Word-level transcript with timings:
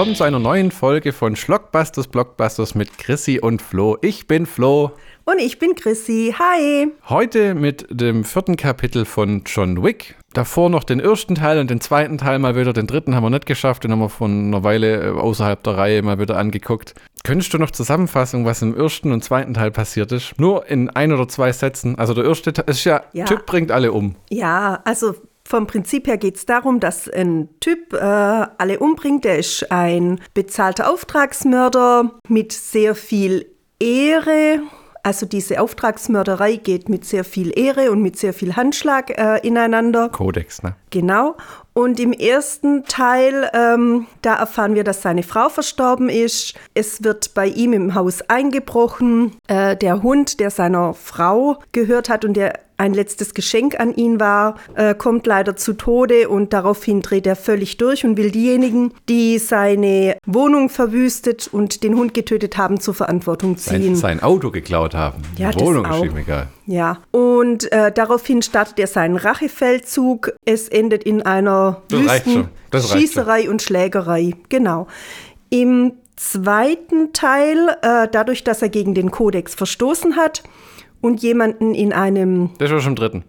willkommen 0.00 0.16
zu 0.16 0.24
einer 0.24 0.38
neuen 0.38 0.70
Folge 0.70 1.12
von 1.12 1.36
Schlockbusters 1.36 2.08
Blockbusters 2.08 2.74
mit 2.74 2.96
Chrissy 2.96 3.38
und 3.38 3.60
Flo. 3.60 3.98
Ich 4.00 4.26
bin 4.26 4.46
Flo. 4.46 4.92
Und 5.26 5.38
ich 5.38 5.58
bin 5.58 5.74
Chrissy. 5.74 6.34
Hi. 6.38 6.90
Heute 7.10 7.54
mit 7.54 7.86
dem 7.90 8.24
vierten 8.24 8.56
Kapitel 8.56 9.04
von 9.04 9.42
John 9.44 9.82
Wick. 9.82 10.16
Davor 10.32 10.70
noch 10.70 10.84
den 10.84 11.00
ersten 11.00 11.34
Teil 11.34 11.58
und 11.58 11.68
den 11.68 11.82
zweiten 11.82 12.16
Teil 12.16 12.38
mal 12.38 12.56
wieder. 12.56 12.72
Den 12.72 12.86
dritten 12.86 13.14
haben 13.14 13.24
wir 13.24 13.28
nicht 13.28 13.44
geschafft, 13.44 13.84
den 13.84 13.92
haben 13.92 13.98
wir 13.98 14.08
von 14.08 14.46
einer 14.46 14.64
Weile 14.64 15.02
äh, 15.02 15.10
außerhalb 15.10 15.62
der 15.62 15.76
Reihe 15.76 16.00
mal 16.00 16.18
wieder 16.18 16.38
angeguckt. 16.38 16.94
Könntest 17.22 17.52
du 17.52 17.58
noch 17.58 17.70
zusammenfassen, 17.70 18.46
was 18.46 18.62
im 18.62 18.74
ersten 18.74 19.12
und 19.12 19.22
zweiten 19.22 19.52
Teil 19.52 19.70
passiert 19.70 20.12
ist? 20.12 20.32
Nur 20.38 20.66
in 20.66 20.88
ein 20.88 21.12
oder 21.12 21.28
zwei 21.28 21.52
Sätzen. 21.52 21.98
Also 21.98 22.14
der 22.14 22.24
erste 22.24 22.54
Teil 22.54 22.64
ist 22.68 22.84
ja, 22.84 23.02
Ja. 23.12 23.26
Typ 23.26 23.44
bringt 23.44 23.70
alle 23.70 23.92
um. 23.92 24.16
Ja, 24.30 24.80
also 24.86 25.14
vom 25.50 25.66
Prinzip 25.66 26.06
her 26.06 26.16
geht 26.16 26.36
es 26.36 26.46
darum, 26.46 26.78
dass 26.78 27.08
ein 27.08 27.48
Typ 27.58 27.92
äh, 27.92 27.96
alle 27.98 28.78
umbringt. 28.78 29.24
Der 29.24 29.38
ist 29.38 29.70
ein 29.72 30.20
bezahlter 30.32 30.88
Auftragsmörder 30.88 32.12
mit 32.28 32.52
sehr 32.52 32.94
viel 32.94 33.46
Ehre. 33.80 34.60
Also 35.02 35.26
diese 35.26 35.60
Auftragsmörderei 35.60 36.56
geht 36.56 36.88
mit 36.88 37.04
sehr 37.04 37.24
viel 37.24 37.58
Ehre 37.58 37.90
und 37.90 38.00
mit 38.00 38.16
sehr 38.16 38.32
viel 38.32 38.54
Handschlag 38.54 39.10
äh, 39.18 39.44
ineinander. 39.44 40.10
Kodex, 40.10 40.62
ne? 40.62 40.76
Genau. 40.90 41.36
Und 41.72 41.98
im 41.98 42.12
ersten 42.12 42.84
Teil, 42.84 43.50
ähm, 43.54 44.06
da 44.22 44.36
erfahren 44.36 44.74
wir, 44.74 44.84
dass 44.84 45.02
seine 45.02 45.22
Frau 45.22 45.48
verstorben 45.48 46.08
ist. 46.08 46.54
Es 46.74 47.02
wird 47.02 47.34
bei 47.34 47.46
ihm 47.46 47.72
im 47.72 47.94
Haus 47.94 48.22
eingebrochen. 48.28 49.36
Äh, 49.48 49.76
der 49.76 50.02
Hund, 50.02 50.38
der 50.38 50.50
seiner 50.50 50.94
Frau 50.94 51.58
gehört 51.72 52.08
hat 52.08 52.24
und 52.24 52.34
der 52.34 52.60
ein 52.80 52.94
letztes 52.94 53.34
Geschenk 53.34 53.78
an 53.78 53.94
ihn 53.94 54.18
war, 54.18 54.56
äh, 54.74 54.94
kommt 54.94 55.26
leider 55.26 55.54
zu 55.54 55.74
Tode 55.74 56.28
und 56.30 56.52
daraufhin 56.54 57.02
dreht 57.02 57.26
er 57.26 57.36
völlig 57.36 57.76
durch 57.76 58.04
und 58.06 58.16
will 58.16 58.30
diejenigen, 58.30 58.94
die 59.08 59.38
seine 59.38 60.16
Wohnung 60.24 60.70
verwüstet 60.70 61.48
und 61.52 61.82
den 61.84 61.94
Hund 61.94 62.14
getötet 62.14 62.56
haben, 62.56 62.80
zur 62.80 62.94
Verantwortung 62.94 63.58
Sein, 63.58 63.82
ziehen. 63.82 63.96
sein 63.96 64.22
Auto 64.22 64.50
geklaut 64.50 64.94
haben. 64.94 65.22
Ja, 65.36 65.50
Die 65.50 65.58
das 65.58 65.66
Wohnung 65.66 65.84
ist 65.84 66.04
ihm 66.04 66.16
egal. 66.16 66.48
Ja, 66.66 66.98
und 67.10 67.70
äh, 67.70 67.92
daraufhin 67.92 68.40
startet 68.40 68.78
er 68.78 68.86
seinen 68.86 69.16
Rachefeldzug. 69.16 70.32
Es 70.46 70.68
endet 70.68 71.04
in 71.04 71.20
einer 71.22 71.82
reicht 71.92 72.26
Schießerei 72.72 73.50
und 73.50 73.60
Schlägerei. 73.60 74.34
Genau. 74.48 74.86
Im 75.50 75.92
zweiten 76.16 77.12
Teil, 77.12 77.76
äh, 77.82 78.08
dadurch, 78.10 78.42
dass 78.44 78.62
er 78.62 78.70
gegen 78.70 78.94
den 78.94 79.10
Kodex 79.10 79.54
verstoßen 79.54 80.16
hat 80.16 80.42
und 81.00 81.22
jemanden 81.22 81.74
in 81.74 81.92
einem, 81.92 82.50
Das 82.58 82.70
war 82.70 82.80
schon 82.80 82.92
im 82.92 82.96
dritten. 82.96 83.24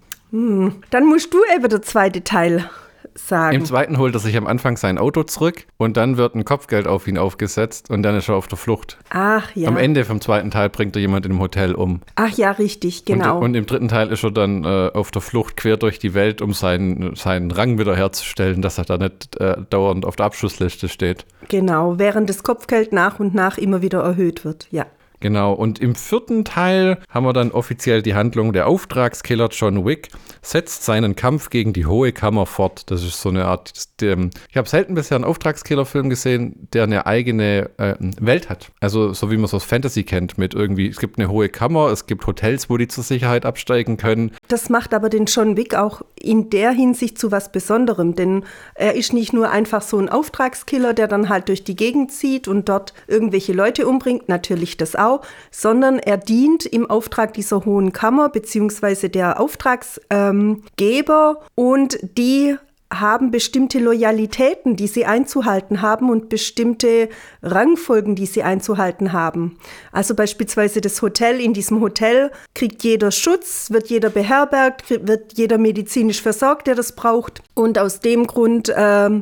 dann 0.91 1.05
musst 1.05 1.33
du 1.33 1.37
eben 1.55 1.67
der 1.69 1.81
zweite 1.81 2.23
Teil 2.23 2.69
sagen. 3.13 3.57
Im 3.57 3.65
zweiten 3.65 3.97
holt 3.97 4.13
er 4.15 4.19
sich 4.19 4.37
am 4.37 4.47
Anfang 4.47 4.77
sein 4.77 4.97
Auto 4.97 5.23
zurück 5.23 5.65
und 5.75 5.97
dann 5.97 6.15
wird 6.15 6.33
ein 6.33 6.45
Kopfgeld 6.45 6.87
auf 6.87 7.07
ihn 7.09 7.17
aufgesetzt 7.17 7.89
und 7.89 8.03
dann 8.03 8.15
ist 8.15 8.29
er 8.29 8.35
auf 8.35 8.47
der 8.47 8.57
Flucht. 8.57 8.97
Ach 9.09 9.53
ja. 9.53 9.67
Am 9.67 9.75
Ende 9.75 10.05
vom 10.05 10.21
zweiten 10.21 10.49
Teil 10.49 10.69
bringt 10.69 10.95
er 10.95 11.01
jemand 11.01 11.25
in 11.25 11.33
einem 11.33 11.41
Hotel 11.41 11.75
um. 11.75 11.99
Ach 12.15 12.29
ja, 12.37 12.51
richtig, 12.51 13.03
genau. 13.03 13.37
Und, 13.39 13.43
und 13.43 13.55
im 13.55 13.65
dritten 13.65 13.89
Teil 13.89 14.09
ist 14.13 14.23
er 14.23 14.31
dann 14.31 14.63
äh, 14.63 14.91
auf 14.93 15.11
der 15.11 15.21
Flucht 15.21 15.57
quer 15.57 15.75
durch 15.75 15.99
die 15.99 16.13
Welt, 16.13 16.41
um 16.41 16.53
seinen, 16.53 17.15
seinen 17.17 17.51
Rang 17.51 17.77
wiederherzustellen, 17.77 18.61
dass 18.61 18.77
er 18.77 18.85
da 18.85 18.97
nicht 18.97 19.35
äh, 19.41 19.57
dauernd 19.69 20.05
auf 20.05 20.15
der 20.15 20.27
Abschussliste 20.27 20.87
steht. 20.87 21.25
genau, 21.49 21.99
während 21.99 22.29
das 22.29 22.43
Kopfgeld 22.43 22.93
nach 22.93 23.19
und 23.19 23.33
nach 23.35 23.57
immer 23.57 23.81
wieder 23.81 24.01
erhöht 24.01 24.45
wird. 24.45 24.67
Ja. 24.71 24.85
Genau, 25.21 25.53
und 25.53 25.79
im 25.79 25.95
vierten 25.95 26.43
Teil 26.43 26.97
haben 27.09 27.25
wir 27.25 27.33
dann 27.33 27.51
offiziell 27.51 28.01
die 28.01 28.15
Handlung, 28.15 28.53
der 28.53 28.67
Auftragskiller 28.67 29.49
John 29.51 29.85
Wick 29.85 30.09
setzt 30.41 30.83
seinen 30.83 31.15
Kampf 31.15 31.51
gegen 31.51 31.73
die 31.73 31.85
Hohe 31.85 32.11
Kammer 32.11 32.47
fort. 32.47 32.89
Das 32.89 33.03
ist 33.03 33.21
so 33.21 33.29
eine 33.29 33.45
Art, 33.45 33.71
ähm, 34.01 34.31
ich 34.49 34.57
habe 34.57 34.67
selten 34.67 34.95
bisher 34.95 35.15
einen 35.15 35.23
Auftragskiller-Film 35.23 36.09
gesehen, 36.09 36.67
der 36.73 36.83
eine 36.83 37.05
eigene 37.05 37.69
äh, 37.77 37.95
Welt 38.19 38.49
hat. 38.49 38.71
Also 38.79 39.13
so 39.13 39.29
wie 39.29 39.35
man 39.35 39.45
es 39.45 39.53
aus 39.53 39.63
Fantasy 39.63 40.03
kennt, 40.03 40.39
mit 40.39 40.55
irgendwie, 40.55 40.87
es 40.87 40.97
gibt 40.97 41.19
eine 41.19 41.29
Hohe 41.29 41.49
Kammer, 41.49 41.91
es 41.91 42.07
gibt 42.07 42.25
Hotels, 42.25 42.69
wo 42.71 42.77
die 42.77 42.87
zur 42.87 43.03
Sicherheit 43.03 43.45
absteigen 43.45 43.97
können. 43.97 44.31
Das 44.47 44.69
macht 44.69 44.95
aber 44.95 45.09
den 45.09 45.25
John 45.25 45.57
Wick 45.57 45.75
auch 45.75 46.01
in 46.19 46.49
der 46.49 46.71
Hinsicht 46.71 47.19
zu 47.19 47.31
was 47.31 47.51
Besonderem, 47.51 48.15
denn 48.15 48.43
er 48.73 48.95
ist 48.95 49.13
nicht 49.13 49.33
nur 49.33 49.51
einfach 49.51 49.83
so 49.83 49.99
ein 49.99 50.09
Auftragskiller, 50.09 50.95
der 50.95 51.07
dann 51.07 51.29
halt 51.29 51.49
durch 51.49 51.63
die 51.63 51.75
Gegend 51.75 52.11
zieht 52.11 52.47
und 52.47 52.67
dort 52.67 52.93
irgendwelche 53.07 53.53
Leute 53.53 53.87
umbringt, 53.87 54.27
natürlich 54.27 54.77
das 54.77 54.95
auch, 54.95 55.10
sondern 55.51 55.99
er 55.99 56.17
dient 56.17 56.65
im 56.65 56.89
Auftrag 56.89 57.33
dieser 57.33 57.65
Hohen 57.65 57.91
Kammer 57.91 58.29
beziehungsweise 58.29 59.09
der 59.09 59.39
Auftragsgeber 59.39 61.41
und 61.55 61.99
die 62.17 62.55
haben 62.93 63.31
bestimmte 63.31 63.79
Loyalitäten, 63.79 64.75
die 64.75 64.87
sie 64.87 65.05
einzuhalten 65.05 65.81
haben 65.81 66.09
und 66.09 66.29
bestimmte 66.29 67.09
Rangfolgen, 67.41 68.15
die 68.15 68.25
sie 68.25 68.43
einzuhalten 68.43 69.13
haben. 69.13 69.57
Also 69.91 70.13
beispielsweise 70.13 70.81
das 70.81 71.01
Hotel. 71.01 71.39
In 71.39 71.53
diesem 71.53 71.79
Hotel 71.79 72.31
kriegt 72.53 72.83
jeder 72.83 73.11
Schutz, 73.11 73.71
wird 73.71 73.87
jeder 73.87 74.09
beherbergt, 74.09 74.89
wird 74.89 75.37
jeder 75.37 75.57
medizinisch 75.57 76.21
versorgt, 76.21 76.67
der 76.67 76.75
das 76.75 76.93
braucht. 76.93 77.41
Und 77.53 77.79
aus 77.79 78.01
dem 78.01 78.27
Grund 78.27 78.73
ähm, 78.75 79.21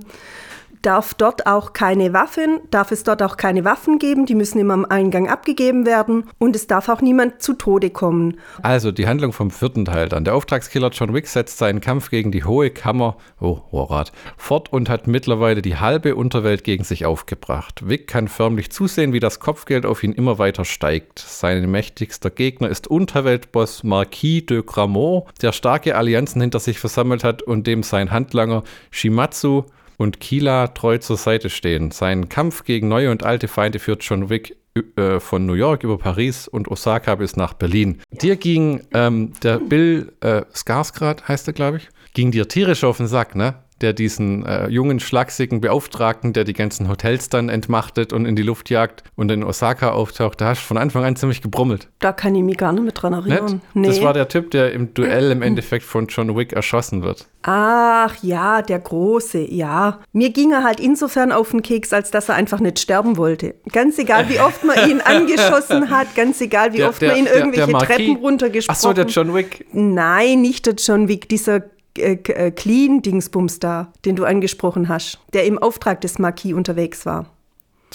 darf 0.81 1.13
dort 1.13 1.45
auch 1.45 1.73
keine 1.73 2.13
Waffen, 2.13 2.61
darf 2.71 2.91
es 2.91 3.03
dort 3.03 3.21
auch 3.21 3.37
keine 3.37 3.65
Waffen 3.65 3.99
geben, 3.99 4.25
die 4.25 4.35
müssen 4.35 4.59
immer 4.59 4.73
am 4.73 4.85
Eingang 4.85 5.27
abgegeben 5.27 5.85
werden 5.85 6.25
und 6.37 6.55
es 6.55 6.67
darf 6.67 6.89
auch 6.89 7.01
niemand 7.01 7.41
zu 7.41 7.53
Tode 7.53 7.89
kommen. 7.89 8.37
Also 8.61 8.91
die 8.91 9.07
Handlung 9.07 9.33
vom 9.33 9.51
vierten 9.51 9.85
Teil 9.85 10.09
dann. 10.09 10.23
Der 10.23 10.35
Auftragskiller 10.35 10.89
John 10.89 11.13
Wick 11.13 11.27
setzt 11.27 11.57
seinen 11.57 11.81
Kampf 11.81 12.09
gegen 12.09 12.31
die 12.31 12.43
Hohe 12.43 12.69
Kammer, 12.69 13.17
oh, 13.39 13.59
Horat, 13.71 14.11
fort 14.37 14.71
und 14.71 14.89
hat 14.89 15.07
mittlerweile 15.07 15.61
die 15.61 15.77
halbe 15.77 16.15
Unterwelt 16.15 16.63
gegen 16.63 16.83
sich 16.83 17.05
aufgebracht. 17.05 17.87
Wick 17.87 18.07
kann 18.07 18.27
förmlich 18.27 18.71
zusehen, 18.71 19.13
wie 19.13 19.19
das 19.19 19.39
Kopfgeld 19.39 19.85
auf 19.85 20.03
ihn 20.03 20.13
immer 20.13 20.39
weiter 20.39 20.65
steigt. 20.65 21.19
Sein 21.19 21.69
mächtigster 21.69 22.29
Gegner 22.29 22.69
ist 22.69 22.87
Unterweltboss 22.87 23.83
Marquis 23.83 24.45
de 24.45 24.63
Gramont, 24.65 25.25
der 25.41 25.51
starke 25.51 25.95
Allianzen 25.95 26.41
hinter 26.41 26.59
sich 26.59 26.79
versammelt 26.79 27.23
hat 27.23 27.41
und 27.41 27.67
dem 27.67 27.83
sein 27.83 28.11
Handlanger 28.11 28.63
Shimatsu 28.91 29.63
und 29.99 30.21
Kila 30.21 30.67
treu 30.67 30.97
zur 30.97 31.17
Seite 31.17 31.49
stehen. 31.49 31.91
Seinen 31.91 32.29
Kampf 32.29 32.63
gegen 32.63 32.87
neue 32.87 33.11
und 33.11 33.23
alte 33.23 33.49
Feinde 33.49 33.79
führt 33.79 34.01
John 34.01 34.29
Wick 34.29 34.55
äh, 34.95 35.19
von 35.19 35.45
New 35.45 35.53
York 35.53 35.83
über 35.83 35.97
Paris 35.97 36.47
und 36.47 36.69
Osaka 36.69 37.15
bis 37.15 37.35
nach 37.35 37.53
Berlin. 37.53 38.01
Dir 38.09 38.37
ging 38.37 38.81
ähm, 38.93 39.33
der 39.43 39.59
Bill 39.59 40.13
äh, 40.21 40.43
Skarsgård, 40.53 41.27
heißt 41.27 41.47
er, 41.47 41.53
glaube 41.53 41.77
ich, 41.77 41.89
ging 42.13 42.31
dir 42.31 42.47
tierisch 42.47 42.85
auf 42.85 42.97
den 42.97 43.07
Sack, 43.07 43.35
ne? 43.35 43.55
Der 43.81 43.93
diesen 43.93 44.45
äh, 44.45 44.67
jungen, 44.67 44.99
schlachsigen 44.99 45.61
Beauftragten, 45.61 46.33
der 46.33 46.43
die 46.43 46.53
ganzen 46.53 46.89
Hotels 46.89 47.29
dann 47.29 47.49
entmachtet 47.49 48.11
und 48.13 48.25
in 48.25 48.35
die 48.35 48.41
Luft 48.41 48.69
jagt 48.69 49.03
und 49.15 49.31
in 49.31 49.43
Osaka 49.43 49.91
auftaucht, 49.91 50.41
da 50.41 50.49
hast 50.49 50.61
du 50.61 50.67
von 50.67 50.77
Anfang 50.77 51.05
an 51.05 51.15
ziemlich 51.15 51.41
gebrummelt. 51.41 51.87
Da 51.99 52.11
kann 52.11 52.35
ich 52.35 52.43
mich 52.43 52.57
gar 52.57 52.73
nicht 52.73 52.83
mehr 52.83 52.91
dran 52.91 53.13
erinnern. 53.13 53.61
Nicht? 53.73 53.89
Das 53.89 54.01
war 54.01 54.13
der 54.13 54.27
Typ, 54.27 54.51
der 54.51 54.73
im 54.73 54.93
Duell 54.93 55.31
im 55.31 55.41
Endeffekt 55.49 55.85
von 55.85 56.07
John 56.07 56.35
Wick 56.35 56.53
erschossen 56.53 57.03
wird. 57.03 57.27
Ach 57.41 58.15
ja, 58.21 58.61
der 58.61 58.79
Große, 58.79 59.39
ja. 59.49 59.99
Mir 60.11 60.31
ging 60.31 60.51
er 60.51 60.63
halt 60.63 60.81
insofern 60.81 61.31
auf 61.31 61.51
den 61.51 61.61
Keks, 61.61 61.93
als 61.93 62.11
dass 62.11 62.27
er 62.27 62.35
einfach 62.35 62.59
nicht 62.59 62.79
sterben 62.79 63.15
wollte. 63.15 63.55
Ganz 63.71 63.97
egal, 63.97 64.27
wie 64.27 64.39
oft 64.39 64.65
man 64.65 64.89
ihn 64.89 64.99
angeschossen 65.05 65.89
hat, 65.89 66.15
ganz 66.15 66.41
egal, 66.41 66.73
wie 66.73 66.83
oft 66.83 67.01
man 67.01 67.15
ihn 67.15 67.27
irgendwelche 67.27 67.71
Marquis- 67.71 67.95
Treppen 67.95 68.15
runtergesprochen 68.17 68.77
Ach 68.77 68.81
so, 68.81 68.93
der 68.93 69.05
John 69.05 69.33
Wick. 69.33 69.65
Nein, 69.71 70.41
nicht 70.41 70.65
der 70.65 70.73
John 70.73 71.07
Wick, 71.07 71.29
dieser 71.29 71.61
äh, 71.99 72.13
äh, 72.13 72.51
Clean-Dingsbums 72.51 73.59
da, 73.59 73.91
den 74.05 74.15
du 74.15 74.25
angesprochen 74.25 74.89
hast, 74.89 75.19
der 75.33 75.45
im 75.45 75.57
Auftrag 75.57 76.01
des 76.01 76.19
Marquis 76.19 76.53
unterwegs 76.53 77.05
war. 77.05 77.25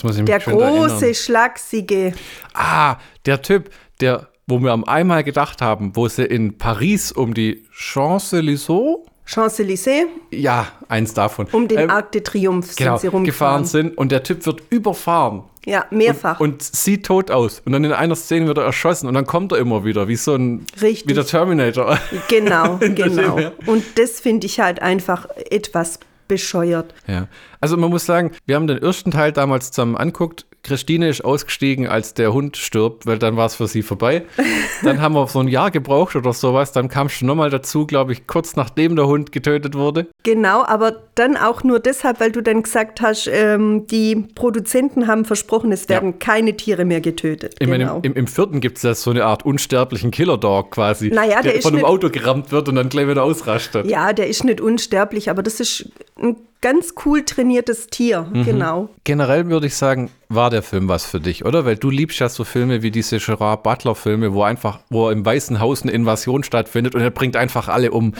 Der 0.03 0.39
große, 0.39 1.13
schlachsige. 1.13 2.13
Ah, 2.53 2.97
der 3.25 3.41
Typ, 3.41 3.69
der, 4.01 4.27
wo 4.45 4.59
wir 4.59 4.73
am 4.73 4.83
einmal 4.83 5.23
gedacht 5.23 5.61
haben, 5.61 5.95
wo 5.95 6.07
sie 6.07 6.25
in 6.25 6.57
Paris 6.57 7.11
um 7.11 7.33
die 7.33 7.65
Champs-Élysées, 7.71 8.97
Champs-Élysées, 9.25 10.05
ja, 10.31 10.67
eins 10.87 11.13
davon, 11.13 11.47
um 11.51 11.67
den 11.67 11.79
ähm, 11.79 11.89
Arc 11.89 12.11
de 12.11 12.21
Triomphe 12.21 12.73
genau, 12.75 12.97
sind 12.97 13.01
sie 13.01 13.07
rumgefahren. 13.07 13.63
gefahren 13.63 13.65
sind 13.65 13.97
und 13.97 14.11
der 14.11 14.23
Typ 14.23 14.45
wird 14.45 14.61
überfahren. 14.69 15.43
Ja, 15.65 15.85
mehrfach. 15.89 16.39
Und 16.39 16.61
sieht 16.61 17.05
tot 17.05 17.31
aus. 17.31 17.61
Und 17.65 17.73
dann 17.73 17.83
in 17.83 17.91
einer 17.91 18.15
Szene 18.15 18.47
wird 18.47 18.57
er 18.59 18.63
erschossen 18.63 19.07
und 19.07 19.15
dann 19.15 19.25
kommt 19.25 19.51
er 19.51 19.57
immer 19.57 19.83
wieder, 19.83 20.07
wie 20.07 20.15
so 20.15 20.35
ein, 20.35 20.65
Richtig. 20.81 21.09
wie 21.09 21.13
der 21.13 21.25
Terminator. 21.25 21.97
Genau, 22.29 22.77
genau. 22.79 23.51
Und 23.65 23.83
das 23.95 24.19
finde 24.19 24.45
ich 24.45 24.59
halt 24.59 24.81
einfach 24.81 25.27
etwas 25.49 25.99
bescheuert. 26.27 26.93
Ja, 27.07 27.27
also 27.61 27.77
man 27.77 27.89
muss 27.89 28.05
sagen, 28.05 28.31
wir 28.45 28.55
haben 28.55 28.67
den 28.67 28.81
ersten 28.81 29.11
Teil 29.11 29.31
damals 29.31 29.71
zusammen 29.71 29.97
anguckt. 29.97 30.45
Christine 30.65 31.07
ist 31.09 31.23
ausgestiegen, 31.23 31.87
als 31.87 32.15
der 32.15 32.33
Hund 32.33 32.57
stirbt, 32.57 33.05
weil 33.05 33.19
dann 33.19 33.37
war 33.37 33.45
es 33.45 33.55
für 33.55 33.67
sie 33.67 33.83
vorbei. 33.83 34.23
Dann 34.83 34.99
haben 34.99 35.13
wir 35.13 35.27
so 35.27 35.39
ein 35.39 35.47
Jahr 35.47 35.71
gebraucht 35.71 36.15
oder 36.15 36.33
sowas. 36.33 36.71
Dann 36.71 36.89
kam 36.89 37.07
schon 37.07 37.27
nochmal 37.27 37.49
dazu, 37.49 37.85
glaube 37.85 38.11
ich, 38.11 38.27
kurz 38.27 38.55
nachdem 38.55 38.95
der 38.95 39.07
Hund 39.07 39.31
getötet 39.31 39.75
wurde. 39.75 40.07
Genau, 40.23 40.65
aber 40.65 41.03
dann 41.15 41.37
auch 41.37 41.63
nur 41.63 41.79
deshalb, 41.79 42.19
weil 42.19 42.31
du 42.31 42.41
dann 42.41 42.63
gesagt 42.63 42.99
hast, 42.99 43.29
ähm, 43.31 43.87
die 43.87 44.15
Produzenten 44.15 45.07
haben 45.07 45.23
versprochen, 45.23 45.71
es 45.71 45.87
werden 45.87 46.11
ja. 46.11 46.17
keine 46.19 46.57
Tiere 46.57 46.83
mehr 46.83 46.99
getötet. 46.99 47.55
Genau. 47.59 47.71
meine, 47.71 47.99
im, 48.03 48.13
im, 48.13 48.27
vierten 48.27 48.59
gibt 48.59 48.77
es 48.77 48.83
ja 48.83 48.95
so 48.95 49.11
eine 49.11 49.23
Art 49.23 49.45
unsterblichen 49.45 50.11
Killer-Dog 50.11 50.71
quasi, 50.71 51.09
naja, 51.09 51.41
der, 51.41 51.53
der 51.53 51.61
von 51.61 51.75
einem 51.75 51.85
Auto 51.85 52.09
gerammt 52.09 52.51
wird 52.51 52.67
und 52.67 52.75
dann 52.75 52.89
gleich 52.89 53.07
wieder 53.07 53.23
ausrastet. 53.23 53.87
Ja, 53.87 54.13
der 54.13 54.27
ist 54.27 54.43
nicht 54.43 54.61
unsterblich, 54.61 55.29
aber 55.29 55.43
das 55.43 55.59
ist 55.59 55.89
ein 56.19 56.35
ganz 56.61 56.95
cool 57.05 57.23
trainiertes 57.23 57.87
Tier, 57.87 58.27
mhm. 58.33 58.43
genau. 58.43 58.89
Generell 59.03 59.47
würde 59.49 59.67
ich 59.67 59.75
sagen, 59.75 60.09
war 60.29 60.49
der 60.49 60.63
Film 60.63 60.87
was 60.87 61.05
für 61.05 61.19
dich, 61.19 61.45
oder? 61.45 61.65
Weil 61.65 61.77
du 61.77 61.89
liebst 61.89 62.19
ja 62.19 62.29
so 62.29 62.43
Filme 62.43 62.81
wie 62.81 62.91
diese 62.91 63.19
Gerard 63.19 63.63
Butler-Filme, 63.63 64.33
wo 64.33 64.43
einfach, 64.43 64.79
wo 64.89 65.09
im 65.09 65.25
Weißen 65.25 65.59
Haus 65.59 65.83
eine 65.83 65.91
Invasion 65.91 66.43
stattfindet 66.43 66.95
und 66.95 67.01
er 67.01 67.11
bringt 67.11 67.35
einfach 67.35 67.67
alle 67.67 67.91
um. 67.91 68.13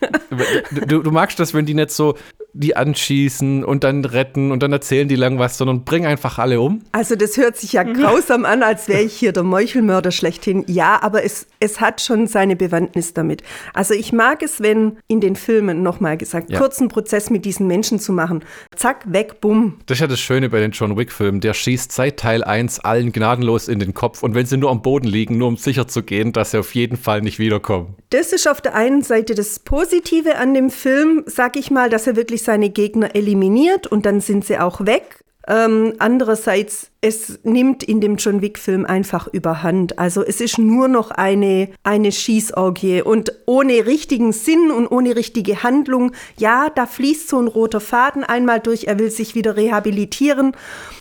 du, 0.86 1.02
du, 1.02 1.10
magst 1.10 1.38
das, 1.38 1.54
wenn 1.54 1.66
die 1.66 1.74
nicht 1.74 1.90
so 1.90 2.16
die 2.54 2.76
anschießen 2.76 3.64
und 3.64 3.84
dann 3.84 4.04
retten 4.04 4.52
und 4.52 4.62
dann 4.62 4.72
erzählen 4.72 5.08
die 5.08 5.16
lang 5.16 5.38
was, 5.38 5.58
sondern 5.58 5.84
bring 5.84 6.06
einfach 6.06 6.38
alle 6.38 6.60
um. 6.60 6.82
Also 6.92 7.16
das 7.16 7.36
hört 7.36 7.56
sich 7.56 7.72
ja 7.72 7.82
grausam 7.82 8.44
an, 8.44 8.62
als 8.62 8.88
wäre 8.88 9.02
ich 9.02 9.14
hier 9.14 9.32
der 9.32 9.42
Meuchelmörder 9.42 10.12
schlechthin. 10.12 10.64
Ja, 10.68 11.02
aber 11.02 11.24
es, 11.24 11.48
es 11.58 11.80
hat 11.80 12.00
schon 12.00 12.28
seine 12.28 12.54
Bewandtnis 12.54 13.12
damit. 13.12 13.42
Also 13.74 13.92
ich 13.92 14.12
mag 14.12 14.42
es, 14.42 14.62
wenn 14.62 14.98
in 15.08 15.20
den 15.20 15.34
Filmen, 15.34 15.82
nochmal 15.82 16.16
gesagt, 16.16 16.50
ja. 16.50 16.58
kurzen 16.58 16.88
Prozess 16.88 17.28
mit 17.28 17.44
diesen 17.44 17.66
Menschen 17.66 17.98
zu 17.98 18.12
machen. 18.12 18.44
Zack, 18.76 19.12
weg, 19.12 19.40
bumm. 19.40 19.78
Das 19.86 19.96
ist 19.96 20.00
ja 20.02 20.06
das 20.06 20.20
Schöne 20.20 20.48
bei 20.48 20.60
den 20.60 20.70
John 20.70 20.96
Wick-Filmen. 20.96 21.40
Der 21.40 21.54
schießt 21.54 21.90
seit 21.90 22.18
Teil 22.18 22.44
1 22.44 22.80
allen 22.80 23.10
gnadenlos 23.10 23.66
in 23.66 23.80
den 23.80 23.94
Kopf 23.94 24.22
und 24.22 24.36
wenn 24.36 24.46
sie 24.46 24.56
nur 24.56 24.70
am 24.70 24.80
Boden 24.80 25.08
liegen, 25.08 25.38
nur 25.38 25.48
um 25.48 25.56
sicher 25.56 25.88
zu 25.88 26.04
gehen, 26.04 26.32
dass 26.32 26.52
sie 26.52 26.58
auf 26.58 26.74
jeden 26.76 26.96
Fall 26.96 27.20
nicht 27.20 27.40
wiederkommen. 27.40 27.96
Das 28.10 28.32
ist 28.32 28.48
auf 28.48 28.60
der 28.60 28.76
einen 28.76 29.02
Seite 29.02 29.34
das 29.34 29.58
Positive 29.58 30.36
an 30.36 30.54
dem 30.54 30.70
Film, 30.70 31.24
sag 31.26 31.56
ich 31.56 31.72
mal, 31.72 31.90
dass 31.90 32.06
er 32.06 32.14
wirklich 32.14 32.43
seine 32.44 32.70
Gegner 32.70 33.14
eliminiert 33.14 33.86
und 33.86 34.06
dann 34.06 34.20
sind 34.20 34.44
sie 34.44 34.58
auch 34.58 34.86
weg. 34.86 35.24
Ähm, 35.46 35.92
andererseits, 35.98 36.90
es 37.02 37.40
nimmt 37.42 37.82
in 37.82 38.00
dem 38.00 38.16
John 38.16 38.40
Wick-Film 38.40 38.86
einfach 38.86 39.28
überhand. 39.28 39.98
Also 39.98 40.22
es 40.24 40.40
ist 40.40 40.58
nur 40.58 40.88
noch 40.88 41.10
eine, 41.10 41.68
eine 41.82 42.12
Schießorgie 42.12 43.02
und 43.02 43.32
ohne 43.44 43.84
richtigen 43.84 44.32
Sinn 44.32 44.70
und 44.70 44.86
ohne 44.86 45.16
richtige 45.16 45.62
Handlung. 45.62 46.12
Ja, 46.38 46.70
da 46.74 46.86
fließt 46.86 47.28
so 47.28 47.38
ein 47.38 47.48
roter 47.48 47.80
Faden 47.80 48.24
einmal 48.24 48.60
durch, 48.60 48.84
er 48.84 48.98
will 48.98 49.10
sich 49.10 49.34
wieder 49.34 49.56
rehabilitieren. 49.56 50.56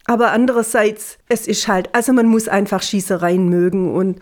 Aber 0.07 0.31
andererseits, 0.31 1.19
es 1.29 1.47
ist 1.47 1.69
halt, 1.69 1.89
also 1.93 2.11
man 2.11 2.25
muss 2.25 2.49
einfach 2.49 2.81
Schießereien 2.81 3.47
mögen 3.47 3.93
und 3.93 4.19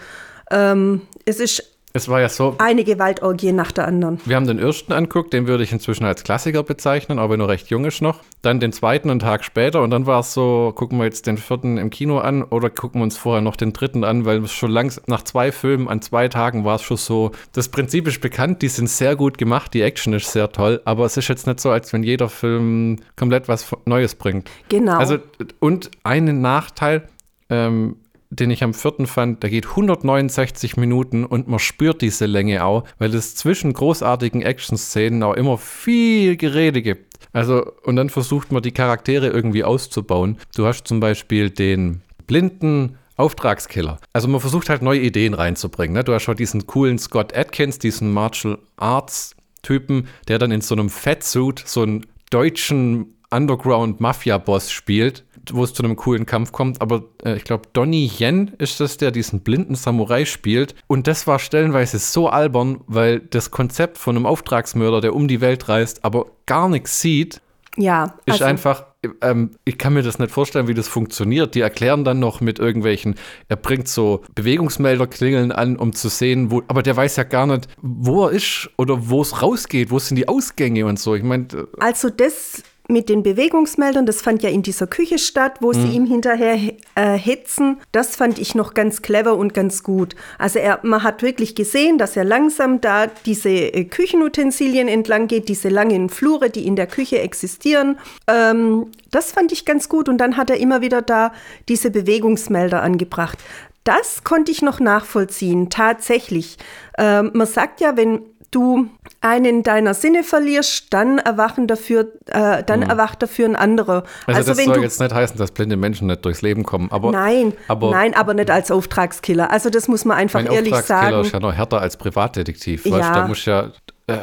ähm, 0.52 1.02
es 1.26 1.40
ist 1.40 1.71
es 1.94 2.08
war 2.08 2.22
ja 2.22 2.30
so. 2.30 2.56
Eine 2.58 2.84
Gewaltorgie 2.84 3.52
nach 3.52 3.72
der 3.72 3.88
anderen. 3.88 4.20
Wir 4.26 4.36
haben 4.36 4.48
den 4.48 4.60
ersten 4.60 4.94
anguckt, 4.94 5.34
den 5.34 5.48
würde 5.48 5.64
ich 5.64 5.72
inzwischen 5.72 6.06
als 6.06 6.24
Klassiker 6.24 6.64
bezeichnen, 6.64 7.20
aber 7.20 7.38
nur 7.38 7.50
recht 7.50 7.70
jung 7.70 7.86
ist 7.86 8.02
noch. 8.02 8.20
Dann 8.42 8.60
den 8.60 8.72
zweiten 8.72 9.10
einen 9.10 9.20
Tag 9.20 9.44
später 9.44 9.82
und 9.82 9.92
dann 9.92 10.06
war 10.06 10.22
es 10.22 10.34
so, 10.34 10.72
gucken 10.74 10.98
wir 11.00 11.06
jetzt 11.06 11.28
den 11.28 11.38
vierten 11.38 11.78
im 11.78 11.90
Kino 11.90 12.20
an 12.20 12.44
oder 12.44 12.70
gucken 12.70 13.02
wir 13.02 13.04
uns 13.04 13.18
vorher 13.18 13.42
noch 13.42 13.56
den 13.56 13.74
dritten 13.74 14.04
an, 14.04 14.26
weil 14.26 14.44
es 14.44 14.52
schon 14.52 14.72
langs 14.72 15.02
nach 15.08 15.24
zwei 15.24 15.52
Filmen 15.52 15.88
an 15.88 16.02
zwei 16.02 16.28
Tagen 16.28 16.64
war 16.64 16.76
es 16.76 16.82
schon 16.84 16.98
so. 16.98 17.32
Das 17.54 17.70
Prinzip 17.70 18.08
ist 18.08 18.22
bekannt, 18.22 18.62
die 18.62 18.70
sind 18.70 18.90
sehr 18.90 19.16
gut 19.16 19.38
gemacht, 19.38 19.74
die 19.74 19.82
Action 19.82 20.14
ist 20.14 20.32
sehr 20.32 20.52
toll, 20.52 20.82
aber 20.86 21.06
es 21.06 21.18
ist 21.18 21.28
jetzt 21.28 21.46
nicht 21.46 21.60
so, 21.60 21.72
als 21.72 21.92
wenn 21.94 22.04
jeder 22.04 22.30
Film 22.30 22.98
komplett 23.16 23.48
was 23.48 23.68
Neues 23.86 24.16
bringt. 24.16 24.50
Genau. 24.70 24.98
Also, 24.98 25.18
und 25.60 25.92
einen 26.04 26.42
Nachteil, 26.42 27.04
ähm, 27.50 27.98
den 28.32 28.50
ich 28.50 28.64
am 28.64 28.74
vierten 28.74 29.06
fand, 29.06 29.44
der 29.44 29.50
geht 29.50 29.68
169 29.68 30.78
Minuten 30.78 31.26
und 31.26 31.48
man 31.48 31.60
spürt 31.60 32.02
diese 32.02 32.26
Länge 32.26 32.64
auch, 32.64 32.86
weil 32.98 33.14
es 33.14 33.36
zwischen 33.36 33.74
großartigen 33.74 34.42
Action-Szenen 34.42 35.22
auch 35.22 35.34
immer 35.34 35.58
viel 35.58 36.38
Gerede 36.38 36.82
gibt. 36.82 37.20
Also, 37.34 37.72
und 37.84 37.98
dann 37.98 38.10
versucht 38.10 38.52
man 38.52 38.64
die 38.64 38.72
Charaktere 38.72 39.28
irgendwie 39.28 39.64
auszubauen. 39.64 40.38
Du 40.56 40.66
hast 40.66 40.88
zum 40.88 41.02
Beispiel 41.02 41.50
den 41.50 42.02
blinden 42.26 42.98
Auftragskiller. 43.18 44.00
Also 44.14 44.28
man 44.30 44.40
versucht 44.40 44.70
halt 44.70 44.82
neue 44.82 45.02
Ideen 45.02 45.34
reinzubringen. 45.34 45.94
Ne? 45.94 46.04
Du 46.04 46.14
hast 46.14 46.24
schon 46.24 46.38
diesen 46.38 46.66
coolen 46.66 46.98
Scott 46.98 47.36
Atkins, 47.36 47.78
diesen 47.78 48.12
Martial 48.12 48.58
Arts 48.78 49.36
Typen, 49.62 50.08
der 50.28 50.40
dann 50.40 50.52
in 50.52 50.62
so 50.62 50.74
einem 50.74 50.90
Fettsuit 50.90 51.62
so 51.66 51.84
einen 51.84 52.06
deutschen 52.32 53.14
Underground-Mafia-Boss 53.30 54.72
spielt 54.72 55.24
wo 55.52 55.64
es 55.64 55.74
zu 55.74 55.84
einem 55.84 55.96
coolen 55.96 56.26
Kampf 56.26 56.52
kommt. 56.52 56.82
Aber 56.82 57.04
äh, 57.24 57.36
ich 57.36 57.44
glaube, 57.44 57.70
Donnie 57.74 58.12
Yen 58.20 58.52
ist 58.58 58.80
das, 58.80 58.98
der 58.98 59.12
diesen 59.12 59.42
blinden 59.42 59.76
Samurai 59.76 60.26
spielt. 60.26 60.76
Und 60.88 61.08
das 61.08 61.28
war 61.28 61.40
stellenweise 61.40 62.00
so 62.00 62.30
albern, 62.30 62.82
weil 62.88 63.20
das 63.20 63.52
Konzept 63.52 63.98
von 63.98 64.16
einem 64.16 64.26
Auftragsmörder, 64.26 65.02
der 65.02 65.16
um 65.16 65.28
die 65.28 65.42
Welt 65.42 65.70
reist, 65.70 66.04
aber 66.06 66.28
gar 66.46 66.70
nichts 66.70 67.02
sieht, 67.02 67.42
ja, 67.78 68.16
ist 68.26 68.34
also 68.34 68.46
einfach, 68.46 68.86
ähm, 69.22 69.52
ich 69.64 69.78
kann 69.78 69.94
mir 69.94 70.04
das 70.04 70.20
nicht 70.20 70.32
vorstellen, 70.32 70.68
wie 70.68 70.74
das 70.74 70.90
funktioniert. 70.90 71.56
Die 71.56 71.62
erklären 71.62 72.04
dann 72.04 72.20
noch 72.20 72.42
mit 72.42 72.60
irgendwelchen, 72.60 73.16
er 73.48 73.56
bringt 73.56 73.88
so 73.88 74.24
Bewegungsmelder 74.36 75.08
klingeln 75.08 75.54
an, 75.54 75.78
um 75.78 75.94
zu 75.94 76.10
sehen, 76.10 76.52
wo, 76.52 76.64
aber 76.68 76.84
der 76.84 76.98
weiß 76.98 77.16
ja 77.16 77.24
gar 77.24 77.48
nicht, 77.48 77.70
wo 77.82 78.26
er 78.26 78.32
ist 78.32 78.70
oder 78.78 79.10
wo 79.10 79.22
es 79.22 79.42
rausgeht, 79.42 79.90
wo 79.90 80.00
sind 80.00 80.18
die 80.18 80.28
Ausgänge 80.28 80.86
und 80.86 81.00
so. 81.00 81.16
Ich 81.16 81.24
meine. 81.24 81.48
Äh, 81.54 81.66
also 81.80 82.10
das 82.10 82.62
mit 82.92 83.10
den 83.10 83.24
Bewegungsmeldern, 83.24 84.06
das 84.06 84.22
fand 84.22 84.44
ja 84.44 84.50
in 84.50 84.62
dieser 84.62 84.88
Küche 84.88 85.18
statt, 85.18 85.58
wo 85.62 85.70
mhm. 85.70 85.74
sie 85.74 85.96
ihm 85.96 86.06
hinterher 86.06 86.58
äh, 86.96 87.18
hetzen. 87.18 87.78
Das 87.92 88.16
fand 88.16 88.38
ich 88.38 88.54
noch 88.54 88.74
ganz 88.74 89.02
clever 89.02 89.36
und 89.36 89.54
ganz 89.54 89.84
gut. 89.84 90.16
Also 90.38 90.60
er, 90.60 90.80
man 90.84 91.04
hat 91.04 91.24
wirklich 91.24 91.56
gesehen, 91.56 91.98
dass 91.98 92.16
er 92.16 92.24
langsam 92.24 92.82
da 92.82 93.08
diese 93.08 93.50
äh, 93.50 93.86
Küchenutensilien 93.86 94.88
entlang 94.88 95.28
geht, 95.28 95.50
diese 95.50 95.70
langen 95.70 96.10
Flure, 96.10 96.50
die 96.50 96.68
in 96.68 96.76
der 96.76 96.88
Küche 96.88 97.20
existieren. 97.20 97.98
Ähm, 98.28 98.88
das 99.10 99.32
fand 99.32 99.52
ich 99.52 99.66
ganz 99.66 99.90
gut 99.90 100.10
und 100.10 100.18
dann 100.20 100.38
hat 100.38 100.50
er 100.50 100.58
immer 100.58 100.82
wieder 100.82 101.02
da 101.02 101.32
diese 101.68 101.90
Bewegungsmelder 101.90 102.82
angebracht. 102.84 103.40
Das 103.84 104.24
konnte 104.24 104.52
ich 104.52 104.62
noch 104.62 104.80
nachvollziehen, 104.80 105.70
tatsächlich. 105.70 106.58
Ähm, 106.98 107.32
man 107.34 107.48
sagt 107.48 107.82
ja, 107.82 107.98
wenn 107.98 108.22
du 108.52 108.88
einen 109.22 109.64
deiner 109.64 109.94
Sinne 109.94 110.24
verlierst, 110.24 110.94
dann 110.94 111.18
erwachen 111.18 111.68
dafür, 111.68 112.12
äh, 112.28 112.64
dann 112.64 112.82
mhm. 112.82 112.90
erwacht 112.90 113.22
dafür 113.22 113.46
ein 113.46 113.56
anderer. 113.56 114.04
Also, 114.28 114.52
also 114.52 114.54
das 114.54 114.66
soll 114.66 114.82
jetzt 114.82 115.00
nicht 115.00 115.14
heißen, 115.14 115.38
dass 115.38 115.52
blinde 115.52 115.78
Menschen 115.78 116.08
nicht 116.08 116.24
durchs 116.26 116.42
Leben 116.42 116.64
kommen, 116.64 116.92
aber 116.92 117.12
nein, 117.12 117.54
aber, 117.68 117.92
nein, 117.92 118.14
aber 118.14 118.34
nicht 118.34 118.52
als 118.52 118.72
Auftragskiller. 118.72 119.52
Also 119.52 119.70
das 119.70 119.88
muss 119.88 120.06
man 120.06 120.18
einfach 120.18 120.44
ehrlich 120.44 120.76
sagen. 120.76 121.16
Auftragskiller 121.16 121.22
ist 121.22 121.32
ja 121.34 121.40
noch 121.40 121.54
härter 121.54 121.82
als 121.82 121.98
Privatdetektiv. 121.98 122.86
Ja. 122.86 122.92
Weißt, 122.92 123.10
da 123.16 123.28
muss 123.28 123.46
ja 123.46 123.72
äh, 124.08 124.16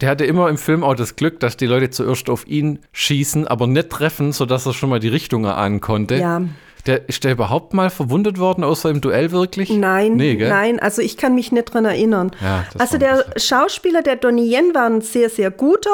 der 0.00 0.10
hatte 0.10 0.24
immer 0.24 0.48
im 0.48 0.58
Film 0.58 0.84
auch 0.84 0.94
das 0.94 1.16
Glück, 1.16 1.40
dass 1.40 1.56
die 1.56 1.66
Leute 1.66 1.90
zuerst 1.90 2.28
auf 2.30 2.46
ihn 2.46 2.80
schießen, 2.92 3.48
aber 3.48 3.66
nicht 3.66 3.90
treffen, 3.90 4.32
sodass 4.32 4.66
er 4.66 4.74
schon 4.74 4.90
mal 4.90 5.00
die 5.00 5.08
Richtung 5.08 5.44
erahnen 5.44 5.80
konnte. 5.80 6.16
Ja. 6.16 6.42
Der, 6.86 7.08
ist 7.08 7.24
der 7.24 7.32
überhaupt 7.32 7.74
mal 7.74 7.90
verwundet 7.90 8.38
worden, 8.38 8.62
außer 8.64 8.90
im 8.90 9.00
Duell 9.00 9.32
wirklich? 9.32 9.70
Nein, 9.70 10.14
nee, 10.14 10.36
nein, 10.36 10.78
also 10.78 11.02
ich 11.02 11.16
kann 11.16 11.34
mich 11.34 11.52
nicht 11.52 11.64
dran 11.64 11.84
erinnern. 11.84 12.30
Ja, 12.40 12.64
also 12.78 12.98
der 12.98 13.24
Schauspieler, 13.36 14.02
der 14.02 14.16
Donnie 14.16 14.54
Yen, 14.54 14.74
war 14.74 14.86
ein 14.86 15.00
sehr, 15.00 15.28
sehr 15.28 15.50
guter. 15.50 15.90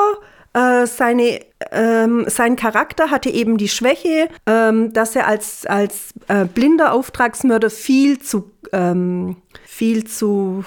Äh, 0.54 0.86
seine, 0.86 1.40
ähm, 1.70 2.24
sein 2.28 2.56
Charakter 2.56 3.10
hatte 3.10 3.30
eben 3.30 3.56
die 3.56 3.68
Schwäche, 3.68 4.28
ähm, 4.46 4.92
dass 4.92 5.16
er 5.16 5.26
als, 5.26 5.64
als 5.64 6.12
äh, 6.28 6.44
blinder 6.44 6.92
Auftragsmörder 6.92 7.70
viel 7.70 8.18
zu, 8.18 8.50
ähm, 8.72 9.36
viel 9.64 10.04
zu 10.04 10.64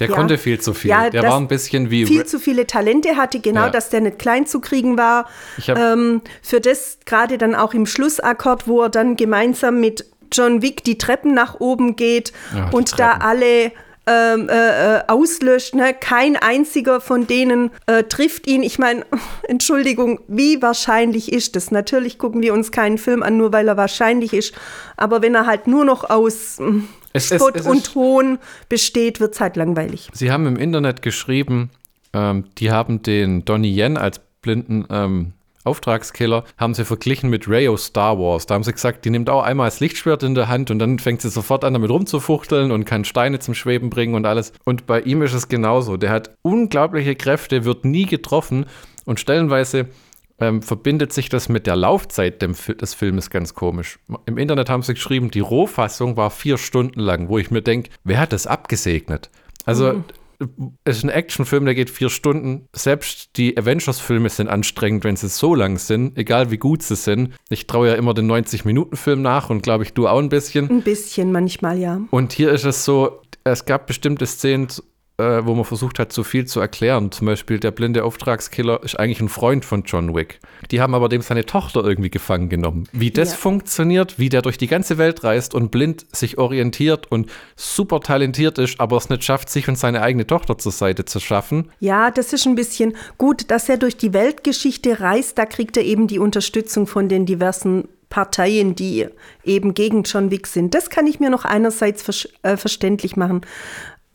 der 0.00 0.08
ja. 0.08 0.16
konnte 0.16 0.38
viel 0.38 0.60
zu 0.60 0.74
viel. 0.74 0.90
Ja, 0.90 1.10
der 1.10 1.22
war 1.22 1.38
ein 1.38 1.46
bisschen 1.46 1.90
wie. 1.90 2.06
Viel 2.06 2.24
zu 2.24 2.38
viele 2.40 2.66
Talente 2.66 3.16
hatte, 3.16 3.38
genau, 3.38 3.64
ja. 3.64 3.70
dass 3.70 3.90
der 3.90 4.00
nicht 4.00 4.18
klein 4.18 4.46
zu 4.46 4.60
kriegen 4.60 4.96
war. 4.96 5.28
Ähm, 5.68 6.22
für 6.42 6.60
das 6.60 6.98
gerade 7.04 7.38
dann 7.38 7.54
auch 7.54 7.74
im 7.74 7.86
Schlussakkord, 7.86 8.66
wo 8.66 8.82
er 8.82 8.88
dann 8.88 9.16
gemeinsam 9.16 9.78
mit 9.78 10.06
John 10.32 10.62
Wick 10.62 10.84
die 10.84 10.96
Treppen 10.96 11.34
nach 11.34 11.60
oben 11.60 11.96
geht 11.96 12.32
Ach, 12.54 12.72
und 12.72 12.98
da 12.98 13.18
alle 13.18 13.72
ähm, 14.10 14.48
äh, 14.48 14.96
äh, 14.96 15.02
auslöscht. 15.06 15.74
Ne? 15.74 15.94
Kein 15.94 16.36
einziger 16.36 17.00
von 17.00 17.26
denen 17.26 17.70
äh, 17.86 18.02
trifft 18.04 18.46
ihn. 18.48 18.62
Ich 18.62 18.78
meine, 18.78 19.06
Entschuldigung, 19.48 20.20
wie 20.26 20.60
wahrscheinlich 20.60 21.32
ist 21.32 21.54
das? 21.54 21.70
Natürlich 21.70 22.18
gucken 22.18 22.42
wir 22.42 22.52
uns 22.52 22.72
keinen 22.72 22.98
Film 22.98 23.22
an, 23.22 23.36
nur 23.36 23.52
weil 23.52 23.68
er 23.68 23.76
wahrscheinlich 23.76 24.32
ist. 24.32 24.54
Aber 24.96 25.22
wenn 25.22 25.34
er 25.34 25.46
halt 25.46 25.66
nur 25.68 25.84
noch 25.84 26.10
aus 26.10 26.58
hm, 26.58 26.88
es, 27.12 27.26
Spott 27.28 27.54
es, 27.54 27.62
es 27.62 27.66
und 27.66 27.92
Ton 27.92 28.38
besteht, 28.68 29.20
wird 29.20 29.34
es 29.34 29.40
halt 29.40 29.56
langweilig. 29.56 30.08
Sie 30.12 30.32
haben 30.32 30.46
im 30.46 30.56
Internet 30.56 31.02
geschrieben, 31.02 31.70
ähm, 32.12 32.44
die 32.58 32.70
haben 32.70 33.02
den 33.02 33.44
Donnie 33.44 33.76
Yen 33.76 33.96
als 33.96 34.20
blinden 34.42 34.86
ähm, 34.90 35.32
Auftragskiller, 35.64 36.44
haben 36.56 36.74
sie 36.74 36.84
verglichen 36.84 37.30
mit 37.30 37.48
Ray 37.48 37.68
aus 37.68 37.86
Star 37.86 38.18
Wars. 38.18 38.46
Da 38.46 38.54
haben 38.54 38.64
sie 38.64 38.72
gesagt, 38.72 39.04
die 39.04 39.10
nimmt 39.10 39.28
auch 39.28 39.42
einmal 39.42 39.68
das 39.68 39.80
Lichtschwert 39.80 40.22
in 40.22 40.34
der 40.34 40.48
Hand 40.48 40.70
und 40.70 40.78
dann 40.78 40.98
fängt 40.98 41.20
sie 41.20 41.30
sofort 41.30 41.64
an, 41.64 41.74
damit 41.74 41.90
rumzufuchteln 41.90 42.70
und 42.70 42.84
kann 42.84 43.04
Steine 43.04 43.38
zum 43.38 43.54
Schweben 43.54 43.90
bringen 43.90 44.14
und 44.14 44.26
alles. 44.26 44.52
Und 44.64 44.86
bei 44.86 45.00
ihm 45.00 45.22
ist 45.22 45.34
es 45.34 45.48
genauso. 45.48 45.96
Der 45.96 46.10
hat 46.10 46.36
unglaubliche 46.42 47.14
Kräfte, 47.14 47.64
wird 47.64 47.84
nie 47.84 48.06
getroffen 48.06 48.66
und 49.04 49.20
stellenweise 49.20 49.88
ähm, 50.40 50.62
verbindet 50.62 51.12
sich 51.12 51.28
das 51.28 51.48
mit 51.48 51.66
der 51.66 51.76
Laufzeit 51.76 52.40
des 52.40 52.94
Filmes 52.94 53.28
ganz 53.28 53.54
komisch. 53.54 53.98
Im 54.24 54.38
Internet 54.38 54.70
haben 54.70 54.82
sie 54.82 54.94
geschrieben, 54.94 55.30
die 55.30 55.40
Rohfassung 55.40 56.16
war 56.16 56.30
vier 56.30 56.56
Stunden 56.56 57.00
lang, 57.00 57.28
wo 57.28 57.38
ich 57.38 57.50
mir 57.50 57.62
denke, 57.62 57.90
wer 58.04 58.18
hat 58.18 58.32
das 58.32 58.46
abgesegnet? 58.46 59.30
Also 59.66 59.92
mhm 59.92 60.04
es 60.84 60.98
ist 60.98 61.04
ein 61.04 61.10
Actionfilm, 61.10 61.64
der 61.64 61.74
geht 61.74 61.90
vier 61.90 62.08
Stunden. 62.08 62.68
Selbst 62.74 63.36
die 63.36 63.56
Avengers-Filme 63.56 64.28
sind 64.28 64.48
anstrengend, 64.48 65.04
wenn 65.04 65.16
sie 65.16 65.28
so 65.28 65.54
lang 65.54 65.78
sind, 65.78 66.16
egal 66.16 66.50
wie 66.50 66.58
gut 66.58 66.82
sie 66.82 66.96
sind. 66.96 67.34
Ich 67.48 67.66
traue 67.66 67.88
ja 67.88 67.94
immer 67.94 68.14
den 68.14 68.30
90-Minuten-Film 68.30 69.22
nach 69.22 69.50
und 69.50 69.62
glaube 69.62 69.84
ich, 69.84 69.92
du 69.92 70.08
auch 70.08 70.18
ein 70.18 70.28
bisschen. 70.28 70.70
Ein 70.70 70.82
bisschen 70.82 71.32
manchmal, 71.32 71.78
ja. 71.78 72.00
Und 72.10 72.32
hier 72.32 72.50
ist 72.52 72.64
es 72.64 72.84
so, 72.84 73.20
es 73.44 73.64
gab 73.64 73.86
bestimmte 73.86 74.26
Szenen, 74.26 74.68
äh, 75.20 75.46
wo 75.46 75.54
man 75.54 75.64
versucht 75.64 75.98
hat, 75.98 76.12
zu 76.12 76.24
viel 76.24 76.46
zu 76.46 76.60
erklären. 76.60 77.12
Zum 77.12 77.26
Beispiel 77.26 77.60
der 77.60 77.70
blinde 77.70 78.04
Auftragskiller 78.04 78.82
ist 78.82 78.98
eigentlich 78.98 79.20
ein 79.20 79.28
Freund 79.28 79.64
von 79.64 79.84
John 79.84 80.14
Wick. 80.14 80.40
Die 80.70 80.80
haben 80.80 80.94
aber 80.94 81.08
dem 81.08 81.22
seine 81.22 81.46
Tochter 81.46 81.84
irgendwie 81.84 82.10
gefangen 82.10 82.48
genommen. 82.48 82.88
Wie 82.92 83.10
das 83.10 83.30
ja. 83.32 83.36
funktioniert, 83.36 84.18
wie 84.18 84.28
der 84.28 84.42
durch 84.42 84.58
die 84.58 84.66
ganze 84.66 84.98
Welt 84.98 85.22
reist 85.24 85.54
und 85.54 85.70
blind 85.70 86.06
sich 86.12 86.38
orientiert 86.38 87.10
und 87.10 87.30
super 87.56 88.00
talentiert 88.00 88.58
ist, 88.58 88.80
aber 88.80 88.96
es 88.96 89.08
nicht 89.08 89.24
schafft, 89.24 89.50
sich 89.50 89.68
und 89.68 89.76
seine 89.76 90.02
eigene 90.02 90.26
Tochter 90.26 90.58
zur 90.58 90.72
Seite 90.72 91.04
zu 91.04 91.20
schaffen. 91.20 91.70
Ja, 91.80 92.10
das 92.10 92.32
ist 92.32 92.46
ein 92.46 92.54
bisschen 92.54 92.96
gut, 93.18 93.50
dass 93.50 93.68
er 93.68 93.76
durch 93.76 93.96
die 93.96 94.12
Weltgeschichte 94.12 95.00
reist. 95.00 95.38
Da 95.38 95.46
kriegt 95.46 95.76
er 95.76 95.84
eben 95.84 96.06
die 96.06 96.18
Unterstützung 96.18 96.86
von 96.86 97.08
den 97.08 97.26
diversen 97.26 97.88
Parteien, 98.10 98.74
die 98.74 99.06
eben 99.44 99.72
gegen 99.72 100.02
John 100.02 100.30
Wick 100.30 100.48
sind. 100.48 100.74
Das 100.74 100.90
kann 100.90 101.06
ich 101.06 101.20
mir 101.20 101.30
noch 101.30 101.44
einerseits 101.44 102.02
ver 102.02 102.14
äh, 102.42 102.56
verständlich 102.56 103.16
machen. 103.16 103.42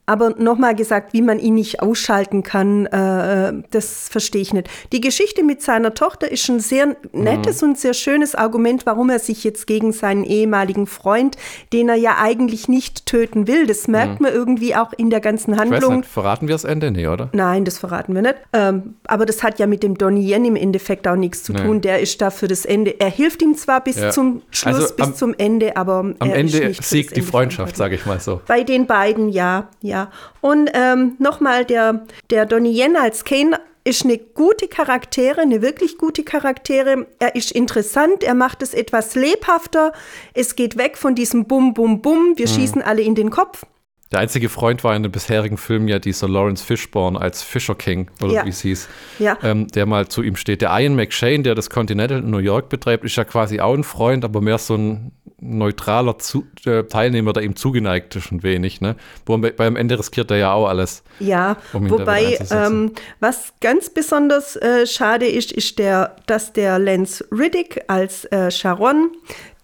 Aber 0.05 0.35
nochmal 0.37 0.75
gesagt, 0.75 1.13
wie 1.13 1.21
man 1.21 1.39
ihn 1.39 1.55
nicht 1.55 1.81
ausschalten 1.81 2.43
kann, 2.43 2.85
äh, 2.87 3.53
das 3.71 4.07
verstehe 4.09 4.41
ich 4.41 4.53
nicht. 4.53 4.69
Die 4.91 5.01
Geschichte 5.01 5.43
mit 5.43 5.63
seiner 5.63 5.93
Tochter 5.93 6.31
ist 6.31 6.47
ein 6.49 6.59
sehr 6.59 6.95
nettes 7.11 7.61
mhm. 7.61 7.69
und 7.69 7.79
sehr 7.79 7.93
schönes 7.93 8.35
Argument, 8.35 8.85
warum 8.85 9.09
er 9.09 9.19
sich 9.19 9.43
jetzt 9.43 9.65
gegen 9.65 9.93
seinen 9.93 10.23
ehemaligen 10.23 10.85
Freund, 10.85 11.37
den 11.73 11.89
er 11.89 11.95
ja 11.95 12.17
eigentlich 12.21 12.67
nicht 12.67 13.07
töten 13.07 13.47
will, 13.47 13.65
das 13.65 13.87
merkt 13.87 14.19
mhm. 14.19 14.27
man 14.27 14.33
irgendwie 14.33 14.75
auch 14.75 14.93
in 14.93 15.09
der 15.09 15.21
ganzen 15.21 15.57
Handlung. 15.57 15.79
Ich 15.79 15.87
weiß 15.89 15.97
nicht, 15.97 16.09
verraten 16.09 16.47
wir 16.47 16.53
das 16.53 16.65
Ende? 16.65 16.91
Nee, 16.91 17.07
oder? 17.07 17.29
Nein, 17.33 17.65
das 17.65 17.79
verraten 17.79 18.13
wir 18.13 18.21
nicht. 18.21 18.35
Ähm, 18.53 18.95
aber 19.07 19.25
das 19.25 19.41
hat 19.41 19.57
ja 19.57 19.65
mit 19.65 19.81
dem 19.81 19.97
Donnie 19.97 20.31
Yen 20.31 20.45
im 20.45 20.55
Endeffekt 20.55 21.07
auch 21.07 21.15
nichts 21.15 21.43
zu 21.43 21.53
nee. 21.53 21.63
tun. 21.63 21.81
Der 21.81 21.99
ist 21.99 22.21
da 22.21 22.29
für 22.29 22.47
das 22.47 22.65
Ende. 22.65 22.99
Er 22.99 23.09
hilft 23.09 23.41
ihm 23.41 23.55
zwar 23.55 23.83
bis 23.83 23.97
ja. 23.97 24.11
zum 24.11 24.43
Schluss, 24.51 24.75
also 24.75 24.95
bis 24.95 25.15
zum 25.15 25.33
Ende, 25.35 25.75
aber 25.77 26.13
am 26.19 26.29
Ende 26.29 26.73
siegt 26.79 27.15
die 27.15 27.21
Freundschaft, 27.21 27.75
sage 27.75 27.95
ich 27.95 28.05
mal 28.05 28.19
so. 28.19 28.41
Bei 28.45 28.63
den 28.63 28.85
beiden 28.85 29.29
ja, 29.29 29.69
ja 29.81 29.94
ja. 29.95 30.11
Und 30.41 30.69
ähm, 30.73 31.15
nochmal, 31.19 31.63
der, 31.65 32.05
der 32.29 32.45
Donnie 32.45 32.77
Yen 32.77 32.97
als 32.97 33.23
Kane 33.23 33.59
ist 33.85 34.03
eine 34.03 34.17
gute 34.17 34.67
Charaktere, 34.67 35.41
eine 35.41 35.61
wirklich 35.61 35.97
gute 35.97 36.23
Charaktere. 36.23 37.07
Er 37.19 37.35
ist 37.35 37.51
interessant, 37.51 38.23
er 38.23 38.33
macht 38.33 38.61
es 38.61 38.73
etwas 38.73 39.15
lebhafter. 39.15 39.93
Es 40.33 40.55
geht 40.55 40.77
weg 40.77 40.97
von 40.97 41.15
diesem 41.15 41.45
Bum, 41.45 41.73
Bum, 41.73 42.01
Bum. 42.01 42.33
Wir 42.35 42.47
mhm. 42.47 42.51
schießen 42.51 42.81
alle 42.81 43.03
in 43.03 43.15
den 43.15 43.29
Kopf. 43.29 43.65
Der 44.11 44.19
einzige 44.19 44.49
Freund 44.49 44.83
war 44.83 44.95
in 44.95 45.03
dem 45.03 45.11
bisherigen 45.11 45.57
Film 45.57 45.87
ja 45.87 45.99
dieser 45.99 46.27
Lawrence 46.27 46.63
Fishburne 46.63 47.19
als 47.19 47.41
Fisher 47.41 47.75
King, 47.75 48.09
oder 48.21 48.33
ja. 48.33 48.45
wie 48.45 48.49
es 48.49 48.61
hieß, 48.61 48.87
ja. 49.19 49.37
ähm, 49.43 49.67
der 49.67 49.85
mal 49.85 50.07
zu 50.07 50.21
ihm 50.21 50.35
steht. 50.35 50.61
Der 50.61 50.69
Ian 50.77 50.95
McShane, 50.95 51.43
der 51.43 51.55
das 51.55 51.69
Continental 51.69 52.19
in 52.19 52.29
New 52.29 52.37
York 52.37 52.69
betreibt, 52.69 53.03
ist 53.03 53.15
ja 53.15 53.23
quasi 53.23 53.59
auch 53.59 53.73
ein 53.73 53.83
Freund, 53.83 54.23
aber 54.23 54.41
mehr 54.41 54.57
so 54.57 54.75
ein 54.75 55.11
neutraler 55.45 56.17
zu 56.19 56.45
äh, 56.65 56.83
Teilnehmer, 56.83 57.33
der 57.33 57.43
ihm 57.43 57.55
zugeneigt 57.55 58.15
ist 58.15 58.31
ein 58.31 58.43
wenig. 58.43 58.81
Ne? 58.81 58.95
Wo, 59.25 59.37
beim 59.37 59.75
Ende 59.75 59.97
riskiert 59.97 60.31
er 60.31 60.37
ja 60.37 60.53
auch 60.53 60.67
alles. 60.67 61.03
Ja, 61.19 61.57
um 61.73 61.89
wobei, 61.89 62.37
ähm, 62.51 62.91
was 63.19 63.53
ganz 63.61 63.89
besonders 63.89 64.55
äh, 64.57 64.85
schade 64.85 65.27
ist, 65.27 65.51
ist, 65.51 65.79
der, 65.79 66.15
dass 66.25 66.53
der 66.53 66.79
Lance 66.79 67.25
Riddick 67.31 67.81
als 67.87 68.25
äh, 68.25 68.51
Sharon 68.51 69.11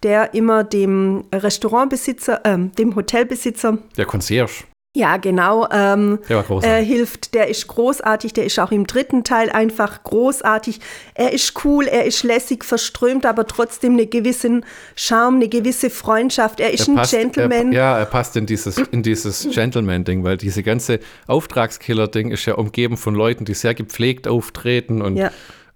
der 0.04 0.34
immer 0.34 0.64
dem 0.64 1.26
Restaurantbesitzer, 1.32 2.44
äh, 2.44 2.58
dem 2.58 2.96
Hotelbesitzer. 2.96 3.78
Der 3.98 4.06
Concierge. 4.06 4.64
Ja, 4.94 5.16
genau. 5.16 5.70
Ähm, 5.72 6.20
der 6.28 6.44
äh, 6.64 6.84
hilft, 6.84 7.34
der 7.34 7.48
ist 7.48 7.66
großartig, 7.68 8.34
der 8.34 8.46
ist 8.46 8.60
auch 8.60 8.72
im 8.72 8.86
dritten 8.86 9.24
Teil 9.24 9.50
einfach 9.50 10.04
großartig. 10.04 10.82
Er 11.14 11.32
ist 11.32 11.64
cool, 11.64 11.88
er 11.88 12.04
ist 12.04 12.24
lässig, 12.24 12.66
verströmt, 12.66 13.26
aber 13.26 13.48
trotzdem 13.48 13.94
eine 13.94 14.06
gewisse 14.06 14.60
Charme, 14.96 15.36
eine 15.36 15.48
gewisse 15.48 15.90
Freundschaft. 15.90 16.60
Er 16.60 16.74
ist 16.74 16.90
er 16.90 16.94
ein 16.94 16.96
passt, 16.98 17.12
Gentleman. 17.12 17.72
Er, 17.72 17.78
ja, 17.78 18.00
er 18.00 18.06
passt 18.06 18.36
in 18.36 18.46
dieses, 18.46 18.78
in 18.78 19.02
dieses 19.02 19.48
Gentleman-Ding, 19.50 20.26
weil 20.26 20.36
diese 20.36 20.62
ganze 20.62 21.00
Auftragskiller-Ding 21.28 22.32
ist 22.32 22.46
ja 22.46 22.56
umgeben 22.56 22.98
von 22.98 23.16
Leuten, 23.16 23.46
die 23.46 23.54
sehr 23.54 23.74
gepflegt 23.74 24.28
auftreten 24.28 25.02
und 25.02 25.16
ja 25.16 25.32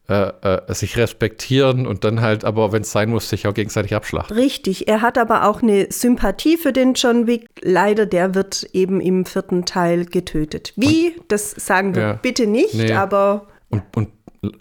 äh, 0.07 0.31
äh, 0.41 0.73
sich 0.73 0.97
respektieren 0.97 1.87
und 1.87 2.03
dann 2.03 2.21
halt, 2.21 2.45
aber 2.45 2.71
wenn 2.71 2.83
es 2.83 2.91
sein 2.91 3.09
muss, 3.09 3.27
sich 3.27 3.47
auch 3.47 3.55
gegenseitig 3.55 3.95
abschlachten. 3.95 4.37
Richtig, 4.37 4.87
er 4.87 5.01
hat 5.01 5.17
aber 5.17 5.47
auch 5.47 5.63
eine 5.63 5.87
Sympathie 5.89 6.57
für 6.57 6.71
den 6.71 6.93
John 6.93 7.25
Wick. 7.25 7.47
Leider, 7.63 8.05
der 8.05 8.35
wird 8.35 8.69
eben 8.73 9.01
im 9.01 9.25
vierten 9.25 9.65
Teil 9.65 10.05
getötet. 10.05 10.73
Wie? 10.75 11.15
Und, 11.17 11.23
das 11.29 11.51
sagen 11.51 11.95
wir 11.95 12.01
ja, 12.01 12.13
bitte 12.13 12.45
nicht, 12.45 12.75
nee. 12.75 12.93
aber. 12.93 13.47
Und, 13.69 13.81
und 13.95 14.09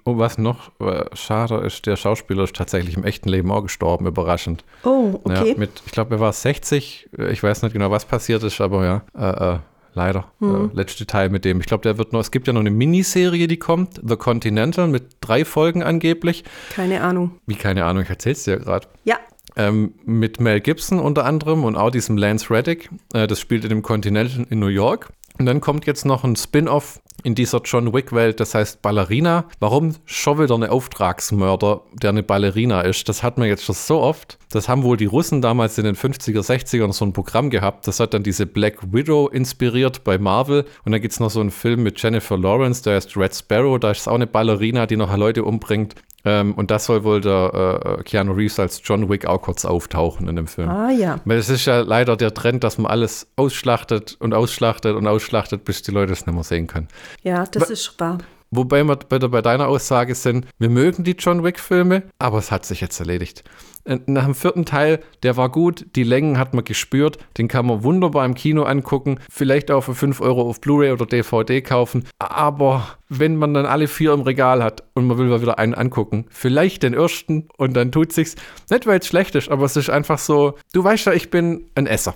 oh, 0.04 0.16
was 0.16 0.38
noch 0.38 0.72
äh, 0.80 1.04
schade 1.12 1.56
ist, 1.58 1.84
der 1.84 1.96
Schauspieler 1.96 2.44
ist 2.44 2.56
tatsächlich 2.56 2.96
im 2.96 3.04
echten 3.04 3.28
Leben 3.28 3.50
auch 3.50 3.62
gestorben, 3.62 4.06
überraschend. 4.06 4.64
Oh, 4.82 5.20
okay. 5.24 5.50
Ja, 5.50 5.58
mit, 5.58 5.82
ich 5.84 5.92
glaube, 5.92 6.14
er 6.14 6.20
war 6.20 6.32
60, 6.32 7.10
ich 7.30 7.42
weiß 7.42 7.62
nicht 7.62 7.72
genau, 7.72 7.90
was 7.90 8.06
passiert 8.06 8.42
ist, 8.44 8.60
aber 8.60 8.84
ja, 8.84 9.02
äh, 9.14 9.54
äh 9.54 9.58
leider. 9.94 10.30
Mhm. 10.40 10.70
Äh, 10.72 10.76
letzte 10.76 11.06
Teil 11.06 11.30
mit 11.30 11.44
dem. 11.44 11.60
Ich 11.60 11.66
glaube, 11.66 11.82
der 11.82 11.98
wird 11.98 12.12
noch, 12.12 12.20
es 12.20 12.30
gibt 12.30 12.46
ja 12.46 12.52
noch 12.52 12.60
eine 12.60 12.70
Miniserie, 12.70 13.46
die 13.46 13.56
kommt, 13.56 14.00
The 14.06 14.16
Continental, 14.16 14.88
mit 14.88 15.04
drei 15.20 15.44
Folgen 15.44 15.82
angeblich. 15.82 16.44
Keine 16.70 17.02
Ahnung. 17.02 17.32
Wie 17.46 17.54
keine 17.54 17.84
Ahnung, 17.84 18.02
ich 18.02 18.10
erzähl's 18.10 18.44
dir 18.44 18.58
gerade. 18.58 18.86
Ja. 19.04 19.16
Ähm, 19.56 19.94
mit 20.04 20.40
Mel 20.40 20.60
Gibson 20.60 20.98
unter 20.98 21.24
anderem 21.24 21.64
und 21.64 21.76
auch 21.76 21.90
diesem 21.90 22.16
Lance 22.16 22.50
Reddick. 22.50 22.90
Äh, 23.12 23.26
das 23.26 23.40
spielt 23.40 23.64
in 23.64 23.70
dem 23.70 23.82
Continental 23.82 24.46
in 24.50 24.58
New 24.58 24.66
York. 24.66 25.10
Und 25.38 25.46
dann 25.46 25.60
kommt 25.60 25.86
jetzt 25.86 26.04
noch 26.04 26.24
ein 26.24 26.36
Spin-off 26.36 27.00
in 27.24 27.34
dieser 27.34 27.62
John 27.64 27.92
Wick-Welt, 27.92 28.38
das 28.38 28.54
heißt 28.54 28.82
Ballerina. 28.82 29.46
Warum 29.58 29.96
schon 30.04 30.38
wieder 30.38 30.54
eine 30.54 30.70
Auftragsmörder, 30.70 31.80
der 31.94 32.10
eine 32.10 32.22
Ballerina 32.22 32.82
ist? 32.82 33.08
Das 33.08 33.22
hat 33.22 33.38
man 33.38 33.48
jetzt 33.48 33.64
schon 33.64 33.74
so 33.74 34.00
oft. 34.00 34.38
Das 34.50 34.68
haben 34.68 34.84
wohl 34.84 34.98
die 34.98 35.06
Russen 35.06 35.40
damals 35.40 35.78
in 35.78 35.84
den 35.84 35.96
50er, 35.96 36.40
60ern 36.40 36.92
so 36.92 37.04
ein 37.04 37.14
Programm 37.14 37.50
gehabt. 37.50 37.88
Das 37.88 37.98
hat 37.98 38.14
dann 38.14 38.22
diese 38.22 38.46
Black 38.46 38.92
Widow 38.92 39.28
inspiriert 39.28 40.04
bei 40.04 40.18
Marvel. 40.18 40.66
Und 40.84 40.92
dann 40.92 41.00
gibt 41.00 41.12
es 41.12 41.20
noch 41.20 41.30
so 41.30 41.40
einen 41.40 41.50
Film 41.50 41.82
mit 41.82 42.00
Jennifer 42.00 42.36
Lawrence, 42.36 42.82
der 42.82 42.96
heißt 42.96 43.16
Red 43.16 43.34
Sparrow. 43.34 43.80
Da 43.80 43.90
ist 43.90 44.06
auch 44.06 44.14
eine 44.14 44.26
Ballerina, 44.26 44.86
die 44.86 44.96
noch 44.96 45.16
Leute 45.16 45.44
umbringt. 45.44 45.94
Ähm, 46.24 46.54
und 46.54 46.70
das 46.70 46.86
soll 46.86 47.04
wohl 47.04 47.20
der 47.20 47.98
äh, 47.98 48.02
Keanu 48.02 48.32
Reeves 48.32 48.58
als 48.58 48.80
John 48.82 49.08
Wick 49.10 49.26
auch 49.26 49.42
kurz 49.42 49.64
auftauchen 49.64 50.28
in 50.28 50.36
dem 50.36 50.46
Film. 50.46 50.68
Ah 50.68 50.90
ja. 50.90 51.20
Weil 51.24 51.38
es 51.38 51.50
ist 51.50 51.66
ja 51.66 51.80
leider 51.80 52.16
der 52.16 52.32
Trend, 52.32 52.64
dass 52.64 52.78
man 52.78 52.90
alles 52.90 53.28
ausschlachtet 53.36 54.16
und 54.20 54.32
ausschlachtet 54.32 54.96
und 54.96 55.06
ausschlachtet, 55.06 55.64
bis 55.64 55.82
die 55.82 55.90
Leute 55.90 56.12
es 56.12 56.26
nicht 56.26 56.34
mehr 56.34 56.44
sehen 56.44 56.66
können. 56.66 56.88
Ja, 57.22 57.44
das 57.44 57.70
ist 57.70 58.00
wahr. 58.00 58.18
Wobei 58.50 58.84
wir 58.84 58.96
bei, 58.96 59.18
bei 59.18 59.42
deiner 59.42 59.68
Aussage 59.68 60.14
sind, 60.14 60.46
wir 60.58 60.70
mögen 60.70 61.02
die 61.04 61.16
John 61.18 61.42
Wick-Filme, 61.42 62.04
aber 62.18 62.38
es 62.38 62.50
hat 62.50 62.64
sich 62.64 62.80
jetzt 62.80 63.00
erledigt. 63.00 63.42
Äh, 63.84 63.98
nach 64.06 64.24
dem 64.24 64.34
vierten 64.34 64.64
Teil, 64.64 65.00
der 65.22 65.36
war 65.36 65.50
gut, 65.50 65.86
die 65.94 66.04
Längen 66.04 66.38
hat 66.38 66.54
man 66.54 66.64
gespürt, 66.64 67.18
den 67.38 67.48
kann 67.48 67.66
man 67.66 67.82
wunderbar 67.82 68.24
im 68.24 68.34
Kino 68.34 68.62
angucken, 68.62 69.18
vielleicht 69.30 69.70
auch 69.70 69.82
für 69.82 69.94
5 69.94 70.20
Euro 70.20 70.42
auf 70.42 70.60
Blu-ray 70.60 70.92
oder 70.92 71.06
DVD 71.06 71.60
kaufen, 71.60 72.04
aber 72.18 72.96
wenn 73.08 73.36
man 73.36 73.54
dann 73.54 73.66
alle 73.66 73.86
vier 73.86 74.12
im 74.12 74.22
Regal 74.22 74.62
hat 74.62 74.82
und 74.94 75.06
man 75.06 75.18
will 75.18 75.26
mal 75.26 75.42
wieder 75.42 75.58
einen 75.58 75.74
angucken, 75.74 76.26
vielleicht 76.30 76.82
den 76.82 76.94
ersten 76.94 77.48
und 77.56 77.74
dann 77.74 77.92
tut 77.92 78.12
sich's, 78.12 78.34
nicht 78.70 78.86
weil 78.86 78.98
es 78.98 79.06
schlecht 79.06 79.34
ist, 79.34 79.50
aber 79.50 79.64
es 79.66 79.76
ist 79.76 79.90
einfach 79.90 80.18
so, 80.18 80.54
du 80.72 80.82
weißt 80.82 81.06
ja, 81.06 81.12
ich 81.12 81.30
bin 81.30 81.66
ein 81.74 81.86
Esser 81.86 82.14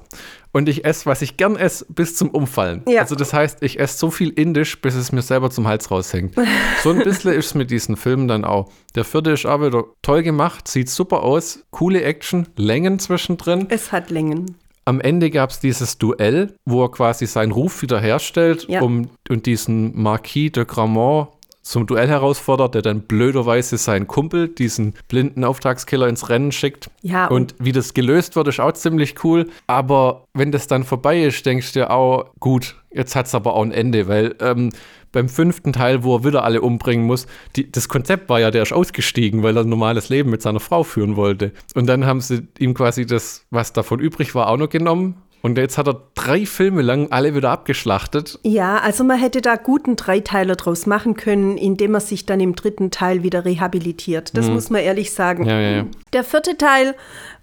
und 0.53 0.69
ich 0.69 0.85
esse, 0.85 1.07
was 1.07 1.23
ich 1.23 1.37
gern 1.37 1.57
esse, 1.57 1.85
bis 1.89 2.17
zum 2.17 2.31
Umfallen. 2.31 2.83
Ja. 2.89 3.03
Also 3.03 3.15
das 3.15 3.33
heißt, 3.33 3.63
ich 3.63 3.79
esse 3.79 3.99
so 3.99 4.11
viel 4.11 4.31
Indisch, 4.31 4.81
bis 4.81 4.95
es 4.95 5.13
mir 5.13 5.23
selber 5.23 5.51
zum 5.51 5.69
Hals 5.69 5.91
raushängt. 5.91 6.35
So 6.83 6.91
ein 6.91 7.03
bisschen 7.03 7.33
ist 7.39 7.47
es 7.47 7.55
mit 7.55 7.71
diesen 7.71 7.97
Filmen 7.97 8.29
dann 8.29 8.45
auch. 8.45 8.71
Der 8.95 9.05
vierte 9.05 9.31
ist 9.31 9.47
auch 9.47 9.61
wieder 9.61 9.85
toll 10.03 10.23
gemacht, 10.23 10.69
sieht 10.69 10.89
super 10.89 11.23
aus, 11.23 11.65
coole 11.71 12.03
Action, 12.03 12.49
Längen 12.57 12.99
zwischendrin. 12.99 13.67
Es 13.69 13.93
hat 13.93 14.11
Längen. 14.11 14.57
Am 14.85 15.01
Ende 15.01 15.31
gab 15.31 15.51
es 15.51 15.61
dieses 15.61 15.99
Duell, 15.99 16.55
wo 16.65 16.85
er 16.85 16.91
quasi 16.91 17.27
seinen 17.27 17.53
Ruf 17.53 17.83
wiederherstellt 17.83 18.67
ja. 18.69 18.81
um, 18.81 19.11
und 19.29 19.45
diesen 19.45 20.01
Marquis 20.01 20.53
de 20.53 20.65
Gramont 20.65 21.29
zum 21.69 21.87
Duell 21.87 22.09
herausfordert, 22.09 22.75
der 22.75 22.83
dann 22.83 23.03
blöderweise 23.03 23.77
seinen 23.77 24.07
Kumpel, 24.07 24.49
diesen 24.49 24.95
blinden 25.09 25.45
Auftragskiller, 25.45 26.09
ins 26.09 26.31
Rennen 26.31 26.53
schickt. 26.53 26.91
Ja. 27.03 27.27
Und, 27.27 27.53
und 27.53 27.55
wie 27.59 27.73
das 27.73 27.93
gelöst 27.93 28.37
wird, 28.37 28.49
ist 28.49 28.61
auch 28.61 28.73
ziemlich 28.73 29.23
cool. 29.23 29.51
Aber 29.67 30.25
wenn 30.33 30.51
das 30.51 30.67
dann 30.67 30.85
vorbei 30.85 31.23
ist, 31.23 31.45
denkst 31.45 31.75
du 31.75 31.81
dir 31.81 31.91
auch, 31.91 32.31
gut, 32.41 32.77
jetzt 32.91 33.17
hat 33.17 33.27
es 33.27 33.35
aber 33.35 33.55
auch 33.55 33.63
ein 33.63 33.73
Ende, 33.73 34.09
weil 34.09 34.35
ähm, 34.41 34.71
beim 35.13 35.29
fünften 35.29 35.73
Teil, 35.73 36.05
wo 36.05 36.17
er 36.17 36.25
wieder 36.25 36.45
alle 36.45 36.61
umbringen 36.61 37.07
muss, 37.07 37.27
die, 37.57 37.71
das 37.71 37.89
Konzept 37.89 38.29
war 38.29 38.41
ja, 38.41 38.51
der 38.51 38.63
ist 38.63 38.73
ausgestiegen, 38.73 39.43
weil 39.43 39.57
er 39.57 39.63
ein 39.65 39.69
normales 39.69 40.09
Leben 40.09 40.31
mit 40.31 40.43
seiner 40.43 40.61
Frau 40.61 40.83
führen 40.83 41.17
wollte. 41.17 41.53
Und 41.75 41.87
dann 41.87 42.07
haben 42.07 42.21
sie 42.21 42.47
ihm 42.59 42.75
quasi 42.75 43.07
das, 43.07 43.47
was 43.51 43.73
davon 43.73 44.01
übrig 44.01 44.35
war, 44.35 44.49
auch 44.49 44.57
noch 44.57 44.69
genommen 44.69 45.17
Und 45.41 45.57
jetzt 45.57 45.79
hat 45.79 45.87
er 45.87 46.03
drei 46.15 46.47
Filme 46.47 46.83
lang 46.83 47.11
alle 47.11 47.35
wieder 47.35 47.51
abgeschlachtet. 47.51 48.39
Ja, 48.43 48.79
also 48.79 49.05
man 49.05 49.19
hätte 49.19 49.41
da 49.41 49.57
guten 49.57 49.97
Dreiteiler 49.97 50.57
draus 50.57 50.87
machen 50.87 51.15
können, 51.15 51.57
indem 51.57 51.95
er 51.95 52.01
sich 52.01 52.27
dann 52.27 52.41
im 52.41 52.55
dritten 52.55 52.91
Teil 52.91 53.23
wieder 53.23 53.45
rehabilitiert. 53.45 54.37
Das 54.37 54.49
muss 54.49 54.69
man 54.71 54.83
ehrlich 54.83 55.13
sagen. 55.13 55.47
Ja, 55.47 55.61
ja, 55.61 55.71
ja. 55.71 55.87
Der 56.13 56.25
vierte 56.25 56.59
Teil, 56.59 56.95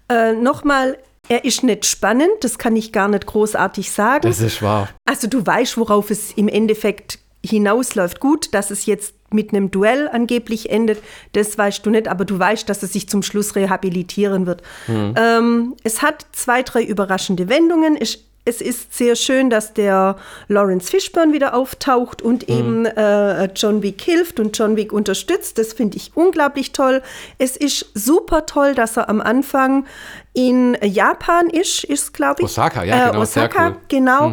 äh, 0.08 0.34
nochmal, 0.34 0.98
er 1.28 1.44
ist 1.44 1.62
nicht 1.62 1.86
spannend, 1.86 2.30
das 2.40 2.58
kann 2.58 2.76
ich 2.76 2.92
gar 2.92 3.08
nicht 3.08 3.26
großartig 3.26 3.90
sagen. 3.90 4.22
Das 4.22 4.40
ist 4.40 4.62
wahr. 4.62 4.88
Also 5.04 5.26
du 5.26 5.44
weißt, 5.44 5.76
worauf 5.78 6.10
es 6.10 6.32
im 6.32 6.48
Endeffekt 6.48 7.18
hinausläuft. 7.44 8.20
Gut, 8.20 8.54
dass 8.54 8.70
es 8.70 8.86
jetzt 8.86 9.14
mit 9.32 9.52
einem 9.52 9.70
Duell 9.70 10.08
angeblich 10.08 10.70
endet, 10.70 11.02
das 11.32 11.56
weißt 11.58 11.84
du 11.84 11.90
nicht, 11.90 12.08
aber 12.08 12.24
du 12.24 12.38
weißt, 12.38 12.68
dass 12.68 12.82
es 12.82 12.92
sich 12.92 13.08
zum 13.08 13.22
Schluss 13.22 13.56
rehabilitieren 13.56 14.46
wird. 14.46 14.62
Ähm, 14.88 15.74
es 15.82 16.02
hat 16.02 16.26
zwei, 16.32 16.62
drei 16.62 16.82
überraschende 16.82 17.48
Wendungen. 17.48 17.96
Es, 17.96 18.18
es 18.46 18.60
ist 18.60 18.94
sehr 18.94 19.16
schön, 19.16 19.50
dass 19.50 19.74
der 19.74 20.16
Lawrence 20.48 20.90
Fishburne 20.90 21.32
wieder 21.32 21.52
auftaucht 21.54 22.22
und 22.22 22.48
eben 22.48 22.86
äh, 22.86 23.46
John 23.54 23.82
Wick 23.82 24.00
hilft 24.00 24.38
und 24.40 24.56
John 24.56 24.76
Wick 24.76 24.92
unterstützt. 24.92 25.58
Das 25.58 25.72
finde 25.72 25.96
ich 25.96 26.12
unglaublich 26.14 26.72
toll. 26.72 27.02
Es 27.38 27.56
ist 27.56 27.90
super 27.94 28.46
toll, 28.46 28.74
dass 28.74 28.96
er 28.96 29.08
am 29.08 29.20
Anfang 29.20 29.84
in 30.32 30.76
Japan 30.80 31.50
ist, 31.50 31.84
ist 31.84 32.12
glaube 32.12 32.42
ich. 32.42 32.44
Osaka, 32.44 32.84
ja, 32.84 33.08
genau, 33.10 33.24
sehr 33.24 33.44
Osaka, 33.44 33.68
cool. 33.68 33.76
genau. 33.88 34.32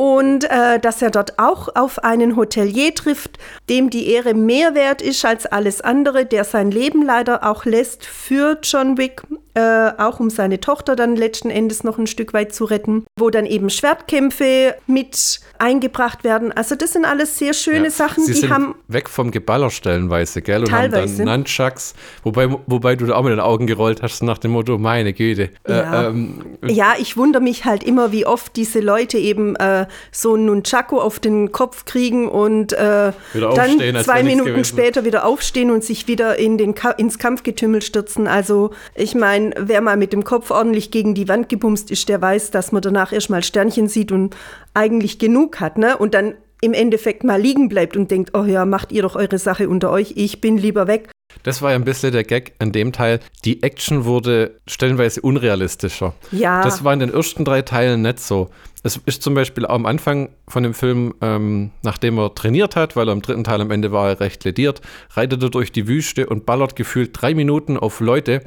Und 0.00 0.44
äh, 0.44 0.78
dass 0.78 1.02
er 1.02 1.10
dort 1.10 1.40
auch 1.40 1.74
auf 1.74 2.04
einen 2.04 2.36
Hotelier 2.36 2.94
trifft, 2.94 3.36
dem 3.68 3.90
die 3.90 4.06
Ehre 4.12 4.32
mehr 4.32 4.76
wert 4.76 5.02
ist 5.02 5.24
als 5.24 5.44
alles 5.44 5.80
andere, 5.80 6.24
der 6.24 6.44
sein 6.44 6.70
Leben 6.70 7.04
leider 7.04 7.42
auch 7.44 7.64
lässt 7.64 8.06
für 8.06 8.58
John 8.62 8.96
Wick, 8.96 9.22
äh, 9.54 9.90
auch 9.98 10.20
um 10.20 10.30
seine 10.30 10.60
Tochter 10.60 10.94
dann 10.94 11.16
letzten 11.16 11.50
Endes 11.50 11.82
noch 11.82 11.98
ein 11.98 12.06
Stück 12.06 12.32
weit 12.32 12.54
zu 12.54 12.64
retten, 12.64 13.06
wo 13.18 13.28
dann 13.30 13.44
eben 13.44 13.70
Schwertkämpfe 13.70 14.76
mit 14.86 15.40
eingebracht 15.58 16.22
werden. 16.22 16.52
Also 16.52 16.76
das 16.76 16.92
sind 16.92 17.04
alles 17.04 17.36
sehr 17.36 17.52
schöne 17.52 17.86
Ja. 17.86 17.90
Sachen, 17.90 18.24
Sie 18.24 18.34
die 18.34 18.38
sind 18.42 18.50
haben 18.52 18.76
weg 18.86 19.08
vom 19.08 19.32
Geballer 19.32 19.70
stellenweise, 19.70 20.42
gell? 20.42 20.60
Und 20.60 20.70
haben 20.70 20.92
Teilweise. 20.92 21.24
dann 21.24 21.40
Nunchucks, 21.40 21.94
wobei, 22.22 22.48
wobei 22.68 22.94
du 22.94 23.06
da 23.06 23.16
auch 23.16 23.24
mit 23.24 23.32
den 23.32 23.40
Augen 23.40 23.66
gerollt 23.66 24.00
hast, 24.00 24.22
nach 24.22 24.38
dem 24.38 24.52
Motto, 24.52 24.78
meine 24.78 25.12
Güte. 25.12 25.50
Ja. 25.66 26.04
Äh, 26.04 26.06
ähm, 26.10 26.44
Ja, 26.68 26.94
ich 26.96 27.16
wundere 27.16 27.42
mich 27.42 27.64
halt 27.64 27.82
immer, 27.82 28.12
wie 28.12 28.24
oft 28.26 28.54
diese 28.54 28.78
Leute 28.78 29.18
eben 29.18 29.56
äh, 29.56 29.86
so 30.12 30.34
einen 30.34 30.46
Nunchaku 30.46 30.98
auf 30.98 31.20
den 31.20 31.52
Kopf 31.52 31.84
kriegen 31.84 32.28
und 32.28 32.72
äh, 32.72 33.12
dann 33.34 34.02
zwei 34.02 34.22
Minuten 34.22 34.64
später 34.64 35.04
wieder 35.04 35.24
aufstehen 35.24 35.70
und 35.70 35.84
sich 35.84 36.08
wieder 36.08 36.38
in 36.38 36.58
den 36.58 36.74
Ka 36.74 36.90
ins 36.90 37.18
Kampfgetümmel 37.18 37.82
stürzen. 37.82 38.26
Also 38.26 38.70
ich 38.94 39.14
meine, 39.14 39.54
wer 39.58 39.80
mal 39.80 39.96
mit 39.96 40.12
dem 40.12 40.24
Kopf 40.24 40.50
ordentlich 40.50 40.90
gegen 40.90 41.14
die 41.14 41.28
Wand 41.28 41.48
gebumst 41.48 41.90
ist, 41.90 42.08
der 42.08 42.20
weiß, 42.20 42.50
dass 42.50 42.72
man 42.72 42.82
danach 42.82 43.12
erstmal 43.12 43.42
Sternchen 43.42 43.88
sieht 43.88 44.12
und 44.12 44.36
eigentlich 44.74 45.18
genug 45.18 45.60
hat, 45.60 45.78
ne? 45.78 45.96
Und 45.96 46.14
dann 46.14 46.34
im 46.60 46.72
Endeffekt 46.72 47.24
mal 47.24 47.40
liegen 47.40 47.68
bleibt 47.68 47.96
und 47.96 48.10
denkt, 48.10 48.30
oh 48.34 48.44
ja, 48.44 48.64
macht 48.64 48.92
ihr 48.92 49.02
doch 49.02 49.14
eure 49.14 49.38
Sache 49.38 49.68
unter 49.68 49.90
euch, 49.90 50.14
ich 50.16 50.40
bin 50.40 50.58
lieber 50.58 50.86
weg. 50.86 51.10
Das 51.42 51.62
war 51.62 51.70
ja 51.70 51.76
ein 51.76 51.84
bisschen 51.84 52.12
der 52.12 52.24
Gag 52.24 52.54
an 52.58 52.72
dem 52.72 52.92
Teil. 52.92 53.20
Die 53.44 53.62
Action 53.62 54.04
wurde 54.04 54.56
stellenweise 54.66 55.20
unrealistischer. 55.20 56.14
Ja. 56.32 56.62
Das 56.62 56.84
war 56.84 56.92
in 56.92 57.00
den 57.00 57.12
ersten 57.12 57.44
drei 57.44 57.62
Teilen 57.62 58.02
nicht 58.02 58.20
so. 58.20 58.50
Es 58.82 59.00
ist 59.06 59.22
zum 59.22 59.34
Beispiel 59.34 59.66
auch 59.66 59.74
am 59.74 59.86
Anfang 59.86 60.30
von 60.46 60.62
dem 60.62 60.72
Film, 60.72 61.14
ähm, 61.20 61.70
nachdem 61.82 62.18
er 62.18 62.34
trainiert 62.34 62.76
hat, 62.76 62.96
weil 62.96 63.08
er 63.08 63.12
im 63.12 63.22
dritten 63.22 63.44
Teil 63.44 63.60
am 63.60 63.70
Ende 63.70 63.92
war 63.92 64.08
er 64.08 64.20
recht 64.20 64.44
lediert, 64.44 64.80
reitet 65.10 65.42
er 65.42 65.50
durch 65.50 65.72
die 65.72 65.88
Wüste 65.88 66.26
und 66.26 66.46
ballert 66.46 66.76
gefühlt 66.76 67.10
drei 67.12 67.34
Minuten 67.34 67.76
auf 67.76 68.00
Leute, 68.00 68.42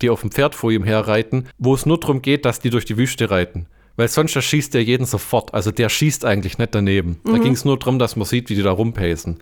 die 0.00 0.10
auf 0.10 0.20
dem 0.20 0.30
Pferd 0.30 0.54
vor 0.54 0.70
ihm 0.70 0.84
herreiten, 0.84 1.48
wo 1.58 1.74
es 1.74 1.86
nur 1.86 1.98
darum 1.98 2.22
geht, 2.22 2.44
dass 2.44 2.60
die 2.60 2.70
durch 2.70 2.84
die 2.84 2.96
Wüste 2.96 3.30
reiten. 3.30 3.66
Weil 3.96 4.08
sonst 4.08 4.34
erschießt 4.36 4.74
er 4.74 4.82
jeden 4.82 5.04
sofort. 5.06 5.52
Also 5.52 5.70
der 5.70 5.88
schießt 5.88 6.24
eigentlich 6.24 6.58
nicht 6.58 6.74
daneben. 6.74 7.20
Da 7.24 7.38
ging 7.38 7.52
es 7.52 7.64
nur 7.64 7.78
darum, 7.78 7.98
dass 7.98 8.16
man 8.16 8.24
sieht, 8.26 8.48
wie 8.50 8.54
die 8.54 8.62
da 8.62 8.70
rumpacen. 8.72 9.38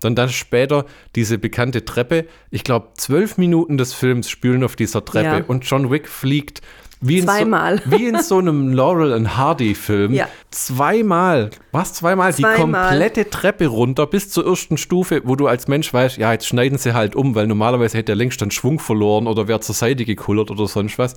Dann 0.00 0.14
dann 0.14 0.28
später 0.28 0.84
diese 1.16 1.38
bekannte 1.38 1.84
Treppe. 1.84 2.26
Ich 2.50 2.64
glaube, 2.64 2.88
zwölf 2.94 3.38
Minuten 3.38 3.78
des 3.78 3.94
Films 3.94 4.28
spülen 4.30 4.62
auf 4.62 4.76
dieser 4.76 5.04
Treppe 5.04 5.38
Ja. 5.38 5.44
und 5.46 5.64
John 5.64 5.90
Wick 5.90 6.06
fliegt 6.08 6.60
wie 7.00 7.18
in, 7.18 7.24
Zweimal. 7.26 7.80
So, 7.84 7.90
wie 7.98 8.06
in 8.08 8.20
so 8.20 8.38
einem 8.38 8.72
Laurel 8.72 9.12
and 9.12 9.36
Hardy 9.36 9.74
Film. 9.74 10.12
Ja. 10.14 10.28
Zweimal. 10.50 11.50
Was? 11.72 11.94
Zweimal? 11.94 12.32
Die 12.32 12.42
Zweimal. 12.42 12.88
komplette 12.90 13.30
Treppe 13.30 13.66
runter 13.68 14.06
bis 14.06 14.30
zur 14.30 14.46
ersten 14.46 14.76
Stufe, 14.76 15.22
wo 15.24 15.36
du 15.36 15.46
als 15.46 15.68
Mensch 15.68 15.92
weißt, 15.94 16.16
ja, 16.18 16.32
jetzt 16.32 16.46
schneiden 16.46 16.76
sie 16.76 16.94
halt 16.94 17.14
um, 17.16 17.34
weil 17.34 17.46
normalerweise 17.46 17.96
hätte 17.98 18.12
er 18.12 18.16
längst 18.16 18.42
dann 18.42 18.50
Schwung 18.50 18.80
verloren 18.80 19.26
oder 19.26 19.48
wäre 19.48 19.60
zur 19.60 19.74
Seite 19.74 20.04
gekullert 20.04 20.50
oder 20.50 20.66
sonst 20.66 20.98
was. 20.98 21.14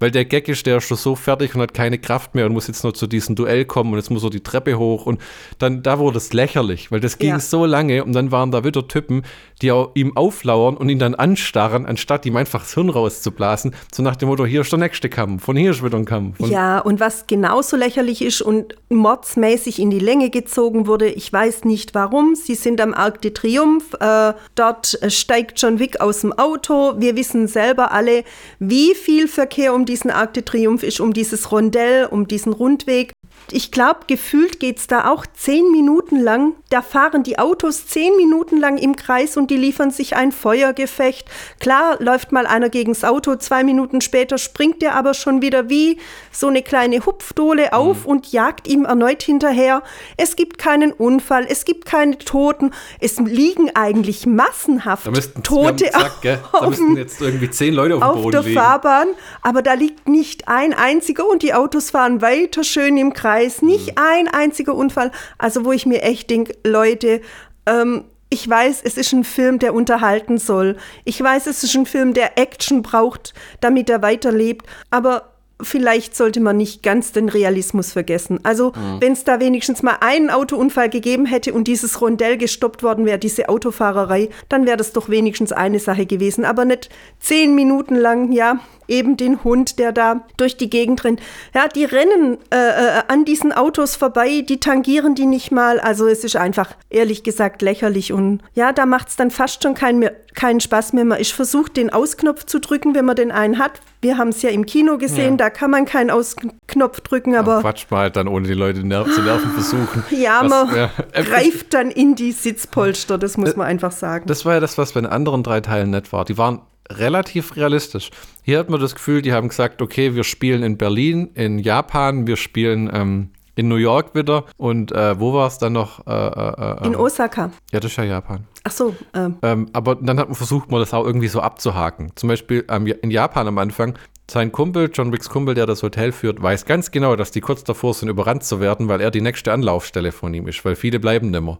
Weil 0.00 0.10
der 0.10 0.24
Gag 0.24 0.48
ist, 0.48 0.66
der 0.66 0.78
ist 0.78 0.84
schon 0.88 0.96
so 0.96 1.14
fertig 1.14 1.54
und 1.54 1.60
hat 1.60 1.72
keine 1.74 1.98
Kraft 1.98 2.34
mehr 2.34 2.46
und 2.46 2.52
muss 2.52 2.66
jetzt 2.66 2.82
noch 2.82 2.92
zu 2.92 3.06
diesem 3.06 3.36
Duell 3.36 3.64
kommen 3.64 3.92
und 3.92 3.98
jetzt 3.98 4.10
muss 4.10 4.24
er 4.24 4.30
die 4.30 4.40
Treppe 4.40 4.76
hoch 4.78 5.06
und 5.06 5.20
dann, 5.58 5.82
da 5.84 5.98
wurde 6.00 6.18
es 6.18 6.32
lächerlich, 6.32 6.90
weil 6.90 7.00
das 7.00 7.18
ging 7.18 7.30
Ja. 7.30 7.38
so 7.38 7.64
lange 7.66 8.02
und 8.04 8.12
dann 8.14 8.32
waren 8.32 8.50
da 8.50 8.64
wieder 8.64 8.88
Typen, 8.88 9.22
die 9.62 9.70
auch 9.70 9.90
ihm 9.94 10.16
auflauern 10.16 10.76
und 10.76 10.88
ihn 10.88 10.98
dann 10.98 11.14
anstarren, 11.14 11.86
anstatt 11.86 12.26
ihm 12.26 12.36
einfach 12.36 12.62
das 12.62 12.74
Hirn 12.74 12.88
rauszublasen, 12.90 13.74
so 13.94 14.02
nach 14.02 14.16
dem 14.16 14.28
Motto, 14.30 14.44
hier 14.46 14.62
ist 14.62 14.72
der 14.72 14.78
nächste 14.80 15.08
Kampf, 15.08 15.44
von 15.44 15.56
hier 15.56 15.70
ist 15.70 15.84
wieder 15.84 15.98
ein 15.98 16.06
Kampf. 16.06 16.40
Und 16.40 16.50
Ja, 16.50 16.78
und 16.80 16.98
was 16.98 17.26
genauso 17.26 17.76
lächerlich 17.76 18.22
ist 18.22 18.40
und 18.42 18.74
mordsmäßig 18.88 19.78
in 19.78 19.90
die 19.90 19.98
Länge 19.98 20.30
gezogen 20.30 20.86
wurde, 20.86 21.08
ich 21.08 21.32
weiß 21.32 21.64
nicht 21.64 21.94
warum. 21.94 22.34
Sie 22.34 22.54
sind 22.54 22.80
am 22.80 22.94
Arc 22.94 23.20
de 23.20 23.32
Triomphe. 23.32 23.98
Äh, 24.00 24.40
dort 24.54 24.98
steigt 25.08 25.60
John 25.60 25.78
Wick 25.78 26.00
aus 26.00 26.20
dem 26.22 26.32
Auto. 26.32 26.94
Wir 26.98 27.16
wissen 27.16 27.46
selber 27.48 27.92
alle, 27.92 28.24
wie 28.58 28.94
viel 28.94 29.28
Verkehr 29.28 29.74
um 29.74 29.84
diesen 29.90 30.10
Arc 30.10 30.34
de 30.34 30.42
Triomphe 30.42 30.86
ist, 30.86 31.00
um 31.00 31.12
dieses 31.12 31.50
Rondell, 31.50 32.06
um 32.06 32.26
diesen 32.26 32.52
Rundweg. 32.52 33.12
Ich 33.52 33.70
glaube, 33.72 34.00
gefühlt 34.06 34.60
geht 34.60 34.78
es 34.78 34.86
da 34.86 35.10
auch 35.10 35.24
zehn 35.32 35.70
Minuten 35.72 36.20
lang. 36.20 36.54
Da 36.70 36.82
fahren 36.82 37.22
die 37.22 37.38
Autos 37.38 37.86
zehn 37.86 38.16
Minuten 38.16 38.58
lang 38.58 38.78
im 38.78 38.94
Kreis 38.96 39.36
und 39.36 39.50
die 39.50 39.56
liefern 39.56 39.90
sich 39.90 40.14
ein 40.16 40.32
Feuergefecht. 40.32 41.28
Klar 41.58 41.96
läuft 42.00 42.32
mal 42.32 42.46
einer 42.46 42.68
gegens 42.68 43.02
Auto, 43.04 43.36
zwei 43.36 43.64
Minuten 43.64 44.00
später 44.00 44.38
springt 44.38 44.82
der 44.82 44.94
aber 44.94 45.14
schon 45.14 45.42
wieder 45.42 45.68
wie 45.68 45.98
so 46.30 46.46
eine 46.46 46.62
kleine 46.62 47.04
Hupfdohle 47.04 47.72
auf 47.72 48.04
Mhm. 48.04 48.10
und 48.10 48.32
jagt 48.32 48.68
ihm 48.68 48.84
erneut 48.84 49.22
hinterher. 49.22 49.82
Es 50.16 50.36
gibt 50.36 50.58
keinen 50.58 50.92
Unfall, 50.92 51.46
es 51.48 51.64
gibt 51.64 51.86
keine 51.86 52.18
Toten. 52.18 52.70
Es 53.00 53.18
liegen 53.18 53.70
eigentlich 53.74 54.26
massenhaft 54.26 55.06
da 55.06 55.10
müssten, 55.10 55.42
Tote 55.42 55.86
gesagt, 55.86 56.22
gell, 56.22 56.38
da 56.52 56.58
auf 56.58 56.68
müssten 56.70 56.86
dem- 56.94 56.96
jetzt 56.96 57.20
irgendwie 57.20 57.50
zehn 57.50 57.74
Leute 57.74 57.94
auf 57.96 58.00
dem 58.00 58.08
auf 58.08 58.14
Boden 58.16 58.30
der 58.32 58.42
liegen. 58.42 58.54
Fahrbahn, 58.60 59.08
aber 59.42 59.62
da 59.62 59.74
liegt 59.74 60.08
nicht 60.08 60.46
ein 60.48 60.72
einziger 60.74 61.28
und 61.28 61.42
die 61.42 61.54
Autos 61.54 61.90
fahren 61.90 62.22
weiter 62.22 62.62
schön 62.64 62.96
im 62.96 63.12
Kreis, 63.12 63.39
nicht 63.62 63.88
Mhm. 63.88 63.94
ein 63.96 64.28
einziger 64.28 64.74
Unfall. 64.74 65.10
Also 65.38 65.64
wo 65.64 65.72
ich 65.72 65.86
mir 65.86 66.02
echt 66.02 66.30
denke, 66.30 66.54
Leute, 66.64 67.20
ähm, 67.66 68.04
ich 68.32 68.48
weiß, 68.48 68.82
es 68.84 68.96
ist 68.96 69.12
ein 69.12 69.24
Film, 69.24 69.58
der 69.58 69.74
unterhalten 69.74 70.38
soll. 70.38 70.76
Ich 71.04 71.20
weiß, 71.20 71.48
es 71.48 71.64
ist 71.64 71.74
ein 71.74 71.84
Film, 71.86 72.14
der 72.14 72.38
Action 72.38 72.82
braucht, 72.82 73.34
damit 73.60 73.90
er 73.90 74.02
weiterlebt, 74.02 74.66
aber 74.90 75.26
Vielleicht 75.62 76.16
sollte 76.16 76.40
man 76.40 76.56
nicht 76.56 76.82
ganz 76.82 77.12
den 77.12 77.28
Realismus 77.28 77.92
vergessen. 77.92 78.40
Also, 78.44 78.72
Mhm. 78.74 78.96
wenn 79.02 79.12
es 79.12 79.24
da 79.24 79.40
wenigstens 79.40 79.82
mal 79.82 79.98
einen 80.00 80.30
Autounfall 80.30 80.88
gegeben 80.88 81.26
hätte 81.26 81.52
und 81.52 81.64
dieses 81.68 82.00
Rondell 82.00 82.38
gestoppt 82.38 82.82
worden 82.82 83.04
wäre, 83.04 83.18
diese 83.18 83.50
Autofahrerei, 83.50 84.30
dann 84.48 84.64
wäre 84.64 84.78
das 84.78 84.94
doch 84.94 85.10
wenigstens 85.10 85.52
eine 85.52 85.78
Sache 85.78 86.06
gewesen. 86.06 86.46
Aber 86.46 86.64
nicht 86.64 86.88
zehn 87.18 87.54
Minuten 87.54 87.94
lang, 87.94 88.32
ja, 88.32 88.58
eben 88.90 89.16
den 89.16 89.42
Hund, 89.44 89.78
der 89.78 89.92
da 89.92 90.22
durch 90.36 90.56
die 90.56 90.68
Gegend 90.68 91.04
rennt. 91.04 91.20
Ja, 91.54 91.68
die 91.68 91.84
rennen 91.84 92.38
äh, 92.52 92.56
äh, 92.56 93.02
an 93.08 93.24
diesen 93.24 93.52
Autos 93.52 93.96
vorbei, 93.96 94.44
die 94.46 94.60
tangieren 94.60 95.14
die 95.14 95.26
nicht 95.26 95.50
mal. 95.52 95.80
Also 95.80 96.06
es 96.06 96.24
ist 96.24 96.36
einfach, 96.36 96.70
ehrlich 96.90 97.22
gesagt, 97.22 97.62
lächerlich. 97.62 98.12
Und 98.12 98.42
ja, 98.54 98.72
da 98.72 98.86
macht 98.86 99.08
es 99.08 99.16
dann 99.16 99.30
fast 99.30 99.62
schon 99.62 99.74
keinen, 99.74 100.00
mehr, 100.00 100.12
keinen 100.34 100.60
Spaß 100.60 100.92
mehr. 100.92 101.04
Man 101.04 101.18
ist 101.20 101.32
versucht, 101.32 101.76
den 101.76 101.90
Ausknopf 101.90 102.44
zu 102.44 102.58
drücken, 102.60 102.94
wenn 102.94 103.04
man 103.04 103.16
den 103.16 103.30
einen 103.30 103.58
hat. 103.58 103.80
Wir 104.02 104.16
haben 104.18 104.30
es 104.30 104.40
ja 104.42 104.50
im 104.50 104.64
Kino 104.66 104.96
gesehen, 104.98 105.32
Ja. 105.32 105.36
da 105.36 105.50
kann 105.50 105.70
man 105.70 105.84
keinen 105.84 106.10
Ausknopf 106.10 107.00
drücken, 107.02 107.36
aber 107.36 107.60
Quatsch 107.60 107.84
mal 107.90 107.98
halt 108.00 108.16
dann, 108.16 108.28
ohne 108.28 108.48
die 108.48 108.54
Leute 108.54 108.86
ner 108.86 109.04
zu 109.04 109.20
nerven 109.20 109.50
versuchen. 109.50 110.04
ja, 110.10 110.40
Was- 110.42 110.50
man 110.50 110.74
ja, 110.76 110.90
greift 111.22 111.74
dann 111.74 111.90
in 111.90 112.14
die 112.14 112.32
Sitzpolster, 112.32 113.18
das 113.18 113.36
muss 113.36 113.56
man 113.56 113.66
einfach 113.66 113.92
sagen. 113.92 114.24
Das 114.26 114.44
war 114.46 114.54
ja 114.54 114.60
das, 114.60 114.78
was 114.78 114.92
bei 114.92 115.00
den 115.02 115.10
anderen 115.10 115.42
drei 115.42 115.60
Teilen 115.60 115.90
nicht 115.90 116.12
war. 116.12 116.24
Die 116.24 116.38
waren 116.38 116.60
relativ 116.90 117.56
realistisch. 117.56 118.10
Hier 118.42 118.58
hat 118.58 118.68
man 118.70 118.80
das 118.80 118.94
Gefühl, 118.94 119.22
die 119.22 119.32
haben 119.32 119.48
gesagt, 119.48 119.80
okay, 119.82 120.14
wir 120.14 120.24
spielen 120.24 120.62
in 120.62 120.76
Berlin, 120.76 121.30
in 121.34 121.58
Japan, 121.58 122.26
wir 122.26 122.36
spielen 122.36 122.90
ähm, 122.92 123.30
in 123.56 123.68
New 123.68 123.76
York 123.76 124.14
wieder 124.14 124.44
und 124.56 124.92
äh, 124.92 125.18
wo 125.20 125.32
war 125.34 125.46
es 125.46 125.58
dann 125.58 125.74
noch? 125.74 126.06
Äh, 126.06 126.12
äh, 126.12 126.82
äh, 126.82 126.86
In 126.86 126.96
Osaka. 126.96 127.50
ja, 127.72 127.80
das 127.80 127.90
ist 127.90 127.96
ja 127.96 128.04
Japan. 128.04 128.44
Ach 128.64 128.70
so, 128.70 128.94
ähm, 129.14 129.36
Ähm, 129.42 129.66
aber 129.72 129.94
dann 129.96 130.18
hat 130.18 130.28
man 130.28 130.34
versucht, 130.34 130.70
man 130.70 130.80
das 130.80 130.92
auch 130.94 131.04
irgendwie 131.04 131.28
so 131.28 131.40
abzuhaken. 131.40 132.12
Zum 132.14 132.28
Beispiel 132.28 132.64
ähm, 132.68 132.86
in 132.86 133.10
Japan 133.10 133.48
am 133.48 133.58
Anfang, 133.58 133.98
sein 134.30 134.52
Kumpel, 134.52 134.90
John 134.92 135.12
Wicks 135.12 135.28
Kumpel, 135.28 135.54
der 135.54 135.66
das 135.66 135.82
Hotel 135.82 136.12
führt, 136.12 136.40
weiß 136.40 136.64
ganz 136.64 136.90
genau, 136.90 137.16
dass 137.16 137.32
die 137.32 137.40
kurz 137.40 137.64
davor 137.64 137.94
sind, 137.94 138.08
überrannt 138.08 138.44
zu 138.44 138.60
werden, 138.60 138.86
weil 138.88 139.00
er 139.00 139.10
die 139.10 139.20
nächste 139.20 139.52
Anlaufstelle 139.52 140.12
von 140.12 140.32
ihm 140.34 140.46
ist, 140.46 140.64
weil 140.64 140.76
viele 140.76 141.00
bleiben 141.00 141.30
nimmer. 141.30 141.58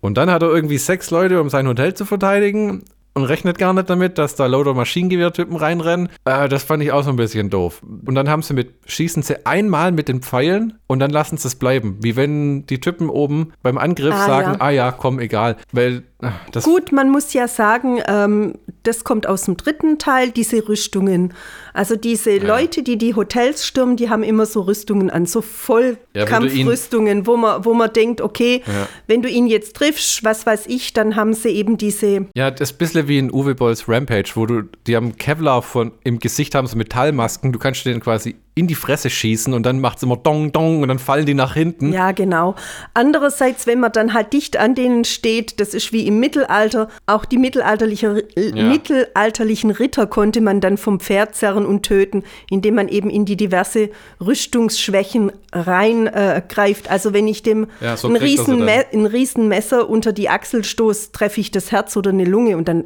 Und 0.00 0.18
dann 0.18 0.30
hat 0.30 0.42
er 0.42 0.50
irgendwie 0.50 0.76
sechs 0.76 1.10
Leute, 1.10 1.40
um 1.40 1.48
sein 1.48 1.66
Hotel 1.66 1.94
zu 1.94 2.04
verteidigen. 2.04 2.84
Und 3.14 3.24
rechnet 3.24 3.58
gar 3.58 3.72
nicht 3.72 3.88
damit, 3.88 4.18
dass 4.18 4.34
da 4.34 4.46
lauter 4.46 4.74
Maschinengewehrtypen 4.74 5.56
reinrennen. 5.56 6.08
Äh, 6.24 6.48
das 6.48 6.64
fand 6.64 6.82
ich 6.82 6.92
auch 6.92 7.04
so 7.04 7.10
ein 7.10 7.16
bisschen 7.16 7.48
doof. 7.50 7.80
Und 8.06 8.14
dann 8.14 8.28
haben 8.28 8.42
sie 8.42 8.54
mit, 8.54 8.74
schießen 8.86 9.22
sie 9.22 9.46
einmal 9.46 9.92
mit 9.92 10.08
den 10.08 10.20
Pfeilen 10.20 10.78
und 10.86 10.98
dann 10.98 11.10
lassen 11.10 11.36
sie 11.36 11.48
es 11.48 11.54
bleiben. 11.54 11.98
Wie 12.00 12.16
wenn 12.16 12.66
die 12.66 12.80
Typen 12.80 13.08
oben 13.08 13.52
beim 13.62 13.78
Angriff 13.78 14.14
Ah, 14.14 14.26
sagen, 14.26 14.52
ja. 14.54 14.60
ah 14.60 14.70
ja, 14.70 14.92
komm, 14.92 15.18
egal. 15.20 15.56
Weil 15.72 16.02
äh, 16.22 16.28
das 16.52 16.64
Gut, 16.64 16.92
man 16.92 17.10
muss 17.10 17.32
ja 17.32 17.46
sagen, 17.48 18.00
ähm, 18.06 18.54
das 18.82 19.04
kommt 19.04 19.26
aus 19.26 19.42
dem 19.42 19.56
dritten 19.56 19.98
Teil, 19.98 20.30
diese 20.30 20.68
Rüstungen. 20.68 21.32
Also 21.72 21.96
diese 21.96 22.36
Leute, 22.38 22.82
die 22.82 22.98
die 22.98 23.14
Hotels 23.14 23.66
stürmen, 23.66 23.96
die 23.96 24.10
haben 24.10 24.22
immer 24.22 24.46
so 24.46 24.60
Rüstungen 24.62 25.10
an, 25.10 25.26
so 25.26 25.40
Vollkampfrüstungen, 25.40 27.26
wo 27.26 27.36
man, 27.36 27.64
wo 27.64 27.74
man 27.74 27.92
denkt, 27.92 28.20
okay, 28.20 28.62
Ja. 28.66 28.88
wenn 29.06 29.22
du 29.22 29.28
ihn 29.28 29.46
jetzt 29.46 29.76
triffst, 29.76 30.24
was 30.24 30.46
weiß 30.46 30.66
ich, 30.66 30.92
dann 30.92 31.16
haben 31.16 31.34
sie 31.34 31.48
eben 31.50 31.76
diese 31.76 32.26
Ja, 32.36 32.50
das 32.50 32.70
ist 32.72 32.78
wie 33.08 33.18
in 33.18 33.32
Uwe 33.32 33.54
Bolls 33.54 33.88
Rampage, 33.88 34.32
wo 34.34 34.46
du, 34.46 34.62
die 34.86 34.96
haben 34.96 35.16
Kevlar 35.16 35.62
von, 35.62 35.92
im 36.04 36.18
Gesicht 36.18 36.54
haben 36.54 36.66
so 36.66 36.76
Metallmasken, 36.76 37.52
du 37.52 37.58
kannst 37.58 37.84
den 37.86 38.00
quasi 38.00 38.36
in 38.56 38.68
die 38.68 38.76
Fresse 38.76 39.10
schießen 39.10 39.52
und 39.52 39.64
dann 39.66 39.80
macht 39.80 39.96
es 39.96 40.04
immer 40.04 40.16
Dong, 40.16 40.52
Dong 40.52 40.82
und 40.82 40.88
dann 40.88 41.00
fallen 41.00 41.26
die 41.26 41.34
nach 41.34 41.54
hinten. 41.54 41.92
Ja, 41.92 42.12
genau. 42.12 42.54
Andererseits, 42.94 43.66
wenn 43.66 43.80
man 43.80 43.90
dann 43.90 44.14
halt 44.14 44.32
dicht 44.32 44.56
an 44.56 44.76
denen 44.76 45.04
steht, 45.04 45.58
das 45.58 45.74
ist 45.74 45.92
wie 45.92 46.06
im 46.06 46.20
Mittelalter, 46.20 46.88
auch 47.06 47.24
die 47.24 47.38
mittelalterliche, 47.38 48.24
Ja. 48.36 48.64
mittelalterlichen 48.64 49.72
Ritter 49.72 50.06
konnte 50.06 50.40
man 50.40 50.60
dann 50.60 50.76
vom 50.76 51.00
Pferd 51.00 51.34
zerren 51.34 51.66
und 51.66 51.82
töten, 51.82 52.22
indem 52.48 52.76
man 52.76 52.88
eben 52.88 53.10
in 53.10 53.24
die 53.24 53.36
diverse 53.36 53.90
Rüstungsschwächen 54.20 55.32
reingreift. 55.52 56.86
Äh, 56.86 56.90
also 56.90 57.12
wenn 57.12 57.26
ich 57.26 57.42
dem 57.42 57.66
Ja, 57.80 57.96
so 57.96 58.06
ein, 58.08 58.16
riesen 58.16 58.62
ein 58.68 59.06
Riesenmesser 59.06 59.88
unter 59.88 60.12
die 60.12 60.28
Achsel 60.28 60.62
stoß, 60.62 61.10
treffe 61.10 61.40
ich 61.40 61.50
das 61.50 61.72
Herz 61.72 61.96
oder 61.96 62.10
eine 62.10 62.24
Lunge 62.24 62.56
und 62.56 62.68
dann 62.68 62.84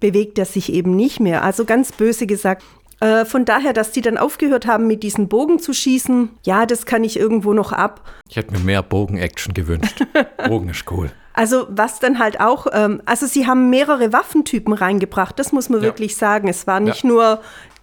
bewegt 0.00 0.38
er 0.38 0.44
sich 0.44 0.72
eben 0.72 0.94
nicht 0.96 1.20
mehr. 1.20 1.42
Also 1.44 1.64
ganz 1.64 1.92
böse 1.92 2.26
gesagt. 2.26 2.62
Äh, 3.00 3.24
von 3.24 3.44
daher, 3.44 3.72
dass 3.72 3.92
die 3.92 4.00
dann 4.00 4.18
aufgehört 4.18 4.66
haben, 4.66 4.86
mit 4.86 5.02
diesen 5.02 5.28
Bogen 5.28 5.58
zu 5.60 5.72
schießen, 5.72 6.30
ja, 6.44 6.66
das 6.66 6.84
kann 6.84 7.04
ich 7.04 7.18
irgendwo 7.18 7.52
noch 7.52 7.72
ab. 7.72 8.02
Ich 8.28 8.36
hätte 8.36 8.52
mir 8.52 8.60
mehr 8.60 8.82
Bogen-Action 8.82 9.54
gewünscht. 9.54 10.04
Bogen 10.48 10.68
ist 10.70 10.90
cool. 10.90 11.10
Also 11.32 11.66
was 11.70 12.00
dann 12.00 12.18
halt 12.18 12.40
auch, 12.40 12.66
ähm, 12.72 13.00
also 13.04 13.26
sie 13.26 13.46
haben 13.46 13.70
mehrere 13.70 14.12
Waffentypen 14.12 14.72
reingebracht, 14.72 15.38
das 15.38 15.52
muss 15.52 15.68
man 15.68 15.78
Ja. 15.80 15.86
wirklich 15.86 16.16
sagen. 16.16 16.48
Es 16.48 16.66
war 16.66 16.80
nicht 16.80 17.04
Ja. 17.04 17.08
nur 17.08 17.40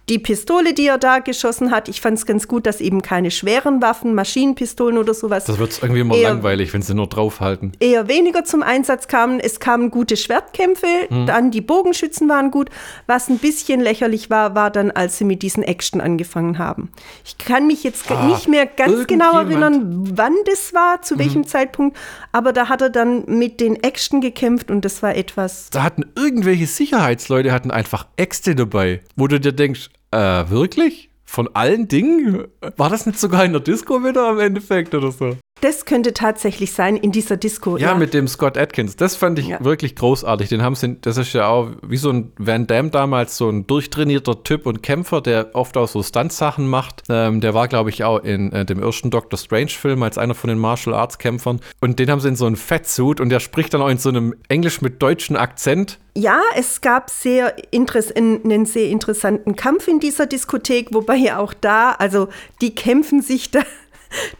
die 0.08 0.20
Pistole, 0.20 0.72
die 0.72 0.86
er 0.86 0.98
da 0.98 1.18
geschossen 1.18 1.72
hat. 1.72 1.88
Ich 1.88 2.00
fand 2.00 2.16
es 2.18 2.26
ganz 2.26 2.46
gut, 2.46 2.64
dass 2.66 2.80
eben 2.80 3.02
keine 3.02 3.32
schweren 3.32 3.82
Waffen, 3.82 4.14
Maschinenpistolen 4.14 4.98
oder 4.98 5.14
sowas 5.14 5.44
Das 5.46 5.58
wird 5.58 5.78
irgendwie 5.82 6.00
immer 6.02 6.14
Eher- 6.14 6.28
langweilig, 6.30 6.72
wenn 6.72 6.82
sie 6.82 6.94
nur 6.94 7.08
draufhalten. 7.08 7.72
eher 7.80 8.06
weniger 8.06 8.44
zum 8.44 8.62
Einsatz 8.62 9.08
kamen. 9.08 9.40
Es 9.40 9.58
kamen 9.58 9.90
gute 9.90 10.16
Schwertkämpfe, 10.16 10.86
Mhm. 11.10 11.26
dann 11.26 11.50
die 11.50 11.60
Bogenschützen 11.60 12.28
waren 12.28 12.52
gut. 12.52 12.70
Was 13.06 13.28
ein 13.28 13.38
bisschen 13.38 13.80
lächerlich 13.80 14.30
war, 14.30 14.54
war 14.54 14.70
dann, 14.70 14.92
als 14.92 15.18
sie 15.18 15.24
mit 15.24 15.42
diesen 15.42 15.64
Action 15.64 16.00
angefangen 16.00 16.58
haben. 16.58 16.90
Ich 17.24 17.36
kann 17.38 17.66
mich 17.66 17.82
jetzt 17.82 18.08
Ah, 18.10 18.26
nicht 18.28 18.46
mehr 18.46 18.66
ganz 18.66 19.08
genau 19.08 19.32
Mhm. 19.42 19.50
erinnern, 19.50 20.04
wann 20.16 20.34
das 20.44 20.72
war, 20.72 21.02
zu 21.02 21.18
welchem 21.18 21.46
Zeitpunkt, 21.48 21.96
aber 22.30 22.52
da 22.52 22.68
hat 22.68 22.80
er 22.80 22.90
dann 22.90 23.24
mit 23.26 23.60
den 23.60 23.82
Action 23.82 24.20
gekämpft 24.20 24.70
und 24.70 24.84
das 24.84 25.02
war 25.02 25.16
etwas 25.16 25.70
Da 25.70 25.82
hatten 25.82 26.04
irgendwelche 26.14 26.66
Sicherheitsleute 26.68 27.50
hatten 27.50 27.72
einfach 27.72 28.06
Äxte 28.16 28.54
dabei, 28.54 29.00
wo 29.16 29.26
du 29.26 29.40
dir 29.40 29.52
denkst, 29.52 29.90
äh, 30.10 30.48
wirklich? 30.50 31.10
Von 31.24 31.48
allen 31.54 31.88
Dingen? 31.88 32.46
War 32.76 32.90
das 32.90 33.06
nicht 33.06 33.18
sogar 33.18 33.44
in 33.44 33.52
der 33.52 33.60
Disco 33.60 34.04
wieder 34.04 34.28
am 34.28 34.38
Endeffekt 34.38 34.94
oder 34.94 35.10
so? 35.10 35.36
Das 35.62 35.86
könnte 35.86 36.12
tatsächlich 36.12 36.72
sein 36.72 36.96
in 36.96 37.12
dieser 37.12 37.38
Disco. 37.38 37.78
Ja, 37.78 37.94
mit 37.94 38.12
dem 38.12 38.28
Scott 38.28 38.58
Atkins. 38.58 38.94
Das 38.94 39.16
fand 39.16 39.38
ich 39.38 39.46
Ja. 39.48 39.64
wirklich 39.64 39.96
großartig. 39.96 40.50
Den 40.50 40.62
haben 40.62 40.74
sie, 40.74 40.96
das 41.00 41.16
ist 41.16 41.32
ja 41.32 41.48
auch 41.48 41.70
wie 41.82 41.96
so 41.96 42.10
ein 42.10 42.32
Van 42.38 42.66
Damme 42.66 42.90
damals, 42.90 43.38
so 43.38 43.48
ein 43.48 43.66
durchtrainierter 43.66 44.42
Typ 44.44 44.66
und 44.66 44.82
Kämpfer, 44.82 45.22
der 45.22 45.54
oft 45.54 45.78
auch 45.78 45.88
so 45.88 46.02
Stunt-Sachen 46.02 46.68
macht. 46.68 47.04
Ähm, 47.08 47.40
der 47.40 47.54
war, 47.54 47.68
glaube 47.68 47.88
ich, 47.88 48.04
auch 48.04 48.18
in 48.18 48.52
äh, 48.52 48.66
dem 48.66 48.82
ersten 48.82 49.10
Doctor 49.10 49.38
Strange-Film 49.38 50.02
als 50.02 50.18
einer 50.18 50.34
von 50.34 50.48
den 50.48 50.58
Martial 50.58 50.94
Arts-Kämpfern. 50.94 51.60
Und 51.80 51.98
den 51.98 52.10
haben 52.10 52.20
sie 52.20 52.28
in 52.28 52.36
so 52.36 52.44
einem 52.44 52.56
Fettsuit 52.56 53.18
und 53.18 53.30
der 53.30 53.40
spricht 53.40 53.72
dann 53.72 53.80
auch 53.80 53.88
in 53.88 53.98
so 53.98 54.10
einem 54.10 54.34
Englisch 54.48 54.82
mit 54.82 55.00
deutschen 55.00 55.36
Akzent. 55.36 55.98
Ja, 56.14 56.40
es 56.54 56.82
gab 56.82 57.08
sehr 57.08 57.54
einen 57.74 58.66
sehr 58.66 58.88
interessanten 58.88 59.56
Kampf 59.56 59.88
in 59.88 60.00
dieser 60.00 60.26
Diskothek, 60.26 60.88
wobei 60.92 61.16
ja 61.16 61.38
auch 61.38 61.54
da, 61.54 61.92
also 61.92 62.28
die 62.60 62.74
kämpfen 62.74 63.22
sich 63.22 63.50
da. 63.50 63.60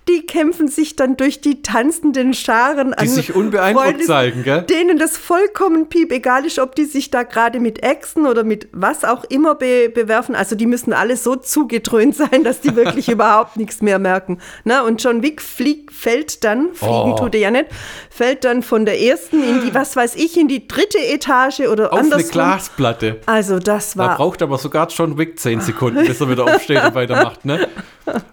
Die 0.08 0.24
kämpfen 0.26 0.68
sich 0.68 0.96
dann 0.96 1.16
durch 1.16 1.40
die 1.40 1.62
tanzenden 1.62 2.34
Scharen 2.34 2.94
Die 3.00 3.06
sich 3.08 3.34
unbeeindruckt 3.34 4.04
zeigen, 4.04 4.42
gell? 4.42 4.62
Denen 4.62 4.98
das 4.98 5.16
vollkommen 5.16 5.88
piep, 5.88 6.12
egal 6.12 6.44
ist, 6.46 6.58
ob 6.58 6.74
die 6.74 6.84
sich 6.84 7.10
da 7.10 7.22
gerade 7.24 7.60
mit 7.60 7.82
Äxten 7.82 8.26
oder 8.26 8.44
mit 8.44 8.68
was 8.72 9.04
auch 9.04 9.24
immer 9.24 9.54
be 9.54 9.88
bewerfen. 9.88 10.34
Also 10.34 10.56
die 10.56 10.66
müssen 10.66 10.92
alle 10.92 11.16
so 11.16 11.36
zugedröhnt 11.36 12.14
sein, 12.16 12.44
dass 12.44 12.60
die 12.60 12.76
wirklich 12.76 13.08
überhaupt 13.10 13.56
nichts 13.56 13.82
mehr 13.82 13.98
merken. 13.98 14.38
Na, 14.64 14.82
und 14.82 15.02
John 15.02 15.22
Wick 15.22 15.42
fliegt, 15.42 15.92
fällt 15.92 16.44
dann, 16.44 16.74
fliegen 16.74 17.12
Oh. 17.12 17.16
tut 17.16 17.34
er 17.34 17.40
ja 17.40 17.50
nicht, 17.50 17.66
fällt 18.10 18.44
dann 18.44 18.62
von 18.62 18.84
der 18.86 19.00
ersten 19.00 19.42
in 19.42 19.60
die, 19.62 19.74
was 19.74 19.96
weiß 19.96 20.14
ich, 20.16 20.36
in 20.38 20.48
die 20.48 20.66
dritte 20.68 20.98
Etage 20.98 21.60
oder 21.60 21.92
Auf 21.92 21.98
eine 21.98 22.02
andersrum. 22.12 22.30
Glasplatte. 22.30 23.20
Also 23.26 23.58
das 23.58 23.92
Da 23.94 23.98
war 24.00 24.16
braucht 24.16 24.42
aber 24.42 24.58
sogar 24.58 24.88
John 24.88 25.18
Wick 25.18 25.38
10 25.38 25.60
Sekunden, 25.60 26.04
bis 26.06 26.20
er 26.20 26.30
wieder 26.30 26.44
aufsteht 26.54 26.82
und 26.84 26.94
weitermacht, 26.94 27.44
ne? 27.44 27.68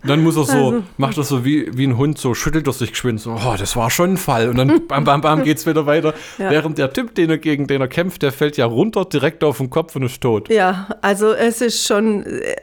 Dann 0.06 0.22
muss 0.22 0.36
er 0.36 0.44
so, 0.44 0.52
Also. 0.54 0.84
macht 0.98 1.18
er 1.18 1.24
so 1.24 1.46
wie, 1.46 1.70
wie 1.78 1.88
ein 1.88 1.98
Hund, 1.98 2.18
so 2.18 2.34
schüttelt 2.34 2.68
er 2.68 2.74
sich 2.74 2.92
geschwind, 2.92 3.20
so, 3.20 3.32
oh, 3.32 3.56
das 3.58 3.76
war 3.76 3.90
schon 3.90 4.14
ein 4.14 4.18
Fall. 4.18 4.50
Und 4.50 4.58
dann 4.58 4.88
bam, 4.88 5.04
bam, 5.04 5.22
bam, 5.22 5.44
geht's 5.44 5.66
wieder 5.66 5.86
weiter. 5.86 6.14
Ja. 6.38 6.50
Während 6.50 6.78
der 6.78 6.92
Typ, 6.94 7.16
den 7.16 7.30
er 7.30 7.38
gegen 7.38 7.68
den 7.68 7.82
er 7.82 7.88
kämpft, 7.88 8.22
der 8.22 8.32
fällt 8.32 8.58
ja 8.58 8.66
runter, 8.66 9.06
direkt 9.06 9.44
auf 9.44 9.58
den 9.58 9.70
Kopf 9.70 9.96
und 9.96 10.04
ist 10.04 10.22
tot. 10.22 10.50
Ja, 10.50 10.88
also 11.02 11.34
es 11.34 11.62
ist 11.62 11.88
schon, 11.88 12.26
äh, 12.26 12.56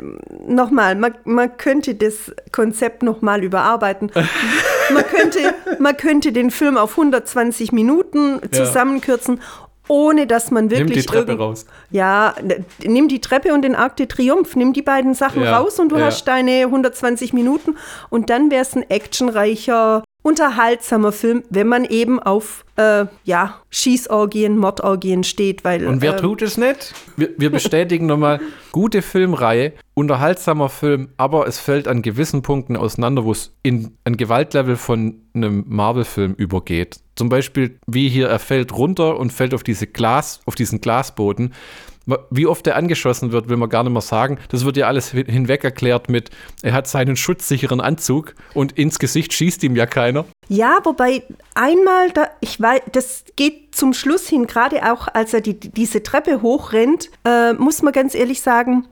nochmal, 0.46 0.94
man, 0.96 1.14
man 1.24 1.56
könnte 1.56 1.94
das 1.94 2.32
Konzept 2.52 3.02
nochmal 3.02 3.42
überarbeiten. 3.42 4.10
man, 4.94 5.04
könnte, 5.04 5.38
man 5.78 5.96
könnte 5.96 6.32
den 6.32 6.50
Film 6.50 6.76
auf 6.76 6.92
120 6.92 7.72
Minuten 7.72 8.40
zusammenkürzen, 8.52 9.40
ohne 9.90 10.28
dass 10.28 10.52
man 10.52 10.66
Nimm 10.66 10.78
wirklich 10.78 11.04
die 11.04 11.12
Treppe 11.12 11.36
raus. 11.36 11.66
Ja, 11.90 12.34
nimm 12.84 13.08
die 13.08 13.20
Treppe 13.20 13.52
und 13.52 13.62
den 13.62 13.74
Arc 13.74 13.96
de 13.96 14.06
Triomphe, 14.06 14.56
nimm 14.56 14.72
die 14.72 14.82
beiden 14.82 15.14
Sachen 15.14 15.42
Ja, 15.42 15.58
raus 15.58 15.80
und 15.80 15.90
du 15.90 15.98
ja. 15.98 16.06
hast 16.06 16.28
deine 16.28 16.62
120 16.66 17.32
Minuten 17.32 17.76
und 18.08 18.30
dann 18.30 18.52
wäre 18.52 18.62
es 18.62 18.76
ein 18.76 18.88
actionreicher, 18.88 20.04
unterhaltsamer 20.22 21.12
Film, 21.12 21.42
wenn 21.48 21.66
man 21.66 21.84
eben 21.84 22.20
auf 22.20 22.64
äh, 22.76 23.06
ja, 23.24 23.60
Schießorgien, 23.70 24.58
Mordorgien 24.58 25.24
steht, 25.24 25.64
weil 25.64 25.86
Und 25.86 26.02
wer 26.02 26.16
äh, 26.16 26.20
tut 26.20 26.42
es 26.42 26.56
nicht? 26.56 26.94
Wir, 27.16 27.30
wir 27.38 27.50
bestätigen 27.50 28.06
nochmal, 28.06 28.40
gute 28.72 29.02
Filmreihe, 29.02 29.72
unterhaltsamer 29.94 30.68
Film, 30.68 31.08
aber 31.16 31.46
es 31.46 31.58
fällt 31.58 31.88
an 31.88 32.02
gewissen 32.02 32.42
Punkten 32.42 32.76
auseinander, 32.76 33.24
wo 33.24 33.32
es 33.32 33.54
in 33.62 33.96
ein 34.04 34.16
Gewaltlevel 34.16 34.76
von 34.76 35.22
einem 35.34 35.64
Marvel-Film 35.68 36.34
übergeht. 36.34 37.00
Zum 37.16 37.28
Beispiel, 37.28 37.78
wie 37.86 38.08
hier, 38.08 38.28
er 38.28 38.38
fällt 38.38 38.72
runter 38.72 39.18
und 39.18 39.32
fällt 39.32 39.54
auf 39.54 39.62
diese 39.62 39.86
Glas, 39.86 40.40
auf 40.46 40.54
diesen 40.54 40.80
Glasboden. 40.80 41.54
Wie 42.30 42.46
oft 42.46 42.66
er 42.66 42.76
angeschossen 42.76 43.32
wird, 43.32 43.48
will 43.48 43.56
man 43.56 43.68
gar 43.68 43.82
nicht 43.82 43.92
mehr 43.92 44.00
sagen. 44.00 44.38
Das 44.50 44.64
wird 44.64 44.76
ja 44.76 44.86
alles 44.86 45.10
hin- 45.10 45.26
hinweg 45.26 45.64
erklärt 45.64 46.08
mit, 46.08 46.30
er 46.62 46.72
hat 46.72 46.86
seinen 46.88 47.16
schutzsicheren 47.16 47.80
Anzug 47.80 48.34
und 48.54 48.72
ins 48.72 48.98
Gesicht 48.98 49.32
schießt 49.32 49.62
ihm 49.64 49.76
ja 49.76 49.86
keiner. 49.86 50.24
Ja, 50.48 50.78
wobei 50.84 51.22
einmal, 51.54 52.10
da, 52.12 52.28
ich 52.40 52.60
weiß, 52.60 52.80
das 52.92 53.24
geht 53.36 53.74
zum 53.74 53.92
Schluss 53.92 54.28
hin, 54.28 54.46
gerade 54.46 54.92
auch 54.92 55.06
als 55.12 55.32
er 55.32 55.40
die, 55.40 55.58
diese 55.58 56.02
Treppe 56.02 56.42
hochrennt, 56.42 57.10
äh, 57.24 57.52
muss 57.52 57.82
man 57.82 57.92
ganz 57.92 58.14
ehrlich 58.14 58.40
sagen, 58.40 58.86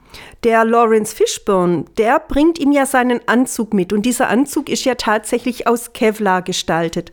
der 0.44 0.64
Lawrence 0.64 1.14
Fishburne, 1.14 1.84
der 1.98 2.20
bringt 2.20 2.58
ihm 2.58 2.70
ja 2.72 2.86
seinen 2.86 3.20
Anzug 3.26 3.74
mit 3.74 3.92
und 3.92 4.02
dieser 4.02 4.28
Anzug 4.28 4.68
ist 4.68 4.84
ja 4.84 4.94
tatsächlich 4.94 5.66
aus 5.66 5.92
Kevlar 5.92 6.42
gestaltet. 6.42 7.10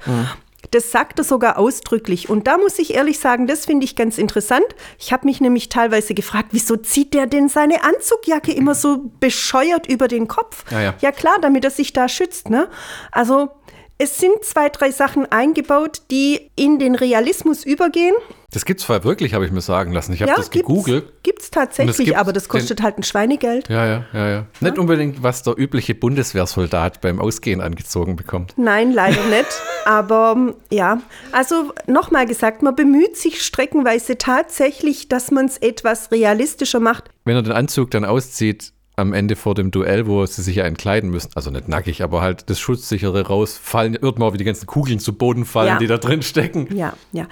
Das 0.72 0.92
sagt 0.92 1.20
er 1.20 1.26
sogar 1.26 1.58
ausdrücklich. 1.58 2.30
Und 2.30 2.48
da 2.48 2.58
muss 2.58 2.80
ich 2.80 2.94
ehrlich 2.94 3.20
sagen, 3.20 3.48
das 3.48 3.66
finde 3.66 3.86
ich 3.86 3.96
ganz 3.96 4.18
interessant. 4.18 4.66
Ich 5.00 5.12
habe 5.14 5.26
mich 5.26 5.42
nämlich 5.42 5.70
teilweise 5.70 6.14
gefragt, 6.14 6.50
wieso 6.52 6.76
zieht 6.78 7.14
der 7.14 7.28
denn 7.28 7.50
seine 7.50 7.84
Anzugjacke 7.84 8.52
immer 8.52 8.76
so 8.76 9.12
bescheuert 9.20 9.88
über 9.88 10.08
den 10.08 10.28
Kopf? 10.28 10.70
Ja, 10.72 10.82
ja. 10.82 10.94
Ja 11.02 11.12
klar, 11.12 11.36
damit 11.42 11.64
er 11.64 11.72
sich 11.72 11.94
da 11.94 12.08
schützt. 12.08 12.50
Ne? 12.50 12.68
Also 13.12 13.50
es 13.98 14.18
sind 14.18 14.44
zwei, 14.44 14.70
drei 14.70 14.92
Sachen 14.92 15.32
eingebaut, 15.32 16.02
die 16.12 16.52
in 16.56 16.80
den 16.80 16.96
Realismus 16.96 17.64
übergehen. 17.66 18.16
Das 18.52 18.66
gibt's 18.66 18.84
vorher 18.84 19.04
wirklich, 19.04 19.34
habe 19.34 19.46
ich 19.46 19.52
mir 19.52 19.62
sagen 19.62 19.92
lassen. 19.92 20.14
Ich 20.14 20.22
habe 20.22 20.32
ja, 20.32 20.38
das 20.38 20.50
gegoogelt. 20.50 21.24
Gibt 21.24 21.42
es 21.42 21.52
tatsächlich, 21.52 21.98
gibt's 21.98 22.20
aber 22.20 22.32
das 22.32 22.48
kostet 22.48 22.82
halt 22.82 22.98
ein 22.98 23.04
Schweinegeld. 23.04 23.70
Ja, 23.70 23.86
ja, 23.86 24.06
ja, 24.14 24.30
ja. 24.30 24.46
Nicht 24.60 24.78
unbedingt, 24.78 25.24
was 25.24 25.44
der 25.44 25.58
übliche 25.58 25.96
Bundeswehrsoldat 25.96 27.02
beim 27.02 27.20
Ausgehen 27.20 27.62
angezogen 27.62 28.16
bekommt. 28.16 28.54
Nein, 28.58 28.92
leider 28.92 29.24
nicht. 29.30 29.48
Aber 29.86 30.34
ähm, 30.36 30.56
ja, 30.70 31.02
also 31.32 31.74
nochmal 31.88 32.26
gesagt, 32.26 32.64
man 32.64 32.76
bemüht 32.76 33.18
sich 33.18 33.44
streckenweise 33.44 34.18
tatsächlich, 34.18 35.10
dass 35.10 35.32
man 35.32 35.46
es 35.46 35.58
etwas 35.58 36.12
realistischer 36.12 36.80
macht. 36.80 37.10
Wenn 37.24 37.36
er 37.36 37.44
den 37.44 37.54
Anzug 37.54 37.92
dann 37.92 38.06
auszieht 38.06 38.74
am 38.98 39.14
Ende 39.14 39.36
vor 39.36 39.56
dem 39.56 39.72
Duell, 39.72 40.08
wo 40.08 40.26
sie 40.26 40.42
sich 40.42 40.56
ja 40.58 40.66
entkleiden 40.66 41.10
müssen, 41.10 41.32
also 41.36 41.52
nicht 41.52 41.68
nackig, 41.68 42.02
aber 42.02 42.22
halt 42.22 42.50
das 42.50 42.60
Schutzsichere 42.60 43.28
rausfallen, 43.28 43.98
hört 44.02 44.20
man, 44.20 44.34
wie 44.34 44.38
die 44.38 44.44
ganzen 44.44 44.66
Kugeln 44.68 45.00
zu 45.00 45.14
Boden 45.18 45.46
fallen, 45.46 45.68
Ja. 45.68 45.78
die 45.80 45.88
da 45.88 45.98
drin 45.98 46.22
stecken. 46.22 46.68
Ja, 46.76 46.94
ja. 47.12 47.28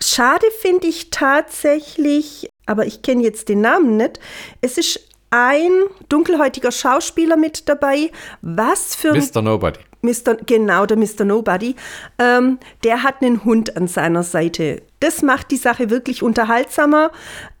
Schade 0.00 0.46
finde 0.60 0.86
ich 0.86 1.10
tatsächlich, 1.10 2.48
aber 2.66 2.86
ich 2.86 3.02
kenne 3.02 3.22
jetzt 3.22 3.48
den 3.48 3.60
Namen 3.60 3.96
nicht. 3.96 4.20
Es 4.60 4.78
ist 4.78 5.07
ein 5.30 5.70
dunkelhäutiger 6.08 6.72
Schauspieler 6.72 7.36
mit 7.36 7.68
dabei. 7.68 8.10
Was 8.42 8.94
für 8.94 9.12
ein 9.12 9.22
Mr. 9.34 9.42
Nobody. 9.42 9.80
Mr. 10.00 10.36
Genau, 10.46 10.86
der 10.86 10.96
Mr. 10.96 11.24
Nobody. 11.24 11.74
Ähm, 12.18 12.58
der 12.84 13.02
hat 13.02 13.22
einen 13.22 13.44
Hund 13.44 13.76
an 13.76 13.88
seiner 13.88 14.22
Seite. 14.22 14.82
Das 15.00 15.22
macht 15.22 15.50
die 15.50 15.56
Sache 15.56 15.90
wirklich 15.90 16.22
unterhaltsamer. 16.22 17.10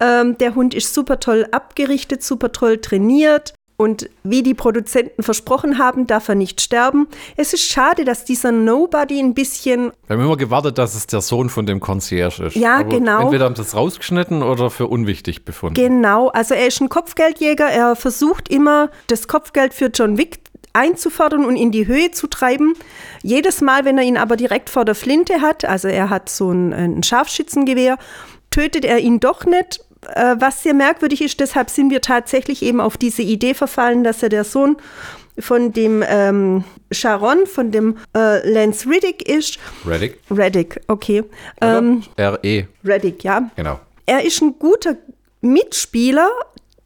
Ähm, 0.00 0.38
der 0.38 0.54
Hund 0.54 0.74
ist 0.74 0.94
super 0.94 1.20
toll 1.20 1.46
abgerichtet, 1.50 2.22
super 2.22 2.52
toll 2.52 2.78
trainiert. 2.78 3.54
Und 3.80 4.10
wie 4.24 4.42
die 4.42 4.54
Produzenten 4.54 5.22
versprochen 5.22 5.78
haben, 5.78 6.08
darf 6.08 6.28
er 6.28 6.34
nicht 6.34 6.60
sterben. 6.60 7.06
Es 7.36 7.52
ist 7.52 7.62
schade, 7.62 8.04
dass 8.04 8.24
dieser 8.24 8.50
Nobody 8.50 9.20
ein 9.20 9.34
bisschen 9.34 9.92
Wir 10.08 10.16
haben 10.16 10.24
immer 10.24 10.36
gewartet, 10.36 10.78
dass 10.78 10.96
es 10.96 11.06
der 11.06 11.20
Sohn 11.20 11.48
von 11.48 11.64
dem 11.64 11.78
Concierge 11.78 12.46
ist. 12.46 12.56
Ja, 12.56 12.80
aber 12.80 12.88
genau. 12.88 13.20
Entweder 13.22 13.44
haben 13.44 13.54
sie 13.54 13.62
es 13.62 13.76
rausgeschnitten 13.76 14.42
oder 14.42 14.70
für 14.70 14.88
unwichtig 14.88 15.44
befunden. 15.44 15.74
Genau, 15.74 16.26
also 16.26 16.54
er 16.54 16.66
ist 16.66 16.80
ein 16.80 16.88
Kopfgeldjäger. 16.88 17.66
Er 17.66 17.94
versucht 17.94 18.48
immer, 18.48 18.90
das 19.06 19.28
Kopfgeld 19.28 19.72
für 19.72 19.86
John 19.94 20.18
Wick 20.18 20.40
einzufordern 20.72 21.44
und 21.44 21.54
in 21.54 21.70
die 21.70 21.86
Höhe 21.86 22.10
zu 22.10 22.26
treiben. 22.26 22.74
Jedes 23.22 23.60
Mal, 23.60 23.84
wenn 23.84 23.96
er 23.96 24.04
ihn 24.04 24.16
aber 24.16 24.36
direkt 24.36 24.70
vor 24.70 24.84
der 24.86 24.96
Flinte 24.96 25.40
hat, 25.40 25.64
also 25.64 25.86
er 25.86 26.10
hat 26.10 26.28
so 26.28 26.50
ein, 26.50 26.72
ein 26.72 27.02
Scharfschützengewehr, 27.04 27.96
tötet 28.50 28.84
er 28.84 28.98
ihn 28.98 29.20
doch 29.20 29.44
nicht. 29.44 29.84
Äh, 30.14 30.36
was 30.38 30.62
sehr 30.62 30.74
merkwürdig 30.74 31.20
ist, 31.22 31.40
deshalb 31.40 31.70
sind 31.70 31.90
wir 31.90 32.00
tatsächlich 32.00 32.62
eben 32.62 32.80
auf 32.80 32.96
diese 32.96 33.22
Idee 33.22 33.54
verfallen, 33.54 34.04
dass 34.04 34.22
er 34.22 34.28
der 34.28 34.44
Sohn 34.44 34.76
von 35.38 35.72
dem 35.72 36.04
ähm, 36.06 36.64
Sharon, 36.90 37.46
von 37.46 37.70
dem 37.70 37.96
äh, 38.16 38.48
Lance 38.48 38.88
Riddick 38.88 39.28
ist. 39.28 39.58
Reddick? 39.86 40.18
Reddick, 40.30 40.80
okay. 40.88 41.24
Ähm, 41.60 42.02
R.E. 42.16 42.64
Reddick, 42.84 43.22
ja 43.24 43.50
Genau. 43.56 43.78
er 44.06 44.24
ist 44.24 44.40
ein 44.42 44.54
guter 44.58 44.96
Mitspieler, 45.40 46.28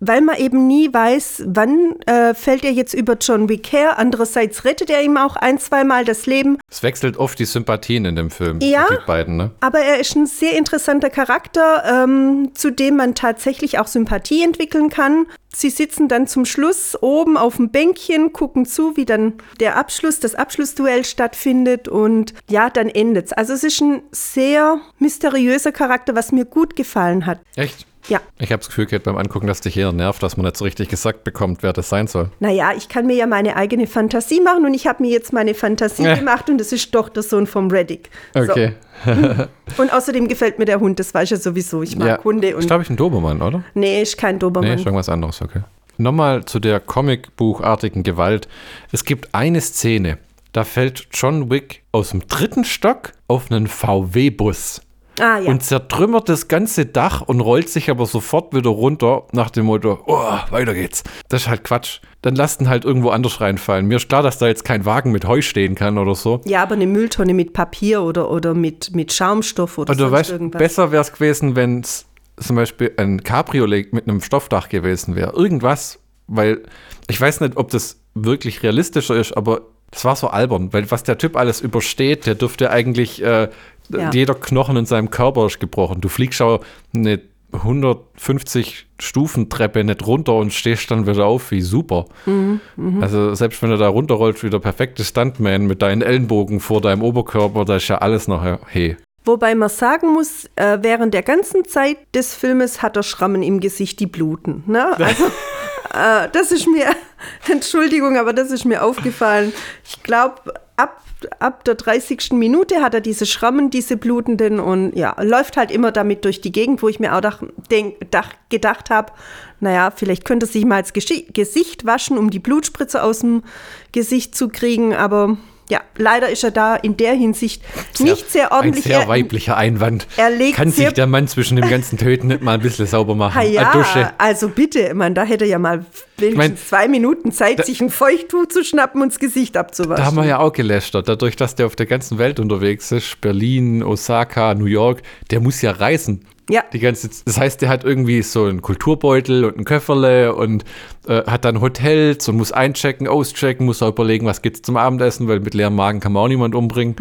weil 0.05 0.21
man 0.21 0.37
eben 0.37 0.67
nie 0.67 0.93
weiß, 0.93 1.45
wann 1.47 2.01
äh, 2.07 2.35
fällt 2.35 2.65
er 2.65 2.73
jetzt 2.73 2.93
über 2.93 3.17
John 3.21 3.49
Wick 3.49 3.73
her. 3.73 3.99
Andererseits 3.99 4.65
rettet 4.65 4.91
er 4.91 5.01
ihm 5.01 5.17
auch 5.17 5.37
ein, 5.37 5.59
zweimal 5.59 6.05
das 6.05 6.27
Leben. 6.27 6.59
Es 6.69 6.83
wechselt 6.83 7.17
oft 7.17 7.38
die 7.38 7.45
Sympathien 7.45 8.05
in 8.05 8.17
dem 8.17 8.31
Film. 8.31 8.59
Ja. 8.61 8.87
Die 8.91 9.07
beiden, 9.07 9.37
ne? 9.37 9.53
Aber 9.61 9.79
er 9.79 10.01
ist 10.01 10.17
ein 10.17 10.27
sehr 10.27 10.59
interessanter 10.59 11.09
Charakter, 11.09 11.85
ähm, 12.05 12.51
zu 12.55 12.73
dem 12.73 12.97
man 12.97 13.15
tatsächlich 13.15 13.79
auch 13.79 13.87
Sympathie 13.87 14.43
entwickeln 14.43 14.91
kann. 14.91 15.27
Sie 15.55 15.71
sitzen 15.71 16.09
dann 16.09 16.27
zum 16.27 16.47
Schluss 16.47 17.01
oben 17.01 17.37
auf 17.37 17.57
dem 17.57 17.71
Bänkchen, 17.71 18.33
gucken 18.33 18.67
zu, 18.67 18.97
wie 18.97 19.05
dann 19.05 19.35
der 19.61 19.77
Abschluss, 19.77 20.19
das 20.19 20.35
Abschlussduell 20.35 21.05
stattfindet 21.05 21.87
und 21.87 22.35
ja, 22.49 22.71
dann 22.71 22.88
endet's. 22.88 23.33
Also 23.33 23.53
es 23.53 23.62
ist 23.62 23.81
ein 23.81 24.03
sehr 24.11 24.81
mysteriöser 24.99 25.71
Charakter, 25.71 26.17
was 26.17 26.33
mir 26.33 26.47
gut 26.47 26.75
gefallen 26.75 27.27
hat. 27.27 27.38
Echt? 27.55 27.87
Ja. 28.09 28.21
Ich 28.38 28.51
habe 28.51 28.59
das 28.59 28.69
Gefühl 28.69 28.87
gehabt 28.87 29.05
beim 29.05 29.17
Angucken, 29.17 29.47
dass 29.47 29.61
dich 29.61 29.77
eher 29.77 29.93
nervt, 29.93 30.23
dass 30.23 30.37
man 30.37 30.45
nicht 30.45 30.57
so 30.57 30.65
richtig 30.65 30.88
gesagt 30.88 31.23
bekommt, 31.25 31.62
wer 31.62 31.73
das 31.73 31.88
sein 31.88 32.09
soll. 32.09 32.31
Naja, 32.41 32.73
ich 32.77 32.88
kann 32.88 33.07
mir 33.07 33.15
ja 33.15 33.27
meine 33.27 33.55
eigene 33.57 33.87
Fantasie 33.87 34.41
machen 34.41 34.65
und 34.67 34.75
ich 34.75 34.87
habe 34.88 35.03
mir 35.03 35.11
jetzt 35.11 35.33
meine 35.33 35.55
Fantasie 35.55 36.03
Ja. 36.05 36.15
gemacht 36.17 36.51
und 36.51 36.61
es 36.61 36.73
ist 36.73 36.93
doch 36.95 37.09
der 37.09 37.23
Sohn 37.23 37.47
vom 37.47 37.71
Reddick. 37.71 38.11
Okay. 38.35 38.73
So. 39.05 39.83
Und 39.83 39.93
außerdem 39.93 40.29
gefällt 40.29 40.59
mir 40.59 40.65
der 40.65 40.81
Hund, 40.81 40.99
das 40.99 41.15
weiß 41.15 41.25
ich 41.25 41.31
ja 41.31 41.37
sowieso. 41.37 41.83
Ich 41.83 41.97
mag 41.97 42.23
Hunde 42.25 42.49
Ist, 42.49 42.57
und. 42.57 42.67
glaube 42.67 42.83
ich, 42.83 42.91
ein 42.91 42.97
Dobermann, 42.97 43.41
oder? 43.41 43.62
Nee, 43.75 44.03
ist 44.03 44.19
kein 44.19 44.35
Nee, 44.37 44.41
Dobermann. 44.41 44.73
ist 44.73 44.85
irgendwas 44.87 45.09
anderes, 45.09 45.41
okay. 45.43 45.61
Nochmal 45.99 46.45
zu 46.45 46.59
der 46.59 46.81
Comicbuchartigen 46.81 48.03
Gewalt. 48.03 48.49
Es 48.93 49.05
gibt 49.05 49.35
eine 49.35 49.61
Szene, 49.61 50.19
da 50.53 50.65
fällt 50.65 51.07
John 51.12 51.51
Wick 51.51 51.83
aus 51.93 52.11
dem 52.11 52.27
dritten 52.27 52.65
Stock 52.65 53.12
auf 53.29 53.51
einen 53.51 53.67
VW-Bus 53.67 54.81
ah, 55.20 55.38
ja. 55.38 55.51
und 55.51 55.62
zertrümmert 55.62 56.29
das 56.29 56.48
ganze 56.48 56.87
Dach 56.87 57.20
und 57.22 57.40
rollt 57.40 57.68
sich 57.68 57.90
aber 57.90 58.07
sofort 58.07 58.55
wieder 58.55 58.70
runter 58.70 59.25
nach 59.33 59.51
dem 59.51 59.66
Motto, 59.66 60.01
oh, 60.07 60.38
weiter 60.51 60.75
geht's. 60.75 61.03
Das 61.29 61.42
ist 61.42 61.48
halt 61.48 61.64
Quatsch. 61.64 62.01
Dann 62.22 62.37
lasst 62.37 62.61
ihn 62.61 62.68
halt 62.68 62.85
irgendwo 62.85 63.11
anders 63.11 63.40
reinfallen. 63.40 63.87
Mir 63.87 63.96
ist 63.96 64.09
klar, 64.09 64.22
dass 64.22 64.38
da 64.38 64.46
jetzt 64.46 64.64
kein 64.64 64.85
Wagen 64.85 65.11
mit 65.11 65.27
Heu 65.27 65.42
stehen 65.42 65.75
kann 65.75 65.98
oder 65.98 66.14
so. 66.14 66.40
ja, 66.44 66.62
aber 66.62 66.75
eine 66.75 66.87
Mülltonne 66.87 67.35
mit 67.35 67.53
Papier 67.53 68.03
oder, 68.03 68.31
oder 68.31 68.55
mit, 68.55 68.94
mit 68.94 69.12
Schaumstoff 69.12 69.79
oder 69.79 69.94
du 69.94 70.01
sonst 70.01 70.12
weißt, 70.12 70.31
irgendwas. 70.31 70.59
besser 70.59 70.92
wäre 70.92 71.03
es 71.03 71.12
gewesen, 71.12 71.57
wenn 71.57 71.81
es 71.81 72.07
zum 72.38 72.57
Beispiel 72.57 72.92
ein 72.96 73.22
Cabriolet 73.22 73.92
mit 73.92 74.09
einem 74.09 74.20
Stoffdach 74.20 74.68
gewesen 74.68 75.16
wäre. 75.16 75.33
Irgendwas, 75.35 75.98
weil 76.27 76.62
ich 77.09 77.20
weiß 77.20 77.40
nicht, 77.40 77.57
ob 77.57 77.70
das 77.70 78.01
wirklich 78.14 78.62
realistischer 78.62 79.16
ist, 79.16 79.37
aber 79.37 79.62
das 79.90 80.05
war 80.05 80.16
so 80.16 80.29
albern, 80.29 80.72
weil 80.72 80.90
was 80.90 81.03
der 81.03 81.18
Typ 81.18 81.37
alles 81.37 81.61
übersteht, 81.61 82.27
der 82.27 82.35
dürfte 82.35 82.70
eigentlich, 82.70 83.22
äh, 83.22 83.48
Ja. 83.88 84.11
jeder 84.12 84.35
Knochen 84.35 84.77
in 84.77 84.87
seinem 84.87 85.11
Körper 85.11 85.47
ist 85.47 85.61
gebrochen. 85.61 86.01
Du 86.01 86.09
fliegst 86.09 86.40
auch 86.40 86.61
eine 86.95 87.21
150 87.53 88.87
Stufen 88.99 89.49
Treppe 89.49 89.85
nicht 89.85 90.07
runter 90.07 90.35
und 90.35 90.53
stehst 90.53 90.90
dann 90.90 91.07
wieder 91.07 91.27
auf, 91.27 91.51
wie 91.51 91.61
super. 91.61 92.07
Mhm, 92.27 92.61
Also 93.01 93.35
selbst 93.35 93.62
wenn 93.62 93.71
du 93.71 93.77
da 93.77 93.88
runterrollst, 93.88 94.42
wie 94.42 94.51
der 94.51 94.59
perfekte 94.59 95.05
Stuntman 95.05 95.66
mit 95.66 95.83
deinen 95.83 96.03
Ellenbogen 96.03 96.61
vor 96.61 96.81
deinem 96.81 97.03
Oberkörper, 97.03 97.64
da 97.64 97.77
ist 97.77 97.88
ja 97.88 97.99
alles 97.99 98.29
noch 98.29 98.42
hey. 98.66 98.97
Wobei 99.25 99.55
man 99.55 99.68
sagen 99.68 100.12
muss, 100.14 100.47
äh, 100.57 100.79
während 100.81 101.14
der 101.14 101.23
ganzen 101.23 101.64
Zeit 101.64 101.97
des 102.14 102.35
Filmes 102.35 102.83
hat 102.83 102.97
er 102.97 103.05
Schrammen 103.05 103.42
im 103.42 103.61
Gesicht, 103.61 104.01
die 104.01 104.07
bluten. 104.07 104.64
Ne? 104.66 104.97
Also, 104.99 105.25
äh, 105.95 106.29
das 106.33 106.51
ist 106.51 106.66
mir, 106.66 106.87
Entschuldigung, 107.51 108.17
aber 108.17 108.33
das 108.33 108.51
ist 108.51 108.65
mir 108.65 108.83
aufgefallen. 108.83 109.53
Ich 109.85 110.03
glaube, 110.03 110.55
ab, 110.77 111.03
ab 111.39 111.65
der 111.65 111.75
30. 111.75 112.33
Minute 112.33 112.83
hat 112.83 112.95
er 112.95 113.01
diese 113.01 113.27
Schrammen, 113.27 113.71
diese 113.71 113.97
blutenden 113.97 114.61
und 114.61 114.97
ja, 114.97 115.15
läuft 115.21 115.57
halt 115.57 115.71
immer 115.71 115.93
damit 115.93 116.25
durch 116.25 116.41
die 116.41 116.53
Gegend, 116.53 116.83
wo 116.83 116.89
ich 116.89 117.01
mir 117.01 117.15
auch 117.15 117.21
dach, 117.21 117.43
denk, 117.71 118.11
dach, 118.11 118.33
gedacht 118.49 118.91
habe, 118.91 119.13
naja, 119.61 119.93
vielleicht 119.95 120.25
könnte 120.25 120.47
er 120.47 120.49
sich 120.49 120.65
mal 120.65 120.83
das 120.83 120.93
Gesicht 120.93 121.87
waschen, 121.87 122.19
um 122.19 122.31
die 122.31 122.41
Blutspritze 122.41 123.03
aus 123.03 123.21
dem 123.21 123.45
Gesicht 123.93 124.35
zu 124.35 124.49
kriegen, 124.49 124.95
aber 124.95 125.37
ja, 125.70 125.81
leider 125.96 126.29
ist 126.29 126.44
er 126.44 126.51
da 126.51 126.77
in 126.77 126.96
der 126.96 127.14
Hinsicht 127.14 127.62
nicht 127.98 128.31
sehr 128.31 128.53
ordentlich. 128.53 128.85
Ein 128.85 128.90
sehr 128.90 129.01
Er- 129.03 129.09
weiblicher 129.09 129.57
Einwand. 129.57 130.07
er 130.16 130.29
legt 130.31 130.57
Kann 130.57 130.70
sich 130.70 130.90
der 130.92 131.07
Mann 131.07 131.29
zwischen 131.29 131.57
dem 131.57 131.68
ganzen 131.70 131.96
Töten 131.98 132.27
nicht 132.27 132.42
mal 132.42 132.55
ein 132.55 132.61
bisschen 132.61 132.87
sauber 132.87 133.14
machen? 133.14 133.35
Ha, 133.37 133.42
ja, 133.42 133.72
Dusche. 133.72 134.12
also 134.18 134.48
bitte, 134.48 134.92
man, 134.94 135.14
da 135.14 135.25
hätte 135.25 135.44
er 135.44 135.51
ja 135.51 135.59
mal 135.59 135.87
wenigstens 136.18 136.37
mein- 136.37 136.57
zwei 136.57 136.88
Minuten 136.88 137.33
Zeit, 137.33 137.64
sich 137.64 137.81
ein 137.81 137.90
Feuchttuch 137.90 138.48
zu 138.48 138.64
schnappen 138.64 139.01
und 139.03 139.12
das 139.12 139.18
Gesicht 139.18 139.57
abzuwaschen. 139.57 139.96
Da 139.96 140.05
haben 140.05 140.16
wir 140.16 140.27
ja 140.27 140.38
auch 140.40 140.53
gelästert. 140.53 141.09
Dadurch, 141.09 141.37
dass 141.37 141.55
der 141.55 141.66
auf 141.66 141.77
der 141.77 141.87
ganzen 141.87 142.18
Welt 142.18 142.38
unterwegs 142.40 142.92
ist, 142.92 143.20
Berlin, 143.20 143.83
Osaka, 143.83 144.55
New 144.55 144.66
York, 144.66 145.03
der 145.31 145.40
muss 145.40 145.62
ja 145.62 145.70
reisen. 145.70 146.27
Ja. 146.51 146.65
Die 146.73 146.81
ganze, 146.81 147.09
das 147.25 147.39
heißt, 147.39 147.63
der 147.63 147.69
hat 147.69 147.85
irgendwie 147.85 148.21
so 148.23 148.45
einen 148.45 148.63
Kulturbeutel 148.63 149.45
und 149.45 149.59
ein 149.59 149.65
Köfferle 149.65 150.35
und 150.35 150.65
äh, 151.07 151.23
hat 151.25 151.45
dann 151.45 151.61
Hotels 151.61 152.29
und 152.29 152.37
muss 152.37 152.51
einchecken, 152.53 153.07
auschecken, 153.07 153.65
muss 153.67 153.81
auch 153.83 153.89
überlegen, 153.91 154.27
was 154.27 154.43
gibt's 154.43 154.63
zum 154.63 154.77
Abendessen, 154.77 155.29
weil 155.29 155.41
mit 155.41 155.55
leerem 155.55 155.77
Magen 155.77 156.01
kann 156.01 156.13
man 156.13 156.25
auch 156.25 156.29
niemand 156.29 156.55
umbringen. 156.55 156.97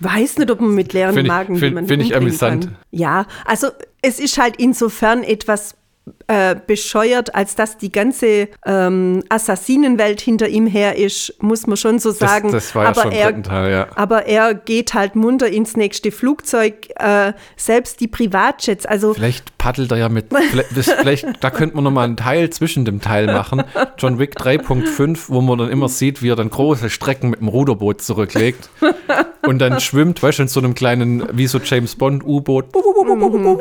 Weiß 0.00 0.36
nicht, 0.38 0.50
ob 0.50 0.60
man 0.60 0.74
mit 0.74 0.92
Find 0.92 1.16
ich- 1.16 1.26
Magen 1.26 1.56
find- 1.56 1.70
jemanden 1.70 1.88
find 1.88 2.02
ich 2.02 2.08
umbringen 2.14 2.28
amüsant. 2.28 2.64
Kann. 2.66 2.76
Ja, 2.90 3.26
also 3.46 3.68
es 4.02 4.20
ist 4.20 4.38
halt 4.38 4.56
insofern 4.58 5.22
etwas 5.24 5.74
äh, 6.26 6.54
bescheuert, 6.66 7.34
als 7.34 7.54
dass 7.54 7.78
die 7.78 7.90
ganze 7.90 8.48
ähm, 8.66 9.22
Assassinenwelt 9.30 10.20
hinter 10.20 10.48
ihm 10.48 10.66
her 10.66 10.96
ist, 10.98 11.34
muss 11.42 11.66
man 11.66 11.76
schon 11.76 11.98
so 11.98 12.10
sagen. 12.10 12.52
das 12.52 12.74
war 12.74 12.84
ja 12.84 12.88
aber 12.90 13.02
schon 13.02 13.12
im 13.12 13.18
er, 13.18 13.26
dritten 13.26 13.42
Teil, 13.42 13.70
ja. 13.72 13.86
Aber 13.94 14.26
er 14.26 14.54
geht 14.54 14.92
halt 14.94 15.16
munter 15.16 15.48
ins 15.48 15.76
nächste 15.76 16.10
Flugzeug, 16.12 16.88
äh, 16.96 17.32
selbst 17.56 18.00
die 18.00 18.08
Privatjets, 18.08 18.84
also 18.86 19.14
Vielleicht 19.14 19.56
paddelt 19.56 19.90
er 19.92 19.98
ja 19.98 20.08
mit, 20.10 20.26
vielleicht, 20.50 20.76
das- 20.76 20.90
vielleicht 20.92 21.26
da 21.40 21.50
könnte 21.50 21.74
man 21.76 21.84
nochmal 21.84 22.04
einen 22.04 22.16
Teil 22.18 22.50
zwischen 22.50 22.84
dem 22.84 23.00
Teil 23.00 23.26
machen. 23.26 23.62
John 23.98 24.18
Wick 24.18 24.36
3.5, 24.38 25.28
wo 25.28 25.40
man 25.40 25.58
dann 25.58 25.70
immer 25.70 25.88
sieht, 25.88 26.22
wie 26.22 26.28
er 26.30 26.36
dann 26.36 26.50
große 26.50 26.90
Strecken 26.90 27.30
mit 27.30 27.40
dem 27.40 27.48
Ruderboot 27.48 28.02
zurücklegt 28.02 28.68
und 29.46 29.58
dann 29.58 29.80
schwimmt, 29.80 30.22
weißt 30.22 30.38
du, 30.38 30.42
in 30.42 30.48
so 30.48 30.60
einem 30.60 30.74
kleinen, 30.74 31.26
wie 31.32 31.46
so 31.46 31.58
James 31.64 31.96
Bond 31.96 32.24
U-Boot. 32.24 32.66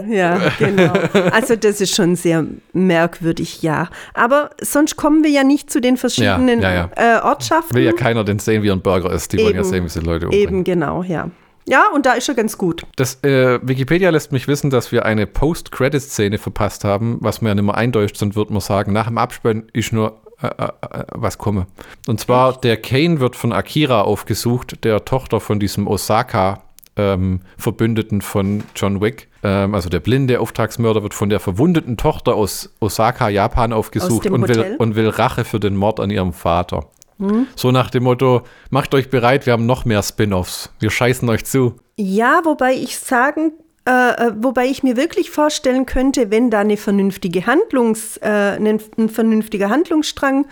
Ja, 0.09 0.39
genau. 0.59 0.93
Also 1.31 1.55
das 1.55 1.79
ist 1.81 1.95
schon 1.95 2.15
sehr 2.15 2.32
merkwürdig, 2.73 3.61
ja. 3.61 3.89
Aber 4.13 4.49
sonst 4.61 4.95
kommen 4.95 5.23
wir 5.23 5.29
ja 5.29 5.43
nicht 5.43 5.71
zu 5.71 5.81
den 5.81 5.97
verschiedenen 5.97 6.61
Ja, 6.61 6.73
ja, 6.73 6.89
Äh, 6.95 7.21
Ortschaften. 7.21 7.75
Will 7.75 7.83
ja 7.83 7.91
keiner 7.91 8.23
den 8.23 8.39
sehen, 8.39 8.63
wie 8.63 8.71
ein 8.71 8.81
Burger 8.81 9.11
ist. 9.11 9.33
Die 9.33 9.37
wollen 9.37 9.53
ja 9.55 9.61
Eben. 9.61 9.69
sehen, 9.69 9.85
wie 9.85 9.89
sie 9.89 9.99
Leute 9.99 10.25
umbringen. 10.25 10.47
Eben, 10.47 10.63
genau, 10.63 11.03
ja. 11.03 11.29
Ja, 11.65 11.83
und 11.93 12.05
da 12.05 12.13
ist 12.13 12.27
er 12.27 12.35
ganz 12.35 12.57
gut. 12.57 12.83
Das, 12.97 13.23
äh, 13.23 13.59
Wikipedia 13.61 14.09
lässt 14.09 14.31
mich 14.31 14.47
wissen, 14.47 14.69
dass 14.69 14.91
wir 14.91 15.05
eine 15.05 15.25
Post-Credit-Szene 15.27 16.37
verpasst 16.37 16.83
haben, 16.83 17.17
was 17.21 17.41
mir 17.41 17.49
ja 17.49 17.55
nicht 17.55 17.63
mehr 17.63 17.75
eindeutscht 17.75 18.17
sind, 18.17 18.35
würde 18.35 18.51
man 18.51 18.61
sagen. 18.61 18.91
Nach 18.91 19.07
dem 19.07 19.17
Abspann 19.17 19.63
ist 19.71 19.93
nur 19.93 20.19
äh, 20.41 20.47
äh, 20.47 20.65
äh, 20.65 21.03
was 21.11 21.37
komme. 21.37 21.67
Und 22.05 22.19
zwar, 22.19 22.59
der 22.59 22.75
Kane 22.77 23.21
wird 23.21 23.37
von 23.37 23.53
Akira 23.53 24.01
aufgesucht, 24.01 24.83
der 24.83 25.05
Tochter 25.05 25.39
von 25.39 25.59
diesem 25.59 25.87
Osaka 25.87 26.63
ähm, 26.95 27.41
Verbündeten 27.57 28.21
von 28.21 28.63
John 28.75 29.01
Wick. 29.01 29.29
Ähm, 29.43 29.75
also 29.75 29.89
der 29.89 29.99
blinde 29.99 30.39
Auftragsmörder 30.39 31.03
wird 31.03 31.13
von 31.13 31.29
der 31.29 31.39
verwundeten 31.39 31.97
Tochter 31.97 32.35
aus 32.35 32.73
Osaka, 32.79 33.29
Japan 33.29 33.73
aufgesucht 33.73 34.29
und 34.29 34.47
will, 34.47 34.75
und 34.77 34.95
will 34.95 35.09
Rache 35.09 35.45
für 35.45 35.59
den 35.59 35.75
Mord 35.75 35.99
an 35.99 36.09
ihrem 36.09 36.33
Vater. 36.33 36.87
Hm? 37.19 37.47
So 37.55 37.71
nach 37.71 37.89
dem 37.89 38.03
Motto, 38.03 38.41
macht 38.69 38.93
euch 38.95 39.09
bereit, 39.09 39.45
wir 39.45 39.53
haben 39.53 39.65
noch 39.65 39.85
mehr 39.85 40.01
Spin-offs. 40.01 40.71
Wir 40.79 40.89
scheißen 40.89 41.29
euch 41.29 41.45
zu. 41.45 41.75
Ja, 41.95 42.41
wobei 42.43 42.73
ich 42.73 42.97
sagen 42.97 43.53
äh, 43.85 44.27
äh, 44.27 44.31
wobei 44.37 44.67
ich 44.67 44.81
mir 44.81 44.95
wirklich 44.95 45.29
vorstellen 45.29 45.85
könnte, 45.85 46.31
wenn 46.31 46.49
da 46.49 46.61
eine 46.61 46.77
vernünftige 46.77 47.45
Handlungs, 47.45 48.15
äh, 48.17 48.57
ein, 48.57 48.79
ein 48.97 49.09
vernünftiger 49.09 49.69
Handlungsstrang 49.69 50.45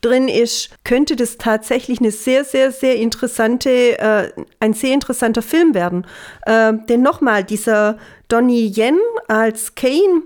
drin 0.00 0.28
ist, 0.28 0.70
könnte 0.84 1.16
das 1.16 1.38
tatsächlich 1.38 2.00
eine 2.00 2.10
sehr, 2.10 2.44
sehr, 2.44 2.70
sehr 2.70 2.96
interessante, 2.96 3.98
äh, 3.98 4.32
ein 4.60 4.72
sehr 4.72 4.94
interessanter 4.94 5.42
Film 5.42 5.74
werden. 5.74 6.06
Äh, 6.46 6.74
denn 6.88 7.02
nochmal, 7.02 7.44
dieser 7.44 7.98
Donnie 8.28 8.72
Yen 8.74 8.98
als 9.26 9.74
Kane, 9.74 10.22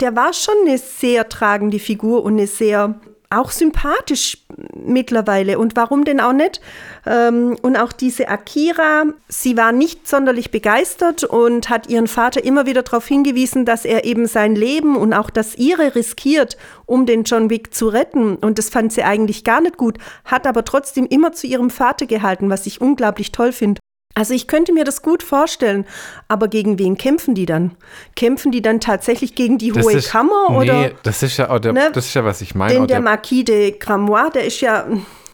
der 0.00 0.16
war 0.16 0.32
schon 0.32 0.54
eine 0.66 0.78
sehr 0.78 1.28
tragende 1.28 1.78
Figur 1.78 2.24
und 2.24 2.34
eine 2.34 2.46
sehr 2.46 3.00
auch 3.30 3.52
sympathisch 3.52 4.38
mittlerweile. 4.74 5.58
Und 5.58 5.76
warum 5.76 6.04
denn 6.04 6.20
auch 6.20 6.32
nicht? 6.32 6.60
Ähm, 7.06 7.56
und 7.62 7.76
auch 7.76 7.92
diese 7.92 8.28
Akira, 8.28 9.04
sie 9.28 9.56
war 9.56 9.70
nicht 9.70 10.08
sonderlich 10.08 10.50
begeistert 10.50 11.22
und 11.22 11.70
hat 11.70 11.88
ihren 11.88 12.08
Vater 12.08 12.44
immer 12.44 12.66
wieder 12.66 12.82
darauf 12.82 13.06
hingewiesen, 13.06 13.64
dass 13.64 13.84
er 13.84 14.04
eben 14.04 14.26
sein 14.26 14.56
Leben 14.56 14.96
und 14.96 15.14
auch 15.14 15.30
das 15.30 15.54
ihre 15.54 15.94
riskiert, 15.94 16.56
um 16.86 17.06
den 17.06 17.22
John 17.22 17.50
Wick 17.50 17.72
zu 17.72 17.88
retten. 17.88 18.34
Und 18.34 18.58
das 18.58 18.68
fand 18.68 18.92
sie 18.92 19.04
eigentlich 19.04 19.44
gar 19.44 19.60
nicht 19.60 19.76
gut, 19.76 19.98
hat 20.24 20.46
aber 20.46 20.64
trotzdem 20.64 21.06
immer 21.06 21.32
zu 21.32 21.46
ihrem 21.46 21.70
Vater 21.70 22.06
gehalten, 22.06 22.50
was 22.50 22.66
ich 22.66 22.80
unglaublich 22.80 23.30
toll 23.30 23.52
finde. 23.52 23.80
Also 24.20 24.34
ich 24.34 24.46
könnte 24.46 24.74
mir 24.74 24.84
das 24.84 25.00
gut 25.00 25.22
vorstellen, 25.22 25.86
aber 26.28 26.48
gegen 26.48 26.78
wen 26.78 26.98
kämpfen 26.98 27.34
die 27.34 27.46
dann? 27.46 27.70
Kämpfen 28.16 28.52
die 28.52 28.60
dann 28.60 28.78
tatsächlich 28.78 29.34
gegen 29.34 29.56
die 29.56 29.72
das 29.72 29.82
Hohe 29.82 29.94
ist, 29.94 30.10
Kammer? 30.10 30.50
Nee, 30.50 30.56
oder? 30.56 30.90
das 31.02 31.22
ist 31.22 31.38
ja, 31.38 31.58
der, 31.58 31.72
ne? 31.72 31.90
das 31.90 32.04
ist 32.04 32.12
ja, 32.12 32.22
was 32.22 32.42
ich 32.42 32.54
meine. 32.54 32.74
Denn 32.74 32.86
der, 32.86 32.98
der 32.98 33.00
Marquis 33.00 33.46
de 33.46 33.78
Gramois, 33.78 34.28
der 34.34 34.44
ist 34.44 34.60
ja 34.60 34.86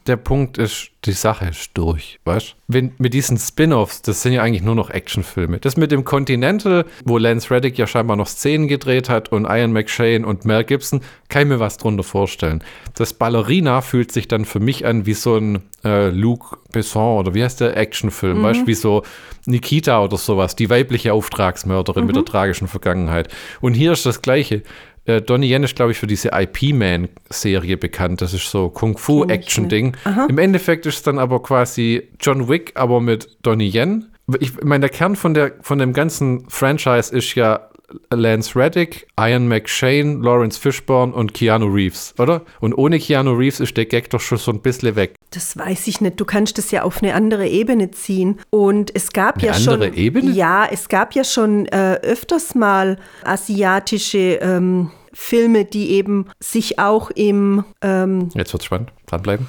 der 0.06 0.16
Punkt 0.16 0.58
ist, 0.58 0.90
die 1.04 1.12
Sache 1.12 1.46
ist 1.46 1.70
durch, 1.74 2.18
weißt 2.24 2.56
Wenn 2.68 2.92
mit 2.98 3.14
diesen 3.14 3.38
Spin-offs, 3.38 4.02
das 4.02 4.22
sind 4.22 4.32
ja 4.32 4.42
eigentlich 4.42 4.62
nur 4.62 4.74
noch 4.74 4.90
Actionfilme. 4.90 5.58
Das 5.58 5.76
mit 5.76 5.92
dem 5.92 6.04
Continental, 6.04 6.84
wo 7.04 7.18
Lance 7.18 7.50
Reddick 7.50 7.78
ja 7.78 7.86
scheinbar 7.86 8.16
noch 8.16 8.26
Szenen 8.26 8.68
gedreht 8.68 9.08
hat 9.08 9.30
und 9.30 9.44
Ian 9.44 9.72
McShane 9.72 10.26
und 10.26 10.44
Mel 10.44 10.64
Gibson, 10.64 11.00
kann 11.28 11.42
ich 11.42 11.48
mir 11.48 11.60
was 11.60 11.76
drunter 11.76 12.02
vorstellen. 12.02 12.62
Das 12.94 13.14
Ballerina 13.14 13.80
fühlt 13.82 14.12
sich 14.12 14.28
dann 14.28 14.44
für 14.44 14.60
mich 14.60 14.86
an 14.86 15.06
wie 15.06 15.14
so 15.14 15.36
ein 15.36 15.62
äh, 15.84 16.08
Luc 16.08 16.58
Besson 16.72 17.18
oder 17.18 17.34
wie 17.34 17.44
heißt 17.44 17.60
der 17.60 17.76
Actionfilm, 17.76 18.38
mhm. 18.38 18.42
weißt 18.42 18.66
wie 18.66 18.74
so 18.74 19.02
Nikita 19.46 20.02
oder 20.02 20.16
sowas, 20.16 20.56
die 20.56 20.70
weibliche 20.70 21.12
Auftragsmörderin 21.12 22.02
mhm. 22.02 22.06
mit 22.08 22.16
der 22.16 22.24
tragischen 22.24 22.68
Vergangenheit. 22.68 23.28
Und 23.60 23.74
hier 23.74 23.92
ist 23.92 24.06
das 24.06 24.22
Gleiche. 24.22 24.62
Äh, 25.06 25.22
Donnie 25.22 25.50
Yen 25.50 25.62
ist, 25.62 25.76
glaube 25.76 25.92
ich, 25.92 25.98
für 25.98 26.06
diese 26.06 26.30
IP-Man-Serie 26.32 27.76
bekannt. 27.76 28.20
Das 28.22 28.34
ist 28.34 28.50
so 28.50 28.68
Kung-Fu-Action-Ding. 28.68 29.96
Im 30.28 30.38
Endeffekt 30.38 30.86
ist 30.86 30.96
es 30.96 31.02
dann 31.02 31.18
aber 31.18 31.42
quasi 31.42 32.08
John 32.20 32.48
Wick, 32.48 32.72
aber 32.74 33.00
mit 33.00 33.36
Donnie 33.42 33.70
Yen. 33.72 34.06
Ich 34.40 34.60
meine, 34.62 34.80
der 34.80 34.90
Kern 34.90 35.14
von, 35.14 35.34
der, 35.34 35.52
von 35.60 35.78
dem 35.78 35.92
ganzen 35.92 36.48
Franchise 36.48 37.14
ist 37.14 37.34
ja 37.36 37.70
Lance 38.10 38.56
Reddick, 38.56 39.06
Ian 39.18 39.48
McShane, 39.48 40.20
Lawrence 40.20 40.58
Fishburne 40.58 41.12
und 41.14 41.34
Keanu 41.34 41.66
Reeves, 41.66 42.14
oder? 42.18 42.42
Und 42.60 42.74
ohne 42.74 42.98
Keanu 42.98 43.32
Reeves 43.34 43.60
ist 43.60 43.76
der 43.76 43.86
Gag 43.86 44.10
doch 44.10 44.20
schon 44.20 44.38
so 44.38 44.50
ein 44.50 44.60
bisschen 44.60 44.96
weg. 44.96 45.14
Das 45.30 45.56
weiß 45.56 45.86
ich 45.86 46.00
nicht. 46.00 46.18
Du 46.18 46.24
kannst 46.24 46.58
das 46.58 46.70
ja 46.70 46.82
auf 46.82 47.02
eine 47.02 47.14
andere 47.14 47.46
Ebene 47.46 47.90
ziehen. 47.90 48.40
Und 48.50 48.94
es 48.94 49.12
gab 49.12 49.36
eine 49.36 49.46
ja 49.46 49.54
schon. 49.54 49.74
Andere 49.74 49.94
Ebene? 49.94 50.32
Ja, 50.32 50.66
es 50.70 50.88
gab 50.88 51.14
ja 51.14 51.24
schon 51.24 51.66
äh, 51.66 51.94
öfters 52.02 52.54
mal 52.54 52.98
asiatische 53.24 54.38
ähm, 54.40 54.90
Filme, 55.12 55.64
die 55.64 55.90
eben 55.92 56.26
sich 56.40 56.78
auch 56.78 57.10
im. 57.10 57.64
Ähm 57.82 58.30
Jetzt 58.34 58.52
wird's 58.52 58.64
spannend. 58.64 58.92
Dranbleiben. 59.06 59.46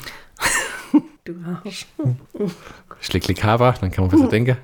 du 1.25 1.33
Arsch. 1.63 1.87
Schlicklick-Hava, 3.01 3.75
dann 3.81 3.91
kann 3.91 4.05
man 4.05 4.11
besser 4.11 4.27
denken. 4.31 4.57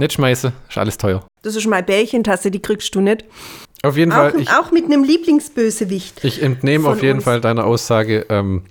Nicht 0.00 0.14
schmeißen, 0.14 0.52
ist 0.66 0.78
alles 0.78 0.96
teuer. 0.96 1.26
Das 1.42 1.54
ist 1.56 1.66
meine 1.66 1.82
Bärchentasse, 1.82 2.50
die 2.50 2.60
kriegst 2.60 2.94
du 2.94 3.02
nicht. 3.02 3.22
Auf 3.82 3.98
jeden 3.98 4.12
auch, 4.12 4.16
Fall. 4.16 4.40
Ich, 4.40 4.48
auch 4.48 4.72
mit 4.72 4.86
einem 4.86 5.04
Lieblingsbösewicht. 5.04 6.24
Ich 6.24 6.42
entnehme 6.42 6.88
auf 6.88 7.02
jeden 7.02 7.16
uns. 7.16 7.24
Fall 7.24 7.42
deiner 7.42 7.66
Aussage, 7.66 8.24
ähm, 8.30 8.62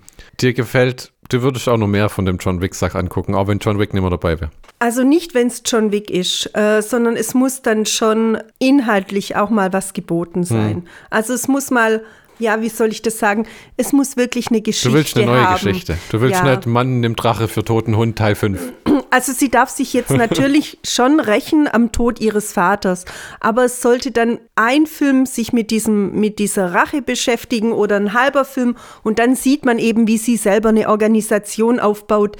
dir 0.41 0.53
gefällt, 0.53 1.11
du 1.29 1.43
würdest 1.43 1.69
auch 1.69 1.77
noch 1.77 1.85
mehr 1.85 2.09
von 2.09 2.25
dem 2.25 2.37
John 2.37 2.61
Wick-Sach 2.61 2.95
angucken, 2.95 3.35
auch 3.35 3.47
wenn 3.47 3.59
John 3.59 3.77
Wick 3.77 3.93
nicht 3.93 4.01
mehr 4.01 4.09
dabei 4.09 4.41
wäre. 4.41 4.49
Also 4.79 5.03
nicht, 5.03 5.35
wenn 5.35 5.47
es 5.47 5.61
John 5.63 5.91
Wick 5.91 6.09
ist, 6.09 6.49
äh, 6.57 6.81
sondern 6.81 7.15
es 7.15 7.35
muss 7.35 7.61
dann 7.61 7.85
schon 7.85 8.39
inhaltlich 8.57 9.35
auch 9.35 9.51
mal 9.51 9.71
was 9.71 9.93
geboten 9.93 10.43
sein. 10.43 10.77
Hm. 10.77 10.87
Also 11.11 11.33
es 11.33 11.47
muss 11.47 11.69
mal 11.69 12.01
ja, 12.39 12.61
wie 12.61 12.69
soll 12.69 12.89
ich 12.89 13.01
das 13.01 13.19
sagen? 13.19 13.45
Es 13.77 13.93
muss 13.93 14.17
wirklich 14.17 14.47
eine 14.49 14.61
Geschichte 14.61 14.87
haben. 14.89 14.93
Du 14.93 14.97
willst 14.97 15.17
eine 15.17 15.25
neue 15.25 15.45
haben. 15.45 15.53
Geschichte. 15.55 15.97
Du 16.09 16.21
willst 16.21 16.41
ja. 16.41 16.55
nicht 16.55 16.65
Mann 16.65 17.03
im 17.03 17.15
Drache 17.15 17.47
für 17.47 17.63
toten 17.63 17.95
Hund 17.97 18.17
Teil 18.17 18.35
5. 18.35 18.73
Also 19.11 19.31
sie 19.33 19.49
darf 19.49 19.69
sich 19.69 19.93
jetzt 19.93 20.11
natürlich 20.15 20.77
schon 20.85 21.19
rächen 21.19 21.67
am 21.71 21.91
Tod 21.91 22.21
ihres 22.21 22.53
Vaters, 22.53 23.05
aber 23.39 23.65
es 23.65 23.81
sollte 23.81 24.11
dann 24.11 24.37
ein 24.53 24.85
Film 24.85 25.25
sich 25.25 25.51
mit 25.51 25.71
diesem 25.71 26.19
mit 26.19 26.37
dieser 26.37 26.75
Rache 26.75 27.01
beschäftigen 27.01 27.71
oder 27.71 27.95
ein 27.95 28.13
halber 28.13 28.45
Film 28.45 28.75
und 29.01 29.17
dann 29.17 29.35
sieht 29.35 29.65
man 29.65 29.79
eben, 29.79 30.07
wie 30.07 30.19
sie 30.19 30.37
selber 30.37 30.69
eine 30.69 30.89
Organisation 30.89 31.79
aufbaut, 31.79 32.37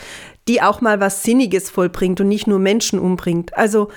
die 0.47 0.61
auch 0.61 0.81
mal 0.81 0.99
was 0.99 1.23
Sinniges 1.23 1.69
vollbringt 1.69 2.21
und 2.21 2.27
nicht 2.27 2.45
nur 2.45 2.59
Menschen 2.59 2.99
umbringt. 2.99 3.57
Also 3.57 3.89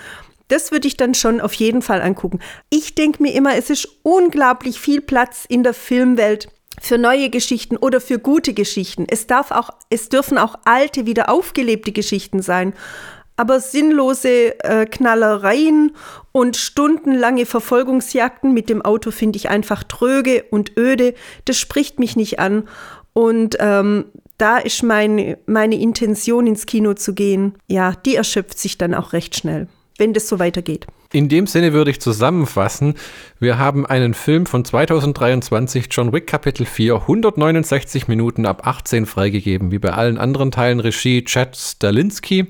das 0.52 0.70
würde 0.70 0.86
ich 0.86 0.98
dann 0.98 1.14
schon 1.14 1.40
auf 1.40 1.54
jeden 1.54 1.80
Fall 1.80 2.02
angucken. 2.02 2.38
Ich 2.68 2.94
denke 2.94 3.22
mir 3.22 3.32
immer, 3.32 3.56
es 3.56 3.70
ist 3.70 3.88
unglaublich 4.02 4.78
viel 4.78 5.00
Platz 5.00 5.46
in 5.48 5.62
der 5.62 5.72
Filmwelt 5.72 6.48
für 6.78 6.98
neue 6.98 7.30
Geschichten 7.30 7.78
oder 7.78 8.02
für 8.02 8.18
gute 8.18 8.52
Geschichten. 8.52 9.06
Es 9.08 9.26
darf 9.26 9.50
auch, 9.50 9.70
es 9.88 10.10
dürfen 10.10 10.36
auch 10.36 10.56
alte, 10.66 11.06
wieder 11.06 11.30
aufgelebte 11.30 11.90
Geschichten 11.92 12.42
sein. 12.42 12.74
Aber 13.34 13.60
sinnlose 13.60 14.62
äh, 14.62 14.84
Knallereien 14.84 15.92
und 16.32 16.58
stundenlange 16.58 17.46
Verfolgungsjagden 17.46 18.52
mit 18.52 18.68
dem 18.68 18.82
Auto 18.82 19.10
finde 19.10 19.38
ich 19.38 19.48
einfach 19.48 19.84
tröge 19.84 20.44
und 20.50 20.76
öde. 20.76 21.14
Das 21.46 21.58
spricht 21.58 21.98
mich 21.98 22.14
nicht 22.14 22.40
an. 22.40 22.68
Und 23.14 23.56
ähm, 23.58 24.04
da 24.36 24.58
ist 24.58 24.82
mein, 24.82 25.36
meine 25.46 25.80
Intention, 25.80 26.46
ins 26.46 26.66
Kino 26.66 26.92
zu 26.92 27.14
gehen, 27.14 27.54
ja, 27.68 27.92
die 27.92 28.16
erschöpft 28.16 28.58
sich 28.58 28.76
dann 28.76 28.94
auch 28.94 29.14
recht 29.14 29.34
schnell 29.34 29.68
wenn 29.98 30.12
das 30.12 30.28
so 30.28 30.38
weitergeht. 30.38 30.87
In 31.12 31.28
dem 31.28 31.46
Sinne 31.46 31.72
würde 31.72 31.90
ich 31.90 32.00
zusammenfassen, 32.00 32.94
wir 33.38 33.59
haben 33.59 33.85
einen 33.85 34.14
Film 34.14 34.46
von 34.46 34.64
2023, 34.64 35.88
John 35.90 36.12
Wick 36.12 36.26
Kapitel 36.26 36.64
4, 36.64 36.94
169 37.02 38.09
Minuten 38.09 38.46
ab 38.46 38.66
18 38.66 39.07
freigegeben, 39.07 39.70
wie 39.70 39.78
bei 39.78 39.90
allen 39.90 40.18
anderen 40.18 40.50
Teilen 40.50 40.81
Regie 40.81 41.24
Chad 41.24 41.57
Stalinski. 41.57 42.46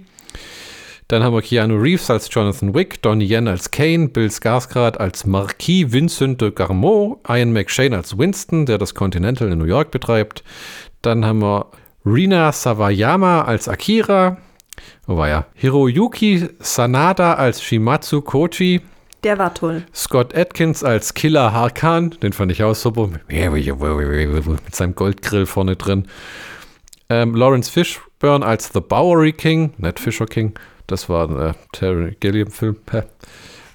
Dann 1.09 1.23
haben 1.23 1.35
wir 1.35 1.43
Keanu 1.43 1.77
Reeves 1.77 2.09
als 2.09 2.29
Jonathan 2.33 2.73
Wick, 2.75 3.03
Donnie 3.03 3.27
Yen 3.27 3.47
als 3.47 3.71
Kane, 3.71 4.09
Bill 4.09 4.29
Skarsgård 4.29 4.97
als 4.97 5.27
Marquis 5.27 5.93
Vincent 5.93 6.41
de 6.41 6.51
Garmot, 6.51 7.19
Ian 7.29 7.53
McShane 7.53 7.95
als 7.95 8.17
Winston, 8.17 8.65
der 8.65 8.79
das 8.79 8.95
Continental 8.95 9.53
in 9.53 9.59
New 9.59 9.67
York 9.67 9.91
betreibt. 9.91 10.43
Dann 11.03 11.27
haben 11.27 11.43
wir 11.43 11.67
Rina 12.07 12.51
Sawayama 12.51 13.43
als 13.43 13.69
Akira, 13.69 14.39
Oh 15.07 15.17
war 15.17 15.29
ja. 15.29 15.47
Hiroyuki 15.55 16.49
Sanada 16.61 17.35
als 17.35 17.63
Shimatsu 17.63 18.23
Kochi. 18.23 18.81
Der 19.25 19.39
war 19.39 19.55
toll. 19.55 19.85
Scott 19.95 20.37
Atkins 20.37 20.83
als 20.83 21.15
Killer 21.15 21.53
Harkan, 21.53 22.11
den 22.23 22.33
fand 22.33 22.51
ich 22.51 22.65
auch 22.65 22.75
super. 22.75 23.09
Mit 23.29 24.75
seinem 24.75 24.95
Goldgrill 24.95 25.47
vorne 25.47 25.77
drin. 25.77 26.09
Ähm, 27.09 27.35
Lawrence 27.35 27.71
Fishburne 27.71 28.45
als 28.45 28.71
The 28.73 28.81
Bowery 28.81 29.33
King, 29.33 29.75
nicht 29.79 30.01
Fisher 30.01 30.27
King, 30.27 30.55
das 30.87 31.09
war 31.09 31.29
ein 31.29 31.39
äh, 31.39 31.53
Terry 31.73 32.17
Gilliam-Film. 32.19 32.77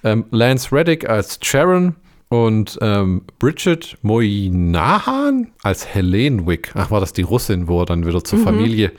Ähm, 0.03 0.25
Lance 0.31 0.71
Reddick 0.71 1.09
als 1.09 1.39
Sharon 1.41 1.95
und 2.29 2.77
ähm, 2.81 3.23
Bridget 3.39 3.97
Moynahan 4.01 5.51
als 5.63 5.87
Helene 5.87 6.45
Wick. 6.45 6.71
Ach, 6.75 6.91
war 6.91 6.99
das 6.99 7.13
die 7.13 7.21
Russin, 7.21 7.67
wo 7.67 7.81
er 7.81 7.85
dann 7.85 8.05
wieder 8.05 8.23
zur 8.23 8.39
mhm. 8.39 8.43
Familie 8.43 8.91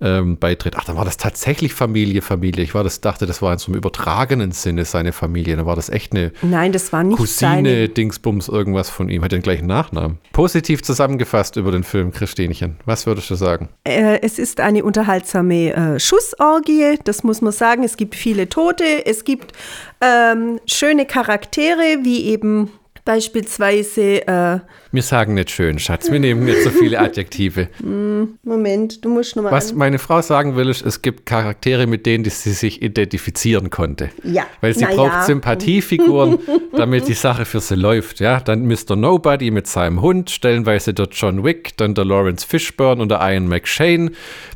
ähm, 0.00 0.38
beitritt. 0.38 0.74
Ach, 0.76 0.84
dann 0.84 0.96
war 0.96 1.04
das 1.04 1.16
tatsächlich 1.16 1.74
Familie, 1.74 2.22
Familie. 2.22 2.64
Ich 2.64 2.74
war 2.74 2.84
das, 2.84 3.00
dachte, 3.00 3.26
das 3.26 3.42
war 3.42 3.52
in 3.52 3.58
so 3.58 3.66
einem 3.66 3.76
übertragenen 3.76 4.52
Sinne 4.52 4.84
seine 4.84 5.12
Familie. 5.12 5.56
Dann 5.56 5.66
war 5.66 5.76
das 5.76 5.88
echt 5.88 6.12
eine 6.12 6.32
Nein, 6.42 6.72
das 6.72 6.92
war 6.92 7.02
nicht 7.02 7.16
Cousine, 7.16 7.50
seine. 7.50 7.88
Dingsbums, 7.88 8.48
irgendwas 8.48 8.90
von 8.90 9.08
ihm. 9.08 9.22
Hat 9.22 9.32
den 9.32 9.42
gleichen 9.42 9.66
Nachnamen. 9.66 10.18
Positiv 10.32 10.82
zusammengefasst 10.82 11.56
über 11.56 11.72
den 11.72 11.84
Film, 11.84 12.12
Christinchen. 12.12 12.76
Was 12.86 13.06
würdest 13.06 13.30
du 13.30 13.34
sagen? 13.34 13.68
Äh, 13.84 14.20
es 14.22 14.38
ist 14.38 14.60
eine 14.60 14.84
unterhaltsame 14.84 15.74
äh, 15.74 16.00
Schussorgie, 16.00 16.98
das 17.04 17.22
muss 17.22 17.40
man 17.40 17.52
sagen. 17.52 17.84
Es 17.84 17.96
gibt 17.96 18.14
viele 18.14 18.48
Tote, 18.48 19.06
es 19.06 19.24
gibt 19.24 19.52
ähm, 20.00 20.60
schöne 20.66 21.06
Charaktere, 21.06 21.98
wie 22.02 22.24
eben 22.24 22.70
Beispielsweise, 23.10 24.24
äh, 24.24 24.60
Wir 24.92 25.02
sagen 25.02 25.34
nicht 25.34 25.50
schön, 25.50 25.80
Schatz. 25.80 26.12
Wir 26.12 26.20
nehmen 26.20 26.44
nicht 26.44 26.62
so 26.62 26.70
viele 26.70 27.00
Adjektive. 27.00 27.66
Moment, 28.44 29.04
du 29.04 29.08
musst 29.08 29.34
nochmal. 29.34 29.50
Was 29.50 29.74
meine 29.74 29.98
Frau 29.98 30.22
sagen 30.22 30.54
will, 30.54 30.68
ist, 30.68 30.86
es 30.86 31.02
gibt 31.02 31.26
Charaktere, 31.26 31.88
mit 31.88 32.06
denen 32.06 32.22
die 32.22 32.30
sie 32.30 32.52
sich 32.52 32.82
identifizieren 32.82 33.68
konnte. 33.68 34.10
Ja. 34.22 34.46
Weil 34.60 34.74
sie 34.74 34.84
Na 34.84 34.94
braucht 34.94 35.12
ja. 35.12 35.22
Sympathiefiguren, 35.24 36.38
damit 36.76 37.08
die 37.08 37.14
Sache 37.14 37.46
für 37.46 37.58
sie 37.58 37.74
läuft. 37.74 38.20
Ja, 38.20 38.38
dann 38.38 38.64
Mr. 38.68 38.94
Nobody 38.94 39.50
mit 39.50 39.66
seinem 39.66 40.02
Hund, 40.02 40.30
stellenweise 40.30 40.94
der 40.94 41.08
John 41.10 41.42
Wick, 41.42 41.76
dann 41.78 41.96
der 41.96 42.04
Lawrence 42.04 42.46
Fishburne 42.46 43.02
und 43.02 43.08
der 43.08 43.18
Ian 43.22 43.48
McShane, 43.48 44.12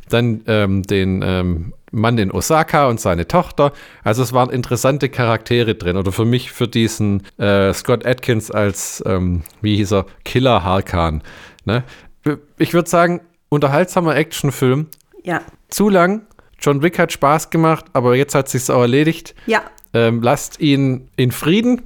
dann 0.07 0.43
ähm, 0.47 0.83
den 0.83 1.21
ähm, 1.25 1.73
Mann 1.91 2.17
in 2.17 2.31
Osaka 2.31 2.87
und 2.87 2.99
seine 2.99 3.27
Tochter. 3.27 3.71
Also 4.03 4.23
es 4.23 4.33
waren 4.33 4.49
interessante 4.49 5.09
Charaktere 5.09 5.75
drin. 5.75 5.97
Oder 5.97 6.11
für 6.11 6.25
mich 6.25 6.51
für 6.51 6.67
diesen 6.67 7.23
äh, 7.37 7.73
Scott 7.73 8.05
Atkins 8.05 8.51
als, 8.51 9.03
ähm, 9.05 9.43
wie 9.61 9.75
hieß 9.77 9.93
er, 9.93 10.05
Killer 10.23 10.63
Harkan. 10.63 11.21
Ne? 11.65 11.83
Ich 12.57 12.73
würde 12.73 12.89
sagen, 12.89 13.21
unterhaltsamer 13.49 14.15
Actionfilm. 14.15 14.87
Ja. 15.23 15.41
Zu 15.69 15.89
lang. 15.89 16.21
John 16.59 16.81
Wick 16.81 16.97
hat 16.99 17.11
Spaß 17.11 17.49
gemacht, 17.49 17.85
aber 17.93 18.15
jetzt 18.15 18.33
hat 18.35 18.49
sich's 18.49 18.69
auch 18.69 18.81
erledigt. 18.81 19.35
Ja. 19.45 19.63
Ähm, 19.93 20.21
lasst 20.21 20.59
ihn 20.59 21.09
in 21.15 21.31
Frieden. 21.31 21.83